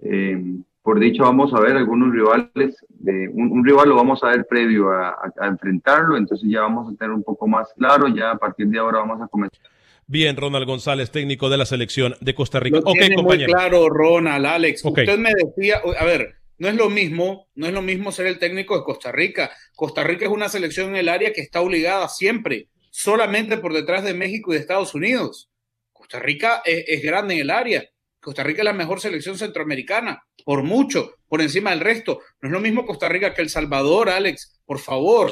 Eh, 0.00 0.42
por 0.82 0.98
dicho, 0.98 1.24
vamos 1.24 1.52
a 1.52 1.60
ver 1.60 1.76
algunos 1.76 2.12
rivales, 2.12 2.74
de, 2.88 3.28
un, 3.28 3.64
rival 3.64 3.90
lo 3.90 3.96
vamos 3.96 4.24
a 4.24 4.28
ver 4.28 4.46
previo 4.48 4.90
a, 4.90 5.14
enfrentarlo, 5.42 6.16
entonces 6.16 6.48
ya 6.50 6.62
vamos 6.62 6.92
a 6.92 6.96
tener 6.96 7.12
un 7.14 7.22
poco 7.22 7.46
más 7.46 7.68
claro, 7.76 8.08
ya 8.08 8.30
a 8.30 8.38
partir 8.38 8.66
de 8.66 8.78
ahora 8.78 9.00
vamos 9.00 9.20
a 9.20 9.28
comenzar. 9.28 9.60
Bien, 10.06 10.36
Ronald 10.36 10.66
González, 10.66 11.10
técnico 11.10 11.48
de 11.50 11.58
la 11.58 11.66
selección 11.66 12.14
de 12.20 12.34
Costa 12.34 12.58
Rica. 12.58 12.80
Lo 12.84 12.92
tiene 12.92 13.22
muy 13.22 13.44
claro, 13.44 13.88
Ronald, 13.88 14.44
Alex. 14.44 14.84
Usted 14.84 15.18
me 15.18 15.30
decía, 15.32 15.80
a 15.98 16.04
ver, 16.04 16.34
no 16.58 16.68
es 16.68 16.74
lo 16.74 16.90
mismo, 16.90 17.46
no 17.54 17.66
es 17.66 17.72
lo 17.72 17.80
mismo 17.80 18.10
ser 18.10 18.26
el 18.26 18.38
técnico 18.38 18.76
de 18.76 18.82
Costa 18.82 19.12
Rica. 19.12 19.50
Costa 19.76 20.02
Rica 20.02 20.24
es 20.24 20.30
una 20.32 20.48
selección 20.48 20.88
en 20.90 20.96
el 20.96 21.08
área 21.08 21.32
que 21.32 21.42
está 21.42 21.60
obligada 21.60 22.08
siempre, 22.08 22.66
solamente 22.90 23.56
por 23.56 23.72
detrás 23.72 24.04
de 24.04 24.14
México 24.14 24.52
y 24.52 24.54
de 24.56 24.60
Estados 24.60 24.94
Unidos. 24.94 25.48
Costa 25.92 26.18
Rica 26.18 26.62
es 26.64 27.02
grande 27.02 27.34
en 27.34 27.40
el 27.40 27.50
área 27.50 27.84
Costa 28.20 28.44
Rica 28.44 28.60
es 28.60 28.66
la 28.66 28.74
mejor 28.74 29.00
selección 29.00 29.38
centroamericana, 29.38 30.22
por 30.44 30.62
mucho, 30.62 31.14
por 31.26 31.40
encima 31.40 31.70
del 31.70 31.80
resto. 31.80 32.20
No 32.42 32.48
es 32.48 32.52
lo 32.52 32.60
mismo 32.60 32.84
Costa 32.84 33.08
Rica 33.08 33.32
que 33.32 33.40
El 33.42 33.48
Salvador, 33.48 34.10
Alex, 34.10 34.60
por 34.66 34.78
favor. 34.78 35.30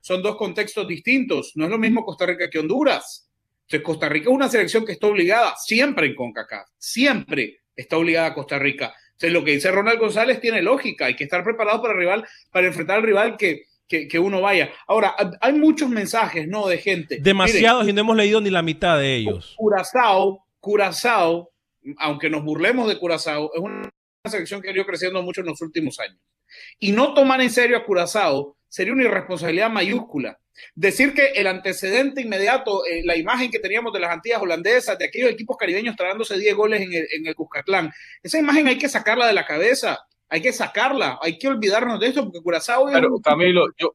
son 0.00 0.22
dos 0.22 0.36
contextos 0.36 0.86
distintos. 0.86 1.52
No 1.56 1.64
es 1.64 1.70
lo 1.70 1.78
mismo 1.78 2.04
Costa 2.04 2.26
Rica 2.26 2.48
que 2.48 2.60
Honduras. 2.60 3.28
Entonces, 3.62 3.84
Costa 3.84 4.08
Rica 4.08 4.30
es 4.30 4.34
una 4.34 4.48
selección 4.48 4.84
que 4.84 4.92
está 4.92 5.08
obligada 5.08 5.54
siempre 5.56 6.06
en 6.06 6.14
CONCACAF, 6.14 6.68
siempre 6.78 7.60
está 7.74 7.96
obligada 7.96 8.28
a 8.28 8.34
Costa 8.34 8.58
Rica. 8.58 8.94
Entonces, 9.12 9.32
lo 9.32 9.44
que 9.44 9.52
dice 9.52 9.70
Ronald 9.70 9.98
González 9.98 10.40
tiene 10.40 10.62
lógica. 10.62 11.06
Hay 11.06 11.16
que 11.16 11.24
estar 11.24 11.42
preparado 11.42 11.82
para, 11.82 11.94
rival, 11.94 12.24
para 12.50 12.66
enfrentar 12.68 12.98
al 12.98 13.02
rival 13.02 13.36
que, 13.36 13.64
que, 14.08 14.18
uno 14.18 14.40
vaya. 14.40 14.70
Ahora, 14.86 15.14
hay 15.40 15.52
muchos 15.52 15.88
mensajes, 15.88 16.48
¿no? 16.48 16.66
De 16.66 16.78
gente. 16.78 17.18
Demasiados 17.20 17.88
y 17.88 17.92
no 17.92 18.00
hemos 18.00 18.16
leído 18.16 18.40
ni 18.40 18.50
la 18.50 18.62
mitad 18.62 18.98
de 18.98 19.16
ellos. 19.16 19.54
Curazao, 19.56 20.46
Curazao 20.60 21.52
aunque 21.98 22.30
nos 22.30 22.44
burlemos 22.44 22.88
de 22.88 22.98
Curazao, 22.98 23.50
es 23.54 23.60
una 23.60 23.90
selección 24.28 24.62
que 24.62 24.68
ha 24.68 24.72
ido 24.72 24.86
creciendo 24.86 25.22
mucho 25.22 25.40
en 25.40 25.48
los 25.48 25.60
últimos 25.62 25.98
años. 25.98 26.20
Y 26.78 26.92
no 26.92 27.14
tomar 27.14 27.40
en 27.40 27.50
serio 27.50 27.76
a 27.76 27.84
Curazao 27.84 28.56
sería 28.68 28.92
una 28.92 29.04
irresponsabilidad 29.04 29.70
mayúscula. 29.70 30.38
Decir 30.74 31.14
que 31.14 31.28
el 31.28 31.46
antecedente 31.46 32.20
inmediato, 32.20 32.84
eh, 32.86 33.02
la 33.04 33.16
imagen 33.16 33.50
que 33.50 33.58
teníamos 33.58 33.92
de 33.92 34.00
las 34.00 34.10
Antillas 34.10 34.42
holandesas, 34.42 34.98
de 34.98 35.06
aquellos 35.06 35.30
equipos 35.30 35.56
caribeños 35.56 35.96
tragándose 35.96 36.38
10 36.38 36.54
goles 36.54 36.82
en 36.82 36.92
el, 36.92 37.06
en 37.10 37.34
Cuscatlán, 37.34 37.90
esa 38.22 38.38
imagen 38.38 38.68
hay 38.68 38.78
que 38.78 38.88
sacarla 38.88 39.26
de 39.26 39.32
la 39.32 39.46
cabeza, 39.46 39.98
hay 40.32 40.40
que 40.40 40.52
sacarla, 40.54 41.18
hay 41.20 41.38
que 41.38 41.46
olvidarnos 41.46 42.00
de 42.00 42.06
eso, 42.06 42.24
porque 42.24 42.40
Curazao 42.40 42.86
Camilo, 43.22 43.66
yo... 43.76 43.94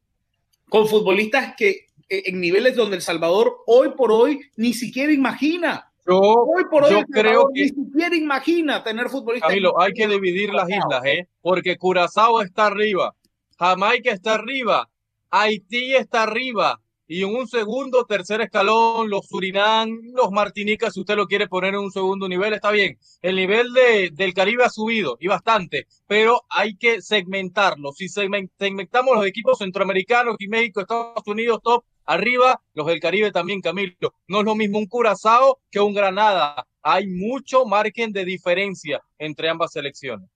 con 0.68 0.86
futbolistas 0.86 1.54
que 1.56 1.88
eh, 2.08 2.22
en 2.26 2.40
niveles 2.40 2.76
donde 2.76 2.94
El 2.94 3.02
Salvador 3.02 3.56
hoy 3.66 3.90
por 3.96 4.12
hoy 4.12 4.38
ni 4.54 4.72
siquiera 4.72 5.12
imagina. 5.12 5.90
Yo, 6.06 6.16
hoy 6.16 6.62
por 6.70 6.84
hoy 6.84 7.02
creo 7.10 7.48
que 7.52 7.62
ni 7.62 7.68
siquiera 7.70 8.14
imagina 8.14 8.84
tener 8.84 9.08
futbolistas. 9.08 9.48
Camilo, 9.48 9.80
hay 9.80 9.92
que 9.92 10.06
dividir 10.06 10.54
las 10.54 10.70
islas, 10.70 11.04
¿eh? 11.06 11.26
Porque 11.40 11.76
Curazao 11.76 12.40
está 12.40 12.66
arriba, 12.66 13.16
Jamaica 13.58 14.12
está 14.12 14.34
arriba, 14.34 14.88
Haití 15.30 15.96
está 15.96 16.22
arriba, 16.22 16.80
y 17.08 17.22
en 17.22 17.34
un 17.34 17.48
segundo, 17.48 18.04
tercer 18.04 18.42
escalón, 18.42 19.08
los 19.08 19.26
Surinam, 19.26 19.88
los 20.14 20.30
Martinicas, 20.30 20.92
si 20.92 21.00
usted 21.00 21.16
lo 21.16 21.26
quiere 21.26 21.48
poner 21.48 21.74
en 21.74 21.80
un 21.80 21.90
segundo 21.90 22.28
nivel, 22.28 22.52
está 22.52 22.70
bien. 22.70 22.98
El 23.22 23.36
nivel 23.36 23.72
de, 23.72 24.10
del 24.12 24.34
Caribe 24.34 24.64
ha 24.64 24.70
subido 24.70 25.16
y 25.18 25.26
bastante, 25.26 25.86
pero 26.06 26.42
hay 26.50 26.76
que 26.76 27.00
segmentarlo. 27.00 27.92
Si 27.92 28.08
segmentamos 28.08 29.16
los 29.16 29.26
equipos 29.26 29.58
centroamericanos 29.58 30.36
y 30.38 30.48
México, 30.48 30.80
Estados 30.80 31.26
Unidos, 31.26 31.60
top, 31.62 31.82
Arriba, 32.04 32.62
los 32.72 32.86
del 32.86 33.00
Caribe 33.00 33.32
también, 33.32 33.60
Camilo. 33.60 34.14
No 34.28 34.38
es 34.38 34.44
lo 34.46 34.54
mismo 34.54 34.78
un 34.78 34.86
Curazao 34.86 35.60
que 35.70 35.78
un 35.78 35.92
Granada. 35.92 36.66
Hay 36.82 37.06
mucho 37.06 37.66
margen 37.66 38.12
de 38.12 38.24
diferencia 38.24 39.02
entre 39.18 39.50
ambas 39.50 39.72
selecciones. 39.72 40.26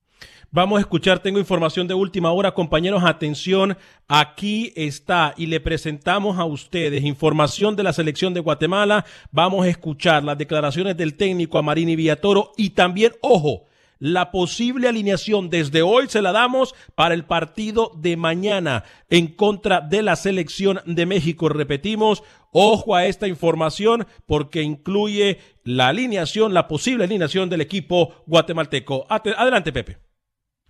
Vamos 0.51 0.77
a 0.77 0.81
escuchar, 0.81 1.19
tengo 1.19 1.39
información 1.39 1.87
de 1.87 1.95
última 1.95 2.31
hora, 2.31 2.53
compañeros, 2.53 3.03
atención, 3.03 3.75
aquí 4.07 4.71
está 4.75 5.33
y 5.35 5.47
le 5.47 5.59
presentamos 5.59 6.37
a 6.37 6.45
ustedes 6.45 7.03
información 7.03 7.75
de 7.75 7.81
la 7.81 7.91
selección 7.91 8.35
de 8.35 8.39
Guatemala. 8.39 9.03
Vamos 9.31 9.65
a 9.65 9.69
escuchar 9.69 10.23
las 10.23 10.37
declaraciones 10.37 10.95
del 10.95 11.15
técnico 11.15 11.57
Amarini 11.57 11.95
Villatoro 11.95 12.51
y 12.55 12.69
también, 12.69 13.13
ojo, 13.21 13.65
la 14.03 14.31
posible 14.31 14.89
alineación 14.89 15.49
desde 15.49 15.81
hoy 15.81 16.09
se 16.09 16.21
la 16.21 16.33
damos 16.33 16.75
para 16.93 17.13
el 17.13 17.23
partido 17.23 17.93
de 17.95 18.17
mañana 18.17 18.83
en 19.09 19.27
contra 19.27 19.79
de 19.79 20.03
la 20.03 20.17
selección 20.17 20.81
de 20.85 21.05
México. 21.05 21.47
Repetimos, 21.47 22.21
ojo 22.51 22.95
a 22.95 23.05
esta 23.05 23.29
información 23.29 24.05
porque 24.25 24.61
incluye 24.61 25.39
la 25.63 25.87
alineación, 25.87 26.53
la 26.53 26.67
posible 26.67 27.05
alineación 27.05 27.49
del 27.49 27.61
equipo 27.61 28.13
guatemalteco. 28.27 29.05
Adelante, 29.09 29.71
Pepe. 29.71 30.02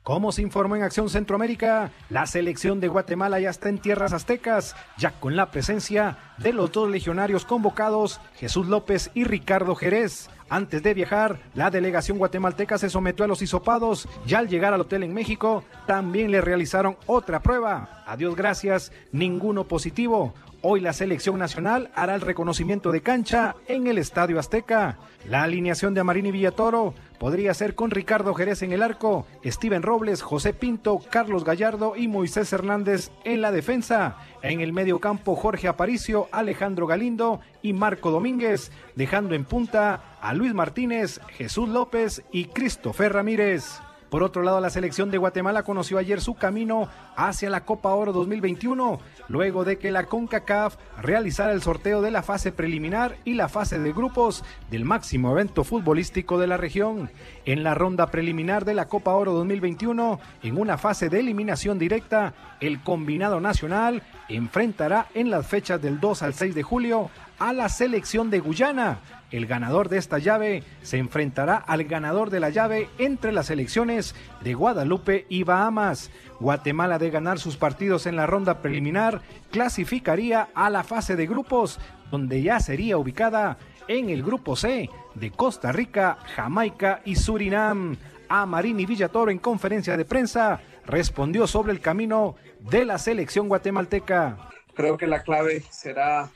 Como 0.04 0.34
se 0.34 0.42
informó 0.42 0.76
en 0.76 0.84
Acción 0.84 1.10
Centroamérica, 1.10 1.92
la 2.10 2.28
selección 2.28 2.82
de 2.82 2.90
Guatemala 2.90 3.40
ya 3.40 3.50
está 3.50 3.70
en 3.70 3.80
tierras 3.80 4.12
aztecas, 4.12 4.76
ya 4.98 5.12
con 5.12 5.38
la 5.38 5.50
presencia 5.50 6.18
de 6.40 6.52
los 6.52 6.74
dos 6.74 6.90
legionarios 6.90 7.46
convocados, 7.46 8.20
Jesús 8.36 8.68
López 8.68 9.12
y 9.14 9.24
Ricardo 9.24 9.76
Jerez. 9.76 10.30
Antes 10.50 10.84
de 10.84 10.94
viajar, 10.94 11.40
la 11.56 11.72
delegación 11.72 12.18
guatemalteca 12.18 12.78
se 12.78 12.90
sometió 12.90 13.24
a 13.24 13.30
los 13.30 13.42
hisopados 13.42 14.10
y 14.28 14.34
al 14.34 14.50
llegar 14.50 14.74
al 14.74 14.82
hotel 14.82 15.04
en 15.04 15.14
México, 15.14 15.64
también 15.88 16.32
le 16.32 16.42
realizaron 16.42 16.98
otra 17.06 17.42
prueba. 17.42 18.04
A 18.06 18.18
Dios 18.18 18.36
gracias, 18.36 18.92
ninguno 19.14 19.70
positivo. 19.70 20.34
Hoy 20.66 20.80
la 20.80 20.94
selección 20.94 21.40
nacional 21.40 21.92
hará 21.94 22.16
el 22.16 22.22
reconocimiento 22.22 22.94
de 22.94 23.02
cancha 23.02 23.58
en 23.68 23.86
el 23.88 23.98
Estadio 23.98 24.40
Azteca. 24.40 24.98
La 25.28 25.44
alineación 25.44 25.94
de 25.94 26.00
Amarini 26.00 26.32
Villatoro 26.32 26.94
podría 27.20 27.54
ser 27.54 27.76
con 27.76 27.92
Ricardo 27.92 28.34
Jerez 28.34 28.62
en 28.62 28.72
el 28.72 28.82
arco, 28.82 29.28
Steven 29.44 29.82
Robles, 29.82 30.22
José 30.22 30.54
Pinto, 30.54 31.02
Carlos 31.10 31.44
Gallardo 31.44 31.98
y 31.98 32.08
Moisés 32.08 32.54
Hernández 32.54 33.12
en 33.26 33.42
la 33.42 33.52
defensa. 33.52 34.16
En 34.42 34.62
el 34.62 34.72
medio 34.72 35.00
campo 35.00 35.36
Jorge 35.36 35.68
Aparicio, 35.68 36.30
Alejandro 36.32 36.88
Galindo 36.88 37.42
y 37.62 37.74
Marco 37.74 38.10
Domínguez, 38.10 38.72
dejando 38.96 39.36
en 39.36 39.44
punta 39.44 40.18
a 40.22 40.34
Luis 40.34 40.54
Martínez, 40.54 41.20
Jesús 41.28 41.68
López 41.68 42.24
y 42.32 42.46
Christopher 42.46 43.12
Ramírez. 43.12 43.82
Por 44.14 44.22
otro 44.22 44.44
lado, 44.44 44.62
la 44.62 44.70
selección 44.70 45.10
de 45.10 45.18
Guatemala 45.18 45.64
conoció 45.64 45.98
ayer 45.98 46.22
su 46.22 46.36
camino 46.36 46.88
hacia 47.16 47.50
la 47.50 47.66
Copa 47.66 47.96
Oro 47.96 48.14
2021, 48.14 49.00
luego 49.28 49.66
de 49.66 49.80
que 49.80 49.90
la 49.90 50.06
CONCACAF 50.06 50.76
realizara 51.02 51.52
el 51.52 51.64
sorteo 51.64 52.04
de 52.04 52.12
la 52.12 52.22
fase 52.22 52.52
preliminar 52.52 53.18
y 53.26 53.34
la 53.34 53.50
fase 53.50 53.80
de 53.80 53.92
grupos 53.92 54.46
del 54.70 54.86
máximo 54.86 55.32
evento 55.32 55.64
futbolístico 55.64 56.38
de 56.38 56.46
la 56.46 56.58
región. 56.58 57.10
En 57.46 57.64
la 57.64 57.74
ronda 57.74 58.12
preliminar 58.12 58.66
de 58.66 58.76
la 58.76 58.88
Copa 58.88 59.16
Oro 59.16 59.34
2021, 59.34 60.20
en 60.44 60.60
una 60.60 60.78
fase 60.78 61.10
de 61.10 61.20
eliminación 61.20 61.80
directa, 61.80 62.36
el 62.60 62.84
combinado 62.84 63.42
nacional 63.42 64.04
enfrentará 64.30 65.08
en 65.16 65.32
las 65.32 65.48
fechas 65.48 65.82
del 65.82 66.00
2 66.00 66.22
al 66.22 66.36
6 66.36 66.54
de 66.54 66.62
julio 66.62 67.10
a 67.40 67.52
la 67.52 67.68
selección 67.68 68.30
de 68.30 68.42
Guyana 68.42 69.00
el 69.34 69.48
ganador 69.48 69.90
de 69.90 69.98
esta 69.98 70.20
llave 70.20 70.64
se 70.84 71.00
enfrentará 71.00 71.56
al 71.56 71.86
ganador 71.86 72.30
de 72.30 72.40
la 72.40 72.52
llave 72.52 72.88
entre 73.00 73.32
las 73.32 73.48
selecciones 73.48 74.14
de 74.42 74.54
Guadalupe 74.54 75.26
y 75.28 75.44
Bahamas. 75.44 76.12
Guatemala 76.40 77.00
de 77.00 77.10
ganar 77.10 77.40
sus 77.40 77.58
partidos 77.58 78.06
en 78.06 78.16
la 78.16 78.28
ronda 78.28 78.62
preliminar 78.62 79.22
clasificaría 79.50 80.50
a 80.54 80.70
la 80.70 80.84
fase 80.84 81.16
de 81.16 81.26
grupos, 81.26 81.80
donde 82.12 82.44
ya 82.44 82.60
sería 82.60 82.98
ubicada 82.98 83.58
en 83.88 84.12
el 84.12 84.22
grupo 84.22 84.56
C 84.56 84.88
de 85.16 85.32
Costa 85.32 85.72
Rica, 85.72 86.20
Jamaica 86.36 87.02
y 87.04 87.16
Surinam. 87.16 87.98
A 88.30 88.46
Marini 88.46 88.86
Villatoro 88.86 89.32
en 89.32 89.40
conferencia 89.40 89.98
de 89.98 90.06
prensa 90.06 90.62
respondió 90.86 91.48
sobre 91.48 91.72
el 91.72 91.80
camino 91.80 92.36
de 92.60 92.86
la 92.86 93.00
selección 93.00 93.48
guatemalteca. 93.48 94.38
Creo 94.76 94.96
que 94.96 95.08
la 95.08 95.24
clave 95.24 95.64
será 95.72 96.30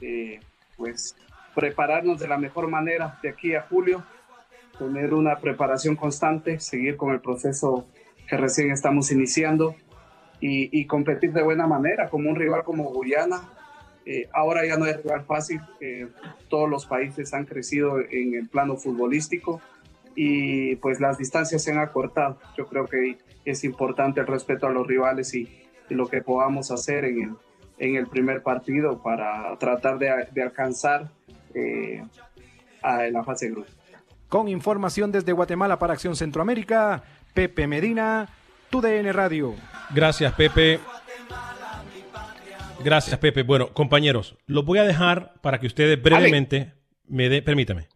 eh, 0.00 0.40
pues 0.76 1.14
prepararnos 1.54 2.18
de 2.18 2.28
la 2.28 2.38
mejor 2.38 2.68
manera 2.68 3.18
de 3.22 3.30
aquí 3.30 3.54
a 3.54 3.62
julio, 3.62 4.04
tener 4.78 5.14
una 5.14 5.36
preparación 5.36 5.96
constante, 5.96 6.60
seguir 6.60 6.96
con 6.96 7.12
el 7.12 7.20
proceso 7.20 7.86
que 8.28 8.36
recién 8.36 8.70
estamos 8.70 9.10
iniciando 9.10 9.74
y, 10.40 10.86
competir 10.86 11.32
de 11.32 11.42
buena 11.42 11.66
manera 11.66 12.08
como 12.08 12.30
un 12.30 12.36
rival 12.36 12.64
como 12.64 12.84
Guyana. 12.84 13.42
Eh, 14.06 14.28
ahora 14.32 14.66
ya 14.66 14.78
no 14.78 14.86
es 14.86 15.02
rival 15.02 15.24
fácil, 15.24 15.60
eh, 15.80 16.08
todos 16.48 16.68
los 16.68 16.86
países 16.86 17.34
han 17.34 17.44
crecido 17.44 18.00
en 18.00 18.34
el 18.34 18.48
plano 18.48 18.76
futbolístico 18.76 19.60
y 20.14 20.76
pues 20.76 21.00
las 21.00 21.18
distancias 21.18 21.62
se 21.62 21.72
han 21.72 21.78
acortado. 21.78 22.38
Yo 22.56 22.66
creo 22.66 22.86
que 22.86 23.18
es 23.44 23.64
importante 23.64 24.20
el 24.20 24.26
respeto 24.26 24.66
a 24.66 24.70
los 24.70 24.86
rivales 24.86 25.34
y, 25.34 25.48
lo 25.90 26.06
que 26.06 26.22
podamos 26.22 26.70
hacer 26.70 27.04
en 27.04 27.20
el, 27.20 27.30
en 27.78 27.96
el 27.96 28.06
primer 28.06 28.44
partido 28.44 29.02
para 29.02 29.56
tratar 29.58 29.98
de, 29.98 30.08
alcanzar 30.40 31.10
eh, 31.54 32.04
a 32.82 33.02
la 33.10 33.24
fase 33.24 33.46
de 33.46 33.52
grupo. 33.52 33.70
Con 34.28 34.48
información 34.48 35.10
desde 35.10 35.32
Guatemala 35.32 35.78
para 35.78 35.94
Acción 35.94 36.14
Centroamérica, 36.16 37.02
Pepe 37.34 37.66
Medina, 37.66 38.28
TUDN 38.70 39.12
Radio. 39.12 39.54
Gracias, 39.92 40.32
Pepe. 40.34 40.78
Gracias, 42.82 43.18
Pepe. 43.18 43.42
Bueno, 43.42 43.72
compañeros, 43.74 44.36
lo 44.46 44.62
voy 44.62 44.78
a 44.78 44.84
dejar 44.84 45.34
para 45.42 45.60
que 45.60 45.66
ustedes 45.66 46.00
brevemente 46.00 46.72
me 47.06 47.28
den, 47.28 47.44
permítame, 47.44 47.88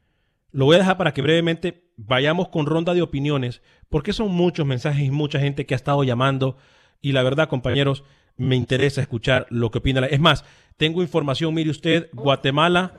lo 0.51 0.67
voy 0.67 0.77
a 0.77 0.81
dejar 0.81 0.99
para 0.99 1.15
que 1.15 1.23
brevemente 1.23 1.91
vayamos 1.97 2.49
con 2.49 2.67
ronda 2.67 2.95
de 2.95 3.03
opiniones, 3.03 3.63
porque 3.89 4.13
son 4.13 4.33
muchos 4.33 4.67
mensajes 4.67 5.05
y 5.05 5.11
mucha 5.11 5.41
gente 5.41 5.67
que 5.67 5.75
ha 5.75 5.77
estado 5.77 6.05
llamando. 6.05 6.57
Y 7.01 7.13
la 7.13 7.23
verdad, 7.23 7.49
compañeros, 7.49 8.05
me 8.37 8.57
interesa 8.57 9.01
escuchar 9.01 9.47
lo 9.51 9.71
que 9.71 9.79
opina. 9.79 10.07
Es 10.07 10.21
más, 10.21 10.45
tengo 10.77 11.03
información, 11.03 11.55
mire 11.55 11.71
usted, 11.71 12.09
Guatemala, 12.13 12.93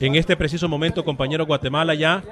en 0.00 0.14
este 0.16 0.36
preciso 0.36 0.68
momento, 0.68 1.04
compañero 1.04 1.46
Guatemala 1.46 1.94
ya 1.94 2.22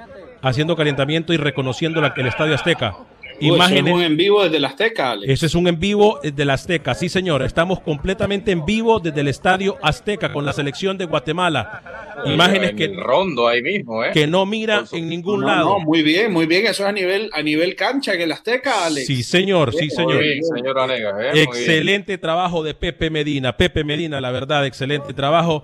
haciendo 0.41 0.75
calentamiento 0.75 1.33
y 1.33 1.37
reconociendo 1.37 1.99
el 2.03 2.27
Estadio 2.27 2.55
Azteca 2.55 2.97
imágenes. 3.41 3.87
es 3.87 3.93
un 3.93 4.01
en 4.01 4.17
vivo 4.17 4.43
desde 4.43 4.59
la 4.59 4.67
Azteca, 4.69 5.11
Alex. 5.11 5.31
Ese 5.31 5.45
es 5.45 5.55
un 5.55 5.67
en 5.67 5.79
vivo 5.79 6.19
desde 6.21 6.45
la 6.45 6.53
Azteca, 6.53 6.93
sí 6.93 7.09
señor. 7.09 7.43
Estamos 7.43 7.79
completamente 7.79 8.51
en 8.51 8.65
vivo 8.65 8.99
desde 8.99 9.21
el 9.21 9.27
Estadio 9.27 9.77
Azteca 9.81 10.31
con 10.31 10.45
la 10.45 10.53
selección 10.53 10.97
de 10.97 11.05
Guatemala. 11.05 11.81
imágenes 12.25 12.73
que 12.73 12.87
rondo 12.87 13.47
ahí 13.47 13.61
mismo, 13.61 14.03
¿eh? 14.03 14.11
que 14.13 14.27
no 14.27 14.45
mira 14.45 14.83
en 14.91 15.09
ningún 15.09 15.45
lado. 15.45 15.79
muy 15.79 16.03
bien, 16.03 16.31
muy 16.31 16.45
bien. 16.45 16.65
Eso 16.65 16.83
es 16.83 16.89
a 16.89 16.91
nivel 16.91 17.29
a 17.33 17.41
nivel 17.41 17.75
cancha 17.75 18.13
en 18.13 18.21
el 18.21 18.31
Azteca, 18.31 18.85
Alex. 18.85 19.07
Sí 19.07 19.23
señor, 19.23 19.73
sí 19.73 19.89
señor. 19.89 20.21
señor 20.53 20.91
¿eh? 20.91 21.41
Excelente 21.41 22.17
trabajo 22.17 22.63
de 22.63 22.73
Pepe 22.73 23.09
Medina. 23.09 23.55
Pepe 23.57 23.83
Medina, 23.83 24.21
la 24.21 24.31
verdad, 24.31 24.65
excelente 24.65 25.13
trabajo. 25.13 25.63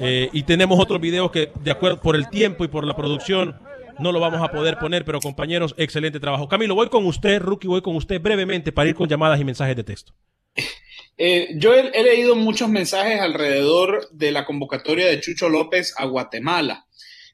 Eh, 0.00 0.28
y 0.32 0.42
tenemos 0.44 0.78
otros 0.78 1.00
videos 1.00 1.30
que, 1.30 1.50
de 1.62 1.70
acuerdo 1.70 2.00
por 2.00 2.14
el 2.14 2.28
tiempo 2.28 2.64
y 2.64 2.68
por 2.68 2.84
la 2.84 2.94
producción, 2.94 3.56
no 3.98 4.12
lo 4.12 4.20
vamos 4.20 4.42
a 4.42 4.48
poder 4.48 4.78
poner, 4.78 5.04
pero 5.04 5.20
compañeros, 5.20 5.74
excelente 5.76 6.20
trabajo. 6.20 6.48
Camilo, 6.48 6.74
voy 6.74 6.88
con 6.88 7.06
usted, 7.06 7.40
Rookie, 7.40 7.68
voy 7.68 7.82
con 7.82 7.96
usted 7.96 8.20
brevemente 8.20 8.72
para 8.72 8.88
ir 8.88 8.94
con 8.94 9.08
llamadas 9.08 9.40
y 9.40 9.44
mensajes 9.44 9.76
de 9.76 9.84
texto. 9.84 10.12
Eh, 11.20 11.48
yo 11.56 11.74
he, 11.74 12.04
leído 12.04 12.36
muchos 12.36 12.68
mensajes 12.68 13.20
alrededor 13.20 14.08
de 14.12 14.30
la 14.30 14.44
convocatoria 14.44 15.08
de 15.08 15.18
Chucho 15.18 15.48
López 15.48 15.92
a 15.96 16.04
Guatemala, 16.04 16.86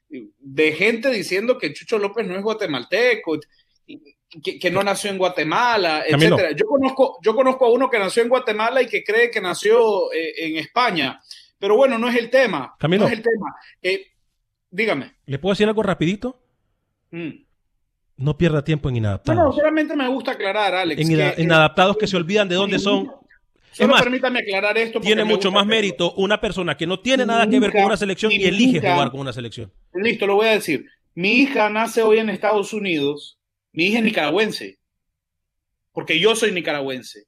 de 0.09 0.71
gente 0.71 1.11
diciendo 1.11 1.59
que 1.59 1.71
Chucho 1.71 1.99
López 1.99 2.25
no 2.25 2.35
es 2.35 2.41
guatemalteco, 2.41 3.39
que, 4.41 4.71
no 4.71 4.81
nació 4.81 5.11
en 5.11 5.19
Guatemala, 5.19 6.03
etcétera. 6.07 6.51
Yo 6.53 6.65
conozco, 6.65 7.19
yo 7.21 7.35
conozco 7.35 7.65
a 7.65 7.71
uno 7.71 7.87
que 7.87 7.99
nació 7.99 8.23
en 8.23 8.29
Guatemala 8.29 8.81
y 8.81 8.87
que 8.87 9.03
cree 9.03 9.29
que 9.29 9.39
nació 9.39 10.11
eh, 10.11 10.33
en 10.37 10.57
España, 10.57 11.21
pero 11.59 11.77
bueno, 11.77 11.99
no 11.99 12.09
es 12.09 12.15
el 12.15 12.31
tema. 12.31 12.75
Camilo. 12.79 13.03
No 13.03 13.07
es 13.07 13.13
el 13.13 13.21
tema. 13.21 13.55
Eh, 13.83 14.07
dígame. 14.71 15.15
¿Le 15.25 15.39
puedo 15.39 15.53
decir 15.53 15.67
algo 15.67 15.83
rapidito? 15.83 16.44
Mm. 17.15 17.45
No 18.17 18.37
pierda 18.37 18.63
tiempo 18.63 18.89
en 18.89 18.97
inadaptados. 18.97 19.41
No, 19.41 19.51
solamente 19.53 19.95
me 19.95 20.07
gusta 20.07 20.31
aclarar, 20.31 20.73
Alex. 20.73 21.01
En 21.01 21.07
que, 21.07 21.41
inadaptados 21.41 21.97
que 21.97 22.07
se 22.07 22.17
olvidan 22.17 22.47
de 22.49 22.55
dónde 22.55 22.79
son. 22.79 23.09
Solo 23.71 23.93
más, 23.93 24.03
permítame 24.03 24.39
aclarar 24.39 24.77
esto. 24.77 25.01
Tiene 25.01 25.25
mucho 25.25 25.51
más 25.51 25.65
mérito 25.65 26.13
una 26.15 26.39
persona 26.39 26.77
que 26.77 26.87
no 26.87 26.99
tiene 26.99 27.25
nada 27.25 27.49
que 27.49 27.59
ver 27.59 27.71
con 27.71 27.83
una 27.83 27.97
selección 27.97 28.31
y 28.31 28.43
elige 28.43 28.79
jugar 28.79 29.11
con 29.11 29.19
una 29.19 29.33
selección. 29.33 29.71
Listo, 29.93 30.27
lo 30.27 30.35
voy 30.35 30.47
a 30.47 30.51
decir. 30.51 30.85
Mi 31.13 31.39
hija 31.39 31.69
nace 31.69 32.01
hoy 32.01 32.19
en 32.19 32.29
Estados 32.29 32.73
Unidos. 32.73 33.37
Mi 33.71 33.87
hija 33.87 33.99
es 33.99 34.03
nicaragüense. 34.03 34.79
Porque 35.91 36.19
yo 36.19 36.35
soy 36.35 36.51
nicaragüense. 36.51 37.23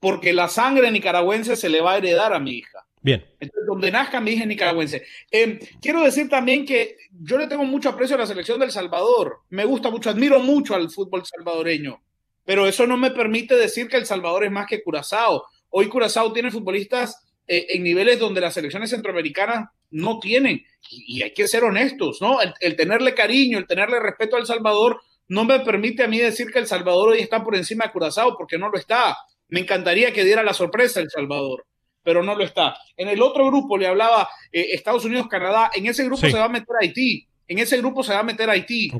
Porque 0.00 0.32
la 0.32 0.48
sangre 0.48 0.90
nicaragüense 0.90 1.56
se 1.56 1.68
le 1.68 1.80
va 1.80 1.92
a 1.92 1.98
heredar 1.98 2.32
a 2.32 2.38
mi 2.38 2.52
hija. 2.52 2.87
Bien. 3.02 3.24
Entonces, 3.40 3.66
donde 3.66 3.90
nazca 3.90 4.20
mi 4.20 4.32
hija 4.32 4.46
nicaragüense. 4.46 5.04
Eh, 5.30 5.58
quiero 5.80 6.02
decir 6.02 6.28
también 6.28 6.64
que 6.64 6.96
yo 7.10 7.38
le 7.38 7.46
tengo 7.46 7.64
mucho 7.64 7.88
aprecio 7.88 8.16
a 8.16 8.20
la 8.20 8.26
selección 8.26 8.58
del 8.58 8.70
Salvador. 8.70 9.40
Me 9.50 9.64
gusta 9.64 9.90
mucho, 9.90 10.10
admiro 10.10 10.40
mucho 10.40 10.74
al 10.74 10.90
fútbol 10.90 11.24
salvadoreño. 11.24 12.02
Pero 12.44 12.66
eso 12.66 12.86
no 12.86 12.96
me 12.96 13.10
permite 13.10 13.56
decir 13.56 13.88
que 13.88 13.98
El 13.98 14.06
Salvador 14.06 14.44
es 14.44 14.50
más 14.50 14.66
que 14.66 14.82
Curazao. 14.82 15.44
Hoy 15.70 15.88
Curazao 15.88 16.32
tiene 16.32 16.50
futbolistas 16.50 17.22
eh, 17.46 17.66
en 17.70 17.82
niveles 17.82 18.18
donde 18.18 18.40
las 18.40 18.54
selecciones 18.54 18.90
centroamericanas 18.90 19.68
no 19.90 20.18
tienen. 20.18 20.64
Y, 20.90 21.22
hay 21.22 21.34
que 21.34 21.46
ser 21.46 21.64
honestos, 21.64 22.22
¿no? 22.22 22.38
El, 22.60 22.76
tenerle 22.76 23.14
cariño, 23.14 23.58
el 23.58 23.66
tenerle 23.66 24.00
respeto 24.00 24.36
al 24.36 24.46
Salvador, 24.46 25.00
no 25.28 25.44
me 25.44 25.60
permite 25.60 26.04
a 26.04 26.08
mí 26.08 26.18
decir 26.18 26.50
que 26.50 26.58
El 26.58 26.66
Salvador 26.66 27.10
hoy 27.10 27.20
está 27.20 27.44
por 27.44 27.54
encima 27.54 27.84
de 27.84 27.92
Curazao, 27.92 28.36
porque 28.36 28.58
no 28.58 28.70
lo 28.70 28.78
está. 28.78 29.16
Me 29.48 29.60
encantaría 29.60 30.12
que 30.12 30.24
diera 30.24 30.42
la 30.42 30.54
sorpresa 30.54 31.00
El 31.00 31.10
Salvador 31.10 31.67
pero 32.08 32.22
no 32.22 32.34
lo 32.34 32.42
está. 32.42 32.74
En 32.96 33.10
el 33.10 33.20
otro 33.20 33.44
grupo 33.48 33.76
le 33.76 33.86
hablaba 33.86 34.30
eh, 34.50 34.68
Estados 34.72 35.04
Unidos, 35.04 35.28
Canadá, 35.28 35.70
en 35.74 35.84
ese 35.84 36.06
grupo 36.06 36.26
se 36.26 36.38
va 36.38 36.46
a 36.46 36.48
meter 36.48 36.74
Haití, 36.80 37.28
en 37.46 37.58
ese 37.58 37.76
grupo 37.76 38.02
se 38.02 38.14
va 38.14 38.20
a 38.20 38.22
meter 38.22 38.48
Haití. 38.48 38.90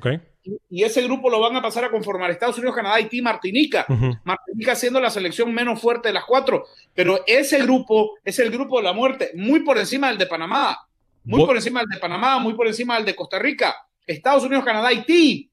Y, 0.69 0.85
ese 0.85 1.03
grupo 1.05 1.31
lo 1.31 1.41
van 1.41 1.57
a 1.57 1.63
pasar 1.63 1.87
a 1.87 1.91
conformar 1.91 2.31
Estados 2.31 2.59
Unidos, 2.59 2.77
Canadá, 2.77 2.97
Haití, 2.97 3.23
Martinica. 3.23 3.87
Martinica 4.25 4.75
siendo 4.75 5.01
la 5.01 5.09
selección 5.09 5.55
menos 5.55 5.81
fuerte 5.81 6.09
de 6.09 6.13
las 6.13 6.27
cuatro. 6.27 6.67
Pero 6.93 7.21
ese 7.27 7.63
grupo 7.63 8.19
es 8.23 8.39
el 8.41 8.51
grupo 8.51 8.77
de 8.77 8.85
la 8.85 8.93
muerte, 8.93 9.31
muy 9.35 9.61
por 9.61 9.79
encima 9.79 10.09
del 10.09 10.19
de 10.19 10.27
Panamá, 10.27 10.77
muy 11.25 11.47
por 11.47 11.57
encima 11.57 11.81
del 11.81 11.89
de 11.89 11.99
Panamá, 11.99 12.39
muy 12.41 12.53
por 12.53 12.67
encima 12.67 12.97
del 12.97 13.07
de 13.07 13.17
Costa 13.17 13.39
Rica. 13.39 13.75
Estados 14.07 14.45
Unidos, 14.45 14.67
Canadá, 14.67 14.89
Haití. 14.89 15.51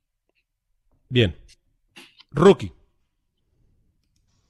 Bien. 1.08 1.34
Rookie. 2.32 2.74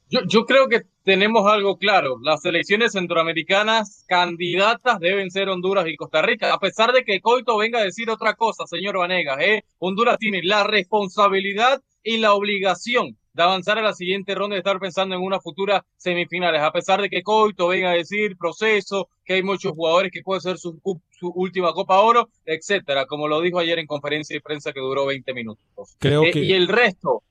Yo, 0.10 0.22
yo 0.28 0.44
creo 0.48 0.68
que 0.68 0.95
tenemos 1.06 1.46
algo 1.46 1.78
claro. 1.78 2.18
Las 2.22 2.42
selecciones 2.42 2.94
centroamericanas 2.94 4.04
candidatas 4.08 5.00
deben 5.00 5.30
ser 5.30 5.50
Honduras 5.50 5.88
y 5.88 5.96
Costa 5.96 6.24
Rica. 6.24 6.52
A 6.52 6.60
pesar 6.60 6.92
de 6.92 7.04
que 7.04 7.22
Coito 7.22 7.56
venga 7.58 7.80
a 7.80 7.84
decir 7.84 8.10
otra 8.10 8.34
cosa, 8.34 8.66
señor 8.66 8.98
Vanegas, 8.98 9.38
¿eh? 9.40 9.64
Honduras 9.78 10.18
tiene 10.18 10.42
la 10.44 10.64
responsabilidad 10.64 11.82
y 12.04 12.18
la 12.18 12.34
obligación 12.34 13.18
de 13.34 13.44
avanzar 13.44 13.78
a 13.78 13.84
la 13.84 13.94
siguiente 13.94 14.34
ronda 14.34 14.56
y 14.56 14.60
estar 14.60 14.80
pensando 14.80 15.14
en 15.14 15.22
una 15.22 15.40
futura 15.40 15.86
semifinales. 15.96 16.62
A 16.62 16.72
pesar 16.72 17.02
de 17.02 17.10
que 17.10 17.22
Coito 17.22 17.68
venga 17.68 17.92
a 17.92 17.94
decir 17.94 18.36
proceso, 18.36 19.10
que 19.24 19.34
hay 19.34 19.44
muchos 19.44 19.74
jugadores 19.74 20.12
que 20.12 20.24
puede 20.24 20.42
ser 20.42 20.58
su, 20.58 20.82
última 21.22 21.72
Copa 21.74 22.00
Oro, 22.00 22.30
etcétera, 22.46 23.06
como 23.06 23.28
lo 23.28 23.42
dijo 23.42 23.60
ayer 23.60 23.78
en 23.78 23.86
conferencia 23.86 24.36
de 24.36 24.42
prensa 24.42 24.74
que 24.74 24.80
duró 24.80 25.06
20 25.06 25.34
minutos. 25.36 25.96
Creo 26.00 26.24
eh, 26.24 26.32
que... 26.32 26.40
Y 26.40 26.54
el 26.54 26.68
resto, 26.68 27.22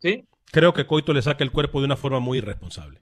¿sí? 0.00 0.24
Creo 0.50 0.72
que 0.72 0.86
Coito 0.86 1.12
le 1.12 1.22
saca 1.22 1.44
el 1.44 1.50
cuerpo 1.50 1.80
de 1.80 1.86
una 1.86 1.96
forma 1.96 2.20
muy 2.20 2.38
irresponsable. 2.38 3.00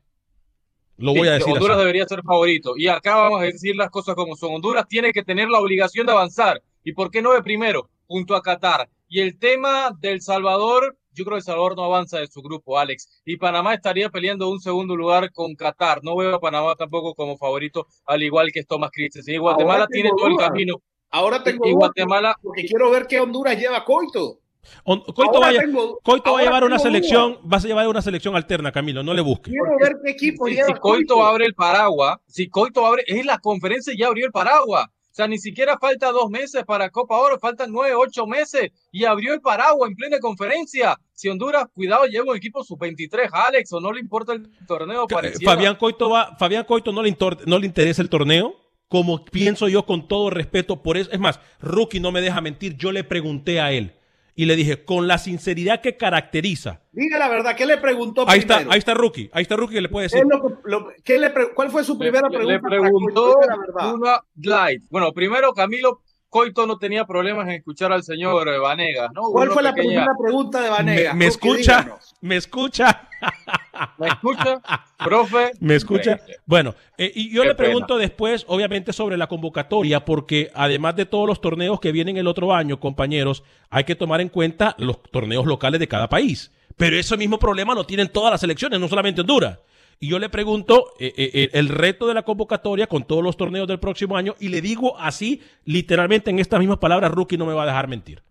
Lo 0.97 1.14
voy 1.14 1.28
a 1.28 1.32
decir. 1.32 1.53
Honduras 1.53 1.78
debería 1.78 2.07
ser 2.07 2.22
favorito. 2.22 2.74
Y 2.76 2.88
acá 2.88 3.16
vamos 3.16 3.40
a 3.40 3.45
decir 3.45 3.74
las 3.76 3.90
cosas 3.90 4.14
como 4.14 4.36
son. 4.36 4.55
Honduras 4.55 4.86
tiene 4.88 5.12
que 5.12 5.22
tener 5.22 5.49
la 5.49 5.59
obligación 5.59 6.07
de 6.07 6.12
avanzar. 6.12 6.62
¿Y 6.84 6.93
por 6.93 7.11
qué 7.11 7.22
no 7.22 7.32
de 7.32 7.43
primero? 7.43 7.90
Junto 8.07 8.36
a 8.36 8.43
Qatar. 8.43 8.88
Y 9.09 9.20
el 9.20 9.38
tema 9.38 9.90
del 10.01 10.20
Salvador, 10.20 10.97
yo 11.12 11.24
creo 11.24 11.36
que 11.36 11.40
El 11.40 11.45
Salvador 11.45 11.76
no 11.76 11.84
avanza 11.84 12.18
de 12.18 12.26
su 12.26 12.40
grupo, 12.43 12.78
Alex. 12.78 13.22
Y 13.24 13.36
Panamá 13.36 13.74
estaría 13.74 14.11
peleando 14.11 14.49
un 14.49 14.61
segundo 14.61 14.97
lugar 14.97 15.32
con 15.32 15.55
Qatar. 15.55 16.01
No 16.03 16.16
veo 16.16 16.34
a 16.34 16.40
Panamá 16.40 16.74
tampoco 16.76 17.14
como 17.14 17.36
favorito, 17.36 17.86
al 18.07 18.22
igual 18.22 18.51
que 18.53 18.64
Thomas 18.64 18.90
Christensen. 18.93 19.34
Y 19.34 19.38
Guatemala 19.38 19.86
tiene 19.86 20.11
todo 20.16 20.28
el 20.28 20.36
camino. 20.36 20.76
Ahora 21.11 21.43
tengo 21.43 21.66
y 21.66 21.72
Guatemala 21.72 22.38
porque 22.40 22.64
quiero 22.64 22.90
ver 22.90 23.07
qué 23.07 23.20
Honduras 23.20 23.59
lleva 23.59 23.84
Coito. 23.84 24.41
Coito, 24.85 25.41
va, 25.41 26.41
a 26.41 26.43
llevar 26.43 26.65
una 26.65 26.79
selección, 26.79 27.39
vas 27.43 27.65
a 27.65 27.69
llevar 27.69 27.87
una 27.87 28.03
selección 28.03 28.35
alterna, 28.35 28.73
Camilo, 28.73 29.03
no 29.03 29.15
le 29.15 29.23
busques. 29.23 29.53
Quiero 29.53 29.77
ver 29.81 29.97
qué 30.05 30.11
equipo 30.13 30.47
si, 30.47 30.57
si 30.57 30.73
Coito 30.75 31.25
abre 31.25 31.47
el 31.47 31.55
paraguas, 31.55 32.19
si 32.27 32.49
Coito 32.49 32.85
abre, 32.85 33.05
es 33.07 33.25
la 33.25 33.39
conferencia 33.39 33.95
ya 33.97 34.09
abrió 34.09 34.27
el 34.27 34.33
paraguas. 34.33 34.87
O 34.87 35.15
sea, 35.15 35.27
ni 35.27 35.39
siquiera 35.39 35.79
falta 35.79 36.11
dos 36.11 36.31
meses 36.31 36.65
para 36.65 36.89
Copa 36.89 37.19
Oro, 37.19 37.39
faltan 37.39 37.71
nueve, 37.71 37.95
ocho 37.95 38.27
meses 38.27 38.71
y 38.91 39.05
abrió 39.05 39.35
el 39.35 39.43
paraguas 39.43 39.91
en 39.91 39.95
plena 39.95 40.19
conferencia. 40.21 40.99
Si 41.13 41.29
Honduras, 41.29 41.67
cuidado, 41.75 42.07
lleva 42.07 42.31
un 42.31 42.37
equipo 42.37 42.65
sub-23, 42.65 43.29
Alex, 43.31 43.73
o 43.75 43.81
no 43.81 43.93
le 43.93 44.01
importa 44.01 44.33
el 44.33 44.49
torneo. 44.67 45.07
Fabián 45.45 45.77
Coito, 45.77 46.09
va, 46.09 46.35
Fabián 46.39 46.65
Coito 46.65 46.93
no 46.93 47.03
le, 47.03 47.15
no 47.45 47.59
le 47.59 47.67
interesa 47.67 48.01
el 48.01 48.09
torneo, 48.09 48.57
como 48.89 49.23
pienso 49.27 49.69
yo 49.69 49.85
con 49.85 50.09
todo 50.09 50.31
respeto 50.31 50.83
por 50.83 50.97
eso. 50.97 51.11
Es 51.13 51.21
más, 51.21 51.39
Rookie 51.61 52.01
no 52.01 52.11
me 52.11 52.23
deja 52.23 52.41
mentir, 52.41 52.79
yo 52.79 52.91
le 52.91 53.05
pregunté 53.05 53.61
a 53.61 53.71
él 53.71 53.95
y 54.35 54.47
le 54.47 54.57
dije, 54.57 54.85
con 54.85 55.07
la 55.09 55.18
sinceridad 55.18 55.80
que 55.80 55.97
caracteriza. 55.97 56.80
Diga 56.93 57.18
la 57.18 57.28
verdad, 57.28 57.55
¿qué 57.57 57.66
le 57.66 57.76
preguntó 57.76 58.22
Ahí 58.28 58.41
primero? 58.41 58.61
está, 58.61 58.72
ahí 58.72 58.78
está 58.78 58.95
Rookie, 58.95 59.30
ahí 59.33 59.43
está 59.43 59.57
Rookie 59.57 59.74
que 59.74 59.80
le 59.83 59.89
puede 59.89 60.09
¿Qué 60.09 60.16
es 60.18 60.24
decir. 60.24 60.26
lo 60.30 60.61
lo- 60.80 60.89
qué 61.05 61.18
le 61.18 61.30
pre- 61.30 61.53
¿Cuál 61.55 61.70
fue 61.70 61.85
su 61.85 61.99
primera 61.99 62.28
Le- 62.28 62.37
pregunta? 62.39 62.68
Le 62.68 62.80
preguntó 62.80 63.35
la 63.76 63.93
una 63.93 64.20
glide. 64.35 64.83
Bueno, 64.91 65.12
primero 65.12 65.53
Camilo 65.53 66.01
Coito 66.30 66.66
no 66.66 66.78
tenía 66.78 67.05
problemas 67.05 67.47
en 67.47 67.55
escuchar 67.57 67.93
al 67.93 68.03
señor 68.03 68.49
eh, 68.49 68.57
Vanegas, 68.59 69.11
¿no? 69.12 69.22
¿Cuál 69.24 69.49
una 69.49 69.55
fue 69.55 69.62
la 69.62 69.74
pequeña- 69.74 70.07
primera 70.07 70.12
pregunta 70.18 70.59
de 70.61 70.64
Me, 70.64 70.70
Vanega? 70.70 71.12
me 71.14 71.24
Rookie, 71.26 71.28
escucha, 71.28 71.78
díganos. 71.83 72.14
me 72.22 72.37
escucha, 72.37 73.09
¿Me 73.99 74.09
escucha? 74.09 74.61
Profe. 74.99 75.53
me 75.61 75.74
escucha. 75.74 76.20
Bueno, 76.47 76.74
eh, 76.99 77.11
y 77.14 77.30
yo 77.30 77.43
Qué 77.43 77.49
le 77.49 77.55
pena. 77.55 77.68
pregunto 77.68 77.99
después, 77.99 78.45
obviamente, 78.49 78.93
sobre 78.93 79.16
la 79.16 79.26
convocatoria, 79.26 80.05
porque 80.05 80.51
además 80.55 80.97
de 80.97 81.07
todos 81.07 81.26
los 81.26 81.41
torneos 81.41 81.80
que 81.80 81.93
vienen 81.93 82.16
el 82.16 82.26
otro 82.26 82.55
año, 82.55 82.80
compañeros, 82.80 83.43
hay 83.70 83.85
que 83.85 83.95
tomar 83.95 84.20
en 84.20 84.28
cuenta 84.28 84.74
los 84.78 85.03
torneos 85.03 85.47
locales 85.47 85.80
de 85.80 85.89
cada 85.89 86.09
país. 86.09 86.51
Pero 86.76 86.97
ese 86.97 87.16
mismo 87.16 87.39
problema 87.39 87.74
lo 87.74 87.85
tienen 87.85 88.09
todas 88.09 88.30
las 88.30 88.41
selecciones, 88.41 88.80
no 88.80 88.89
solamente 88.89 89.20
Honduras. 89.20 89.59
Y 90.01 90.09
yo 90.09 90.18
le 90.18 90.28
pregunto 90.28 90.95
eh, 90.99 91.12
eh, 91.16 91.51
el 91.53 91.68
reto 91.68 92.09
de 92.09 92.14
la 92.14 92.22
convocatoria 92.22 92.89
con 92.89 93.05
todos 93.05 93.22
los 93.22 93.37
torneos 93.37 93.68
del 93.68 93.78
próximo 93.78 94.16
año 94.16 94.35
y 94.41 94.49
le 94.49 94.61
digo 94.61 94.99
así, 94.99 95.41
literalmente 95.64 96.30
en 96.30 96.41
estas 96.41 96.59
mismas 96.59 96.78
palabras, 96.78 97.12
Rookie 97.12 97.39
no 97.39 97.47
me 97.47 97.55
va 97.55 97.62
a 97.62 97.66
dejar 97.66 97.87
mentir. 97.87 98.22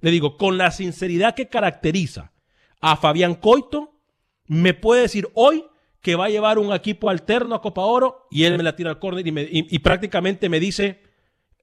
Le 0.00 0.10
digo, 0.10 0.36
con 0.36 0.58
la 0.58 0.72
sinceridad 0.72 1.36
que 1.36 1.46
caracteriza 1.46 2.32
a 2.80 2.96
Fabián 2.96 3.34
Coito, 3.36 3.89
me 4.50 4.74
puede 4.74 5.02
decir 5.02 5.28
hoy 5.34 5.64
que 6.00 6.16
va 6.16 6.24
a 6.24 6.28
llevar 6.28 6.58
un 6.58 6.72
equipo 6.72 7.08
alterno 7.08 7.54
a 7.54 7.62
Copa 7.62 7.82
Oro 7.82 8.26
y 8.32 8.44
él 8.44 8.56
me 8.56 8.64
la 8.64 8.74
tira 8.74 8.90
al 8.90 8.98
córner 8.98 9.24
y, 9.26 9.30
me- 9.32 9.42
y- 9.42 9.66
y 9.70 9.78
prácticamente 9.78 10.48
me 10.48 10.58
dice, 10.58 11.00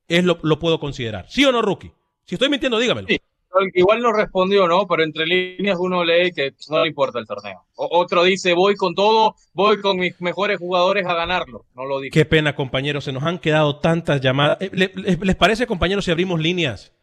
es 0.07 0.23
lo, 0.23 0.39
lo 0.41 0.57
puedo 0.57 0.79
considerar. 0.79 1.25
¿Sí 1.27 1.43
o 1.43 1.51
no, 1.51 1.61
Rookie? 1.61 1.91
Si 2.23 2.35
estoy 2.35 2.47
mintiendo, 2.49 2.79
dígamelo. 2.79 3.07
Sí. 3.09 3.19
Igual 3.73 4.01
no 4.01 4.13
respondió, 4.13 4.67
¿no? 4.67 4.85
Pero 4.87 5.03
entre 5.03 5.25
líneas 5.25 5.77
uno 5.81 6.03
lee 6.03 6.31
que 6.31 6.53
no 6.69 6.83
le 6.83 6.89
importa 6.89 7.17
el 7.19 7.25
torneo. 7.25 7.65
O- 7.75 7.89
otro 7.99 8.23
dice, 8.23 8.53
voy 8.53 8.75
con 8.75 8.93
todo, 8.95 9.35
voy 9.53 9.81
con 9.81 9.97
mis 9.97 10.21
mejores 10.21 10.59
jugadores 10.59 11.05
a 11.07 11.13
ganarlo. 11.15 11.65
No 11.75 11.85
lo 11.85 11.99
dijo. 11.99 12.13
Qué 12.13 12.23
pena, 12.23 12.55
compañeros. 12.55 13.03
Se 13.03 13.11
nos 13.11 13.23
han 13.23 13.39
quedado 13.39 13.79
tantas 13.79 14.21
llamadas. 14.21 14.59
Eh, 14.61 14.69
¿le- 14.71 14.91
le- 14.95 15.17
¿Les 15.19 15.35
parece, 15.35 15.65
compañeros, 15.67 16.05
si 16.05 16.11
abrimos 16.11 16.39
líneas? 16.39 16.93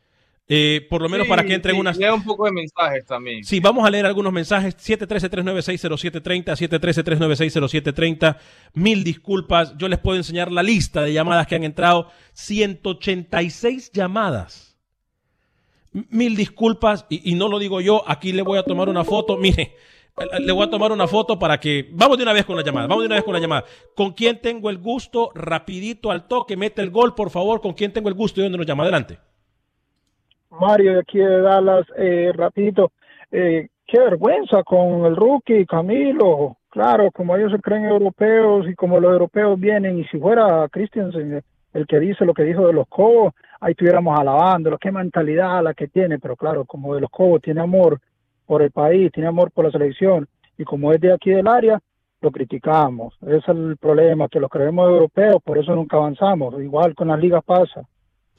Eh, 0.47 0.86
por 0.90 1.01
lo 1.01 1.09
menos 1.09 1.24
Sí, 1.24 1.30
para 1.30 1.45
que 1.45 1.55
entren 1.55 1.74
sí, 1.74 1.80
unas... 1.80 1.97
lea 1.97 2.12
un 2.12 2.22
poco 2.22 2.45
de 2.45 2.53
mensajes 2.53 3.07
también. 3.07 3.45
Sí, 3.45 3.61
vamos 3.61 3.86
a 3.86 3.90
leer 3.90 4.05
algunos 4.05 4.32
mensajes. 4.32 4.76
713-396-0730, 4.76 6.55
713-396-0730. 6.57 8.36
Mil 8.74 9.05
disculpas. 9.05 9.74
Yo 9.78 9.88
les 9.88 9.99
puedo 9.99 10.18
enseñar 10.18 10.53
la 10.53 10.62
lista 10.62 11.03
de 11.03 11.12
llamadas 11.12 11.47
que 11.47 11.55
han 11.55 11.64
entrado. 11.64 12.11
186 12.34 13.92
llamadas. 13.92 14.76
Mil 15.92 16.36
disculpas. 16.36 17.07
Y, 17.09 17.30
y 17.30 17.34
no 17.36 17.49
lo 17.49 17.59
digo 17.59 17.80
yo. 17.80 18.05
Aquí 18.07 18.32
le 18.32 18.42
voy 18.42 18.59
a 18.59 18.64
tomar 18.64 18.90
una 18.90 19.05
foto. 19.05 19.36
Mire, 19.38 19.76
le 20.40 20.53
voy 20.53 20.66
a 20.66 20.70
tomar 20.70 20.92
una 20.92 21.09
foto 21.09 21.38
para 21.38 21.59
que... 21.59 21.88
Vamos 21.92 22.18
de 22.18 22.22
una 22.22 22.34
vez 22.34 22.45
con 22.45 22.57
la 22.57 22.62
llamada. 22.62 22.86
Vamos 22.86 23.03
de 23.03 23.07
una 23.07 23.14
vez 23.16 23.24
con 23.24 23.32
la 23.32 23.40
llamada. 23.40 23.64
¿Con 23.97 24.12
quién 24.12 24.42
tengo 24.42 24.68
el 24.68 24.76
gusto? 24.76 25.32
Rapidito 25.34 26.11
al 26.11 26.28
toque. 26.28 26.55
Mete 26.57 26.82
el 26.82 26.90
gol, 26.90 27.14
por 27.14 27.30
favor. 27.30 27.62
¿Con 27.62 27.72
quién 27.72 27.95
tengo 27.95 28.11
el 28.11 28.14
gusto 28.14 28.40
y 28.40 28.42
dónde 28.42 28.59
nos 28.59 28.66
llama? 28.66 28.82
Adelante. 28.82 29.18
Mario 30.61 30.94
de 30.94 31.00
aquí 31.00 31.18
de 31.18 31.40
Dallas, 31.40 31.86
eh, 31.96 32.32
rapidito, 32.34 32.92
eh, 33.30 33.68
qué 33.86 33.98
vergüenza 33.98 34.62
con 34.62 35.05
el 35.07 35.16
rookie 35.16 35.66
Camilo, 35.66 36.57
claro, 36.68 37.11
como 37.11 37.36
ellos 37.36 37.52
se 37.52 37.61
creen 37.61 37.86
europeos 37.86 38.68
y 38.68 38.74
como 38.74 39.00
los 39.00 39.12
europeos 39.12 39.59
vienen, 39.59 39.98
y 39.98 40.05
si 40.05 40.18
fuera 40.18 40.68
Christensen 40.70 41.42
el 41.72 41.86
que 41.86 41.98
dice 41.98 42.24
lo 42.24 42.34
que 42.34 42.44
dijo 42.44 42.66
de 42.66 42.72
los 42.72 42.86
Cobos, 42.88 43.32
ahí 43.61 43.72
estuviéramos 43.72 44.18
alabándolo, 44.18 44.78
qué 44.78 44.92
mentalidad 44.92 45.62
la 45.62 45.74
que 45.74 45.88
tiene, 45.88 46.18
pero 46.18 46.36
claro, 46.36 46.64
como 46.64 46.94
de 46.94 47.00
los 47.00 47.11
Cobos 47.11 47.42
tiene 47.42 47.61
amor 47.61 47.98
por 48.46 48.62
el 48.62 48.70
país, 48.70 49.11
tiene 49.12 49.28
amor 49.28 49.50
por 49.50 49.64
la 49.64 49.72
selección, 49.72 50.28
y 50.57 50.64
como 50.64 50.92
es 50.92 51.00
de 51.00 51.12
aquí 51.12 51.30
del 51.30 51.48
área, 51.48 51.80
lo 52.20 52.30
criticamos, 52.30 53.14
ese 53.22 53.36
es 53.38 53.48
el 53.48 53.76
problema, 53.76 54.28
que 54.28 54.40
los 54.40 54.50
creemos 54.50 54.88
europeos, 54.88 55.42
por 55.42 55.59
eso 55.59 55.74
nunca 55.74 55.96
avanzamos, 55.96 56.62
igual 56.62 56.94
con 56.94 57.09
las 57.09 57.18
ligas 57.18 57.42
pasa, 57.44 57.82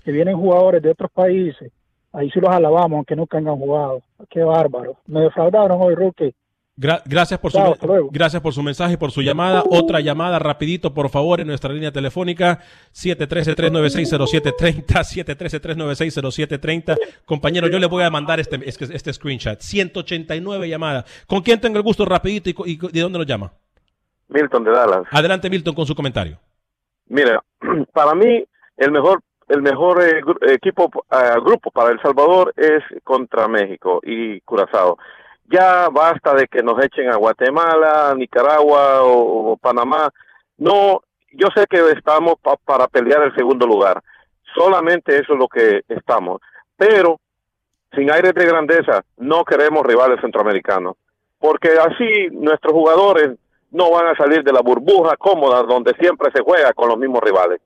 que 0.04 0.12
vienen 0.12 0.38
jugadores 0.38 0.82
de 0.82 0.92
otros 0.92 1.12
países, 1.12 1.72
ahí 2.16 2.30
sí 2.32 2.40
los 2.40 2.50
alabamos, 2.52 2.94
aunque 2.98 3.16
nunca 3.16 3.38
hayan 3.38 3.56
jugado. 3.58 4.02
Qué 4.30 4.44
bárbaro. 4.44 4.98
Me 5.08 5.22
defraudaron 5.22 5.80
hoy, 5.82 5.96
Rookie. 5.96 6.34
Gra- 6.78 7.02
gracias 7.06 7.40
por 7.40 7.52
su 7.54 7.58
Chao, 7.58 7.74
gracias 8.12 8.42
por 8.42 8.52
su 8.54 8.62
mensaje 8.62 8.96
y 8.96 8.98
por 8.98 9.12
su 9.12 9.22
llamada. 9.22 9.64
Otra 9.70 10.02
llamada 10.02 10.40
rapidito, 10.40 10.94
por 10.94 11.08
favor, 11.10 11.40
en 11.40 11.48
nuestra 11.48 11.72
línea 11.72 11.90
telefónica 11.92 12.60
713-396-0730, 12.94 15.66
713-396-0730. 15.66 16.98
Compañero, 17.26 17.68
yo 17.68 17.80
le 17.80 17.88
voy 17.88 18.04
a 18.04 18.10
mandar 18.10 18.40
este, 18.40 18.60
este, 18.68 18.86
este 18.96 19.14
screenshot. 19.14 19.60
189 19.60 20.70
llamadas. 20.70 21.06
¿Con 21.28 21.42
quién 21.42 21.60
tengo 21.62 21.78
el 21.78 21.84
gusto 21.84 22.06
rapidito 22.06 22.50
y, 22.50 22.56
y 22.66 22.78
de 22.92 23.02
dónde 23.02 23.20
nos 23.20 23.28
llama? 23.28 23.52
Milton 24.28 24.64
de 24.64 24.72
Dallas. 24.72 25.04
Adelante, 25.12 25.50
Milton, 25.50 25.76
con 25.76 25.86
su 25.86 25.96
comentario. 25.96 26.40
Mira, 27.08 27.44
para 27.94 28.16
mí 28.16 28.44
el 28.78 28.92
mejor 28.92 29.22
el 29.48 29.62
mejor 29.62 30.04
eh, 30.04 30.22
equipo 30.54 30.90
eh, 31.12 31.40
grupo 31.44 31.72
para 31.72 31.92
El 31.92 32.02
Salvador 32.02 32.54
es 32.56 32.84
contra 33.04 33.48
México 33.48 34.00
y 34.04 34.42
Curazao. 34.42 34.98
Ya 35.46 35.90
basta 35.90 36.34
de 36.34 36.48
que 36.48 36.64
nos 36.64 36.84
echen 36.84 37.10
a 37.12 37.18
Guatemala, 37.18 38.14
Nicaragua 38.18 39.04
o, 39.04 39.52
o 39.52 39.58
Panamá. 39.58 40.10
No, 40.58 41.02
yo 41.32 41.48
sé 41.56 41.66
que 41.70 41.78
estamos 41.92 42.36
pa- 42.42 42.58
para 42.66 42.88
pelear 42.88 43.22
el 43.24 43.36
segundo 43.36 43.68
lugar. 43.68 44.02
Solamente 44.58 45.16
eso 45.16 45.34
es 45.34 45.40
lo 45.40 45.48
que 45.48 45.82
estamos. 45.88 46.42
Pero 46.78 47.20
sin 47.94 48.12
aires 48.12 48.34
de 48.34 48.46
grandeza, 48.46 49.04
no 49.18 49.44
queremos 49.46 49.86
rivales 49.86 50.20
centroamericanos. 50.22 50.96
Porque 51.38 51.70
así 51.80 52.28
nuestros 52.32 52.74
jugadores 52.74 53.38
no 53.72 53.92
van 53.92 54.08
a 54.08 54.16
salir 54.16 54.44
de 54.44 54.54
la 54.54 54.62
burbuja 54.62 55.16
cómoda 55.18 55.62
donde 55.64 55.94
siempre 56.00 56.32
se 56.34 56.42
juega 56.42 56.74
con 56.74 56.90
los 56.90 56.98
mismos 56.98 57.22
rivales. 57.22 57.62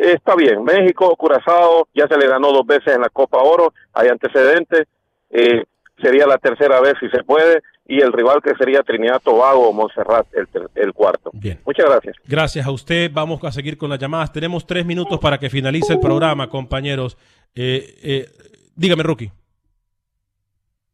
Está 0.00 0.34
bien, 0.34 0.64
México, 0.64 1.14
Curazao, 1.14 1.86
ya 1.94 2.08
se 2.08 2.16
le 2.16 2.26
ganó 2.26 2.52
dos 2.52 2.66
veces 2.66 2.94
en 2.94 3.02
la 3.02 3.10
Copa 3.10 3.36
Oro, 3.36 3.74
hay 3.92 4.08
antecedentes, 4.08 4.86
eh, 5.28 5.64
sería 6.00 6.26
la 6.26 6.38
tercera 6.38 6.80
vez 6.80 6.94
si 7.00 7.10
se 7.10 7.22
puede, 7.22 7.60
y 7.86 8.00
el 8.00 8.10
rival 8.10 8.40
que 8.42 8.54
sería 8.54 8.82
Trinidad 8.82 9.20
Tobago 9.20 9.68
o 9.68 9.72
Montserrat, 9.74 10.26
el, 10.74 10.92
cuarto. 10.94 11.30
Bien. 11.34 11.60
Muchas 11.66 11.84
gracias. 11.84 12.16
Gracias 12.26 12.66
a 12.66 12.70
usted. 12.70 13.10
Vamos 13.12 13.44
a 13.44 13.52
seguir 13.52 13.76
con 13.76 13.90
las 13.90 13.98
llamadas. 13.98 14.32
Tenemos 14.32 14.66
tres 14.66 14.86
minutos 14.86 15.18
para 15.18 15.38
que 15.38 15.50
finalice 15.50 15.92
el 15.92 16.00
programa, 16.00 16.48
compañeros. 16.48 17.18
Eh, 17.54 17.98
eh, 18.02 18.26
dígame, 18.76 19.02
Rookie. 19.02 19.32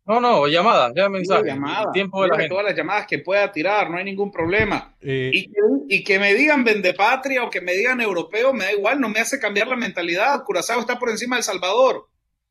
No, 0.07 0.21
no, 0.21 0.47
llamadas, 0.47 0.93
ya 0.95 1.09
mensajes. 1.09 1.47
Llamada. 1.47 1.87
El 1.87 1.93
tiempo 1.93 2.23
de 2.23 2.29
la 2.29 2.37
gente. 2.37 2.49
todas 2.49 2.65
las 2.65 2.77
llamadas 2.77 3.07
que 3.09 3.19
pueda 3.19 3.51
tirar, 3.51 3.91
no 3.91 3.99
hay 3.99 4.05
ningún 4.05 4.31
problema. 4.31 4.97
Eh, 5.01 5.31
Y, 5.33 5.47
que, 5.49 5.61
y 5.89 6.05
que 6.05 6.19
me 6.21 6.33
digan 6.35 6.63
vendepatria 6.63 7.43
o 7.43 7.51
que 7.51 7.61
me 7.61 7.73
digan 7.73 8.01
europeo, 8.01 8.53
me 8.53 8.65
da 8.65 8.73
igual, 8.73 9.01
no 9.01 9.09
me 9.09 9.19
hace 9.19 9.41
cambiar 9.41 9.67
la 9.67 9.77
mentalidad. 9.77 10.45
Curazao 10.45 10.79
está 10.79 10.99
por 10.99 11.11
encima 11.11 11.35
de 11.37 11.41
El 11.41 11.45
Salvador. 11.45 12.09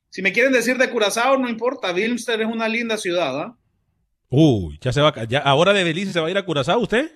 Si 0.09 0.21
me 0.21 0.33
quieren 0.33 0.51
decir 0.51 0.77
de 0.77 0.89
Curazao, 0.89 1.37
no 1.37 1.49
importa. 1.49 1.93
Wilmster 1.93 2.41
es 2.41 2.47
una 2.47 2.67
linda 2.67 2.97
ciudad. 2.97 3.39
¿ah? 3.39 3.57
Uy, 4.29 4.77
ya 4.81 4.91
se 4.91 5.01
va. 5.01 5.13
Ya, 5.25 5.39
ahora 5.39 5.71
de 5.71 5.83
Belice 5.85 6.11
se 6.11 6.19
va 6.19 6.27
a 6.27 6.31
ir 6.31 6.37
a 6.37 6.45
Curazao 6.45 6.79
usted. 6.79 7.09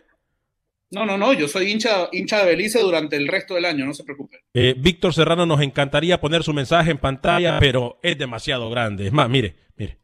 No, 0.91 1.05
no, 1.05 1.17
no. 1.17 1.33
Yo 1.33 1.47
soy 1.47 1.69
hincha, 1.71 2.07
hincha 2.13 2.39
de 2.39 2.45
Belice 2.45 2.79
durante 2.81 3.15
el 3.17 3.27
resto 3.27 3.55
del 3.55 3.65
año, 3.65 3.85
no 3.85 3.93
se 3.93 4.03
preocupe. 4.03 4.37
Eh, 4.53 4.73
Víctor 4.77 5.13
Serrano 5.13 5.45
nos 5.45 5.61
encantaría 5.61 6.19
poner 6.19 6.43
su 6.43 6.53
mensaje 6.53 6.91
en 6.91 6.97
pantalla, 6.97 7.59
pero 7.59 7.99
es 8.03 8.17
demasiado 8.17 8.69
grande. 8.69 9.07
Es 9.07 9.13
más, 9.13 9.29
mire, 9.29 9.55
mire. 9.75 9.99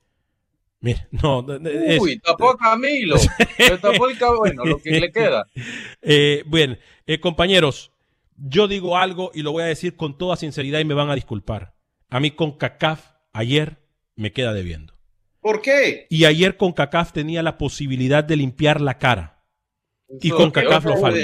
No. 1.12 1.46
es- 1.88 2.02
Uy, 2.02 2.20
tapó 2.20 2.52
a 2.52 2.58
Camilo. 2.58 3.16
Le 3.58 3.78
tapó 3.78 4.08
el 4.10 4.18
bueno, 4.38 4.66
lo 4.66 4.78
que 4.80 5.00
le 5.00 5.12
queda. 5.12 5.46
Eh, 6.02 6.44
bien, 6.46 6.78
eh, 7.08 7.20
compañeros, 7.20 7.92
yo 8.38 8.68
digo 8.68 8.98
algo 8.98 9.32
y 9.34 9.42
lo 9.42 9.52
voy 9.52 9.64
a 9.64 9.68
decir 9.68 9.96
con 9.96 10.18
toda 10.18 10.36
sinceridad 10.36 10.80
y 10.80 10.86
me 10.86 10.94
van 10.94 11.10
a 11.10 11.16
disculpar. 11.16 11.74
A 12.10 12.20
mí 12.20 12.32
con 12.32 12.58
CACAF 12.58 13.14
ayer 13.34 13.78
me 14.16 14.32
queda 14.32 14.54
debiendo. 14.54 14.94
¿Por 15.42 15.62
qué? 15.62 16.06
Y 16.10 16.26
ayer 16.26 16.58
con 16.58 16.72
CACAF 16.74 17.12
tenía 17.14 17.42
la 17.44 17.58
posibilidad 17.58 18.24
de 18.24 18.36
limpiar 18.36 18.82
la 18.82 18.98
cara. 18.98 19.44
Y 20.22 20.30
con 20.30 20.52
CACAF 20.52 20.86
lo 20.86 20.98
falla. 20.98 21.18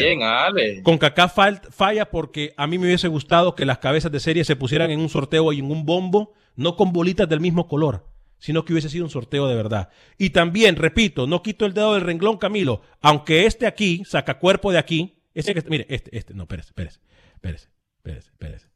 Bien. 0.56 0.82
Con 0.84 0.98
CACAF 0.98 1.38
fal- 1.38 1.62
falla 1.72 2.10
porque 2.10 2.54
a 2.58 2.66
mí 2.66 2.78
me 2.80 2.86
hubiese 2.88 3.08
gustado 3.08 3.56
que 3.56 3.66
las 3.66 3.78
cabezas 3.78 4.12
de 4.12 4.20
serie 4.20 4.44
se 4.44 4.56
pusieran 4.56 4.90
en 4.90 5.00
un 5.00 5.10
sorteo 5.10 5.54
y 5.54 5.60
en 5.60 5.70
un 5.72 5.86
bombo, 5.86 6.34
no 6.56 6.76
con 6.76 6.92
bolitas 6.92 7.30
del 7.30 7.40
mismo 7.40 7.68
color, 7.68 8.08
sino 8.42 8.66
que 8.66 8.74
hubiese 8.74 8.90
sido 8.90 9.06
un 9.06 9.12
sorteo 9.12 9.48
de 9.48 9.56
verdad. 9.56 9.90
Y 10.18 10.32
también, 10.32 10.76
repito, 10.76 11.28
no 11.28 11.44
quito 11.44 11.68
el 11.68 11.76
dedo 11.76 11.94
del 11.94 12.02
renglón, 12.02 12.38
Camilo, 12.38 12.82
aunque 13.00 13.46
este 13.46 13.68
aquí, 13.68 14.04
saca 14.04 14.40
cuerpo 14.40 14.72
de 14.72 14.80
aquí, 14.80 15.22
ese 15.36 15.54
que, 15.54 15.62
mire, 15.70 15.86
este, 15.90 16.18
este, 16.18 16.34
no, 16.34 16.44
espérese, 16.44 16.70
espérese, 16.70 17.00
espérese, 17.36 17.70
espérese, 17.98 18.30
espérese. 18.32 18.68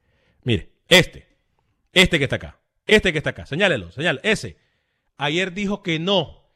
Mire, 0.43 0.71
este, 0.87 1.27
este 1.91 2.19
que 2.19 2.25
está 2.25 2.35
acá, 2.35 2.59
este 2.85 3.11
que 3.11 3.17
está 3.17 3.31
acá, 3.31 3.47
señálelo, 3.47 3.91
señale, 3.91 4.19
ese. 4.23 4.57
Ayer 5.17 5.51
dijo 5.51 5.81
que 5.81 5.97
no, 5.97 6.47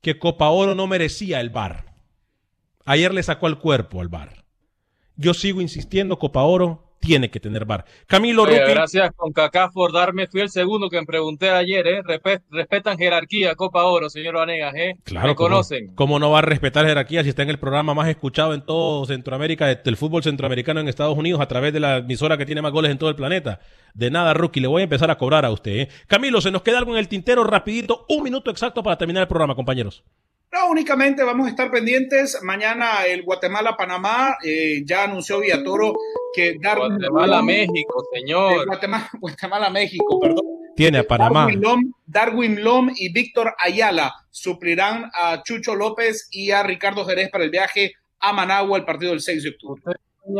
que 0.00 0.18
Copa 0.18 0.48
Oro 0.48 0.74
no 0.74 0.86
merecía 0.86 1.40
el 1.40 1.50
bar. 1.50 1.94
Ayer 2.86 3.12
le 3.12 3.22
sacó 3.22 3.46
al 3.46 3.58
cuerpo 3.58 4.00
al 4.00 4.08
bar. 4.08 4.46
Yo 5.16 5.34
sigo 5.34 5.60
insistiendo, 5.60 6.18
Copa 6.18 6.42
Oro 6.42 6.83
tiene 7.04 7.30
que 7.30 7.40
tener 7.40 7.64
bar. 7.64 7.84
Camilo 8.06 8.44
Rookie. 8.46 8.60
Gracias 8.70 9.10
con 9.16 9.32
Cacá 9.32 9.70
por 9.70 9.92
darme, 9.92 10.26
fui 10.26 10.40
el 10.40 10.48
segundo 10.50 10.88
que 10.88 10.98
me 11.00 11.06
pregunté 11.06 11.50
ayer, 11.50 11.86
¿eh? 11.86 12.02
Respe- 12.02 12.42
respetan 12.50 12.96
jerarquía, 12.98 13.54
Copa 13.54 13.84
Oro, 13.84 14.08
señor 14.10 14.34
Vanegas, 14.36 14.74
¿eh? 14.74 14.94
Claro, 15.04 15.28
Me 15.28 15.34
¿cómo- 15.34 15.48
conocen. 15.50 15.94
¿Cómo 15.94 16.18
no 16.18 16.30
va 16.30 16.38
a 16.38 16.42
respetar 16.42 16.86
jerarquía 16.86 17.22
si 17.22 17.28
está 17.28 17.42
en 17.42 17.50
el 17.50 17.58
programa 17.58 17.94
más 17.94 18.08
escuchado 18.08 18.54
en 18.54 18.62
todo 18.64 19.04
Centroamérica, 19.06 19.66
de- 19.66 19.76
del 19.76 19.96
fútbol 19.96 20.22
centroamericano 20.22 20.80
en 20.80 20.88
Estados 20.88 21.16
Unidos, 21.16 21.40
a 21.40 21.46
través 21.48 21.72
de 21.72 21.80
la 21.80 21.98
emisora 21.98 22.36
que 22.38 22.46
tiene 22.46 22.62
más 22.62 22.72
goles 22.72 22.90
en 22.90 22.98
todo 22.98 23.10
el 23.10 23.16
planeta? 23.16 23.60
De 23.94 24.10
nada, 24.10 24.34
Rookie, 24.34 24.60
le 24.60 24.66
voy 24.68 24.80
a 24.80 24.84
empezar 24.84 25.10
a 25.10 25.18
cobrar 25.18 25.44
a 25.44 25.50
usted. 25.50 25.72
¿eh? 25.72 25.88
Camilo, 26.06 26.40
se 26.40 26.50
nos 26.50 26.62
queda 26.62 26.78
algo 26.78 26.92
en 26.92 26.98
el 26.98 27.08
tintero 27.08 27.44
rapidito, 27.44 28.06
un 28.08 28.22
minuto 28.24 28.50
exacto 28.50 28.82
para 28.82 28.98
terminar 28.98 29.22
el 29.22 29.28
programa, 29.28 29.54
compañeros. 29.54 30.02
No, 30.54 30.70
únicamente 30.70 31.22
vamos 31.24 31.46
a 31.46 31.50
estar 31.50 31.70
pendientes. 31.70 32.38
Mañana 32.42 33.04
el 33.08 33.22
Guatemala-Panamá 33.24 34.36
eh, 34.44 34.82
ya 34.84 35.04
anunció 35.04 35.40
Villatoro 35.40 35.94
que 36.34 36.56
Darwin 36.60 36.96
Guatemala, 36.96 37.40
Lom- 37.40 37.44
México, 37.46 38.04
eh, 38.12 38.18
señor. 38.20 38.66
Guatemala, 38.66 39.10
Guatemala-México, 39.20 40.20
perdón. 40.20 40.44
Tiene 40.76 40.98
a 40.98 41.04
Panamá. 41.04 41.40
Darwin 41.42 41.60
Lom, 41.60 41.80
Darwin 42.06 42.62
Lom 42.64 42.90
y 42.96 43.12
Víctor 43.12 43.54
Ayala 43.58 44.12
suplirán 44.30 45.10
a 45.14 45.42
Chucho 45.42 45.74
López 45.74 46.28
y 46.30 46.50
a 46.50 46.62
Ricardo 46.62 47.04
Jerez 47.04 47.30
para 47.30 47.44
el 47.44 47.50
viaje 47.50 47.92
a 48.20 48.32
Managua 48.32 48.78
el 48.78 48.84
partido 48.84 49.10
del 49.12 49.20
6 49.20 49.42
de 49.42 49.48
octubre. 49.50 49.82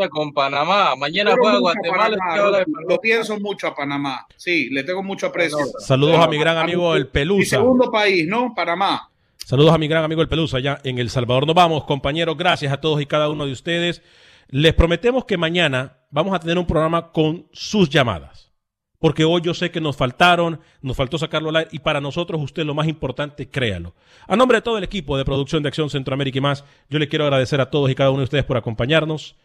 Con 0.09 0.33
Panamá. 0.33 0.95
Mañana 0.95 1.35
juega 1.39 1.59
Guatemala. 1.59 2.17
Panamá, 2.17 2.65
lo, 2.65 2.89
lo 2.89 2.97
pienso 2.99 3.39
mucho 3.39 3.67
a 3.67 3.75
Panamá. 3.75 4.25
Sí, 4.35 4.69
le 4.71 4.83
tengo 4.83 5.03
mucho 5.03 5.27
aprecio. 5.27 5.57
Saludos 5.79 6.19
a 6.19 6.27
mi 6.27 6.37
gran 6.39 6.57
amigo 6.57 6.95
el 6.95 7.03
Mi 7.05 7.09
Pelusa. 7.11 7.57
segundo 7.57 7.91
país, 7.91 8.25
¿no? 8.27 8.53
Panamá. 8.55 9.09
Saludos 9.45 9.75
a 9.75 9.77
mi 9.77 9.87
gran 9.87 10.03
amigo 10.03 10.23
el 10.23 10.27
Pelusa 10.27 10.57
allá 10.57 10.79
en 10.83 10.97
El 10.97 11.11
Salvador. 11.11 11.45
Nos 11.45 11.53
vamos, 11.53 11.83
compañeros. 11.83 12.35
Gracias 12.35 12.73
a 12.73 12.81
todos 12.81 12.99
y 12.99 13.05
cada 13.05 13.29
uno 13.29 13.45
de 13.45 13.51
ustedes. 13.51 14.01
Les 14.49 14.73
prometemos 14.73 15.25
que 15.25 15.37
mañana 15.37 15.99
vamos 16.09 16.33
a 16.33 16.39
tener 16.39 16.57
un 16.57 16.65
programa 16.65 17.11
con 17.11 17.45
sus 17.51 17.87
llamadas. 17.87 18.51
Porque 18.97 19.23
hoy 19.23 19.43
yo 19.43 19.53
sé 19.53 19.69
que 19.69 19.79
nos 19.79 19.95
faltaron, 19.95 20.61
nos 20.81 20.97
faltó 20.97 21.19
sacarlo 21.19 21.49
al 21.49 21.57
aire 21.57 21.69
y 21.73 21.77
para 21.77 22.01
nosotros 22.01 22.41
usted 22.41 22.65
lo 22.65 22.73
más 22.73 22.87
importante, 22.87 23.47
créalo. 23.47 23.93
A 24.27 24.35
nombre 24.35 24.57
de 24.57 24.63
todo 24.63 24.79
el 24.79 24.83
equipo 24.83 25.15
de 25.15 25.25
producción 25.25 25.61
de 25.61 25.69
Acción 25.69 25.91
Centroamérica 25.91 26.39
y 26.39 26.41
más, 26.41 26.65
yo 26.89 26.97
le 26.97 27.07
quiero 27.07 27.25
agradecer 27.25 27.61
a 27.61 27.69
todos 27.69 27.91
y 27.91 27.93
cada 27.93 28.09
uno 28.09 28.21
de 28.21 28.23
ustedes 28.23 28.45
por 28.45 28.57
acompañarnos. 28.57 29.35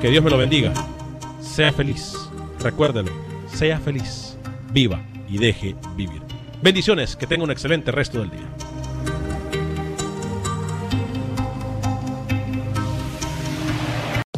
Que 0.00 0.08
Dios 0.08 0.22
me 0.22 0.30
lo 0.30 0.38
bendiga. 0.38 0.72
Sea 1.40 1.72
feliz. 1.72 2.30
Recuérdelo. 2.60 3.10
Sea 3.48 3.80
feliz. 3.80 4.38
Viva 4.70 5.04
y 5.28 5.38
deje 5.38 5.74
vivir. 5.96 6.22
Bendiciones. 6.62 7.16
Que 7.16 7.26
tenga 7.26 7.42
un 7.42 7.50
excelente 7.50 7.90
resto 7.90 8.20
del 8.20 8.30
día. 8.30 8.77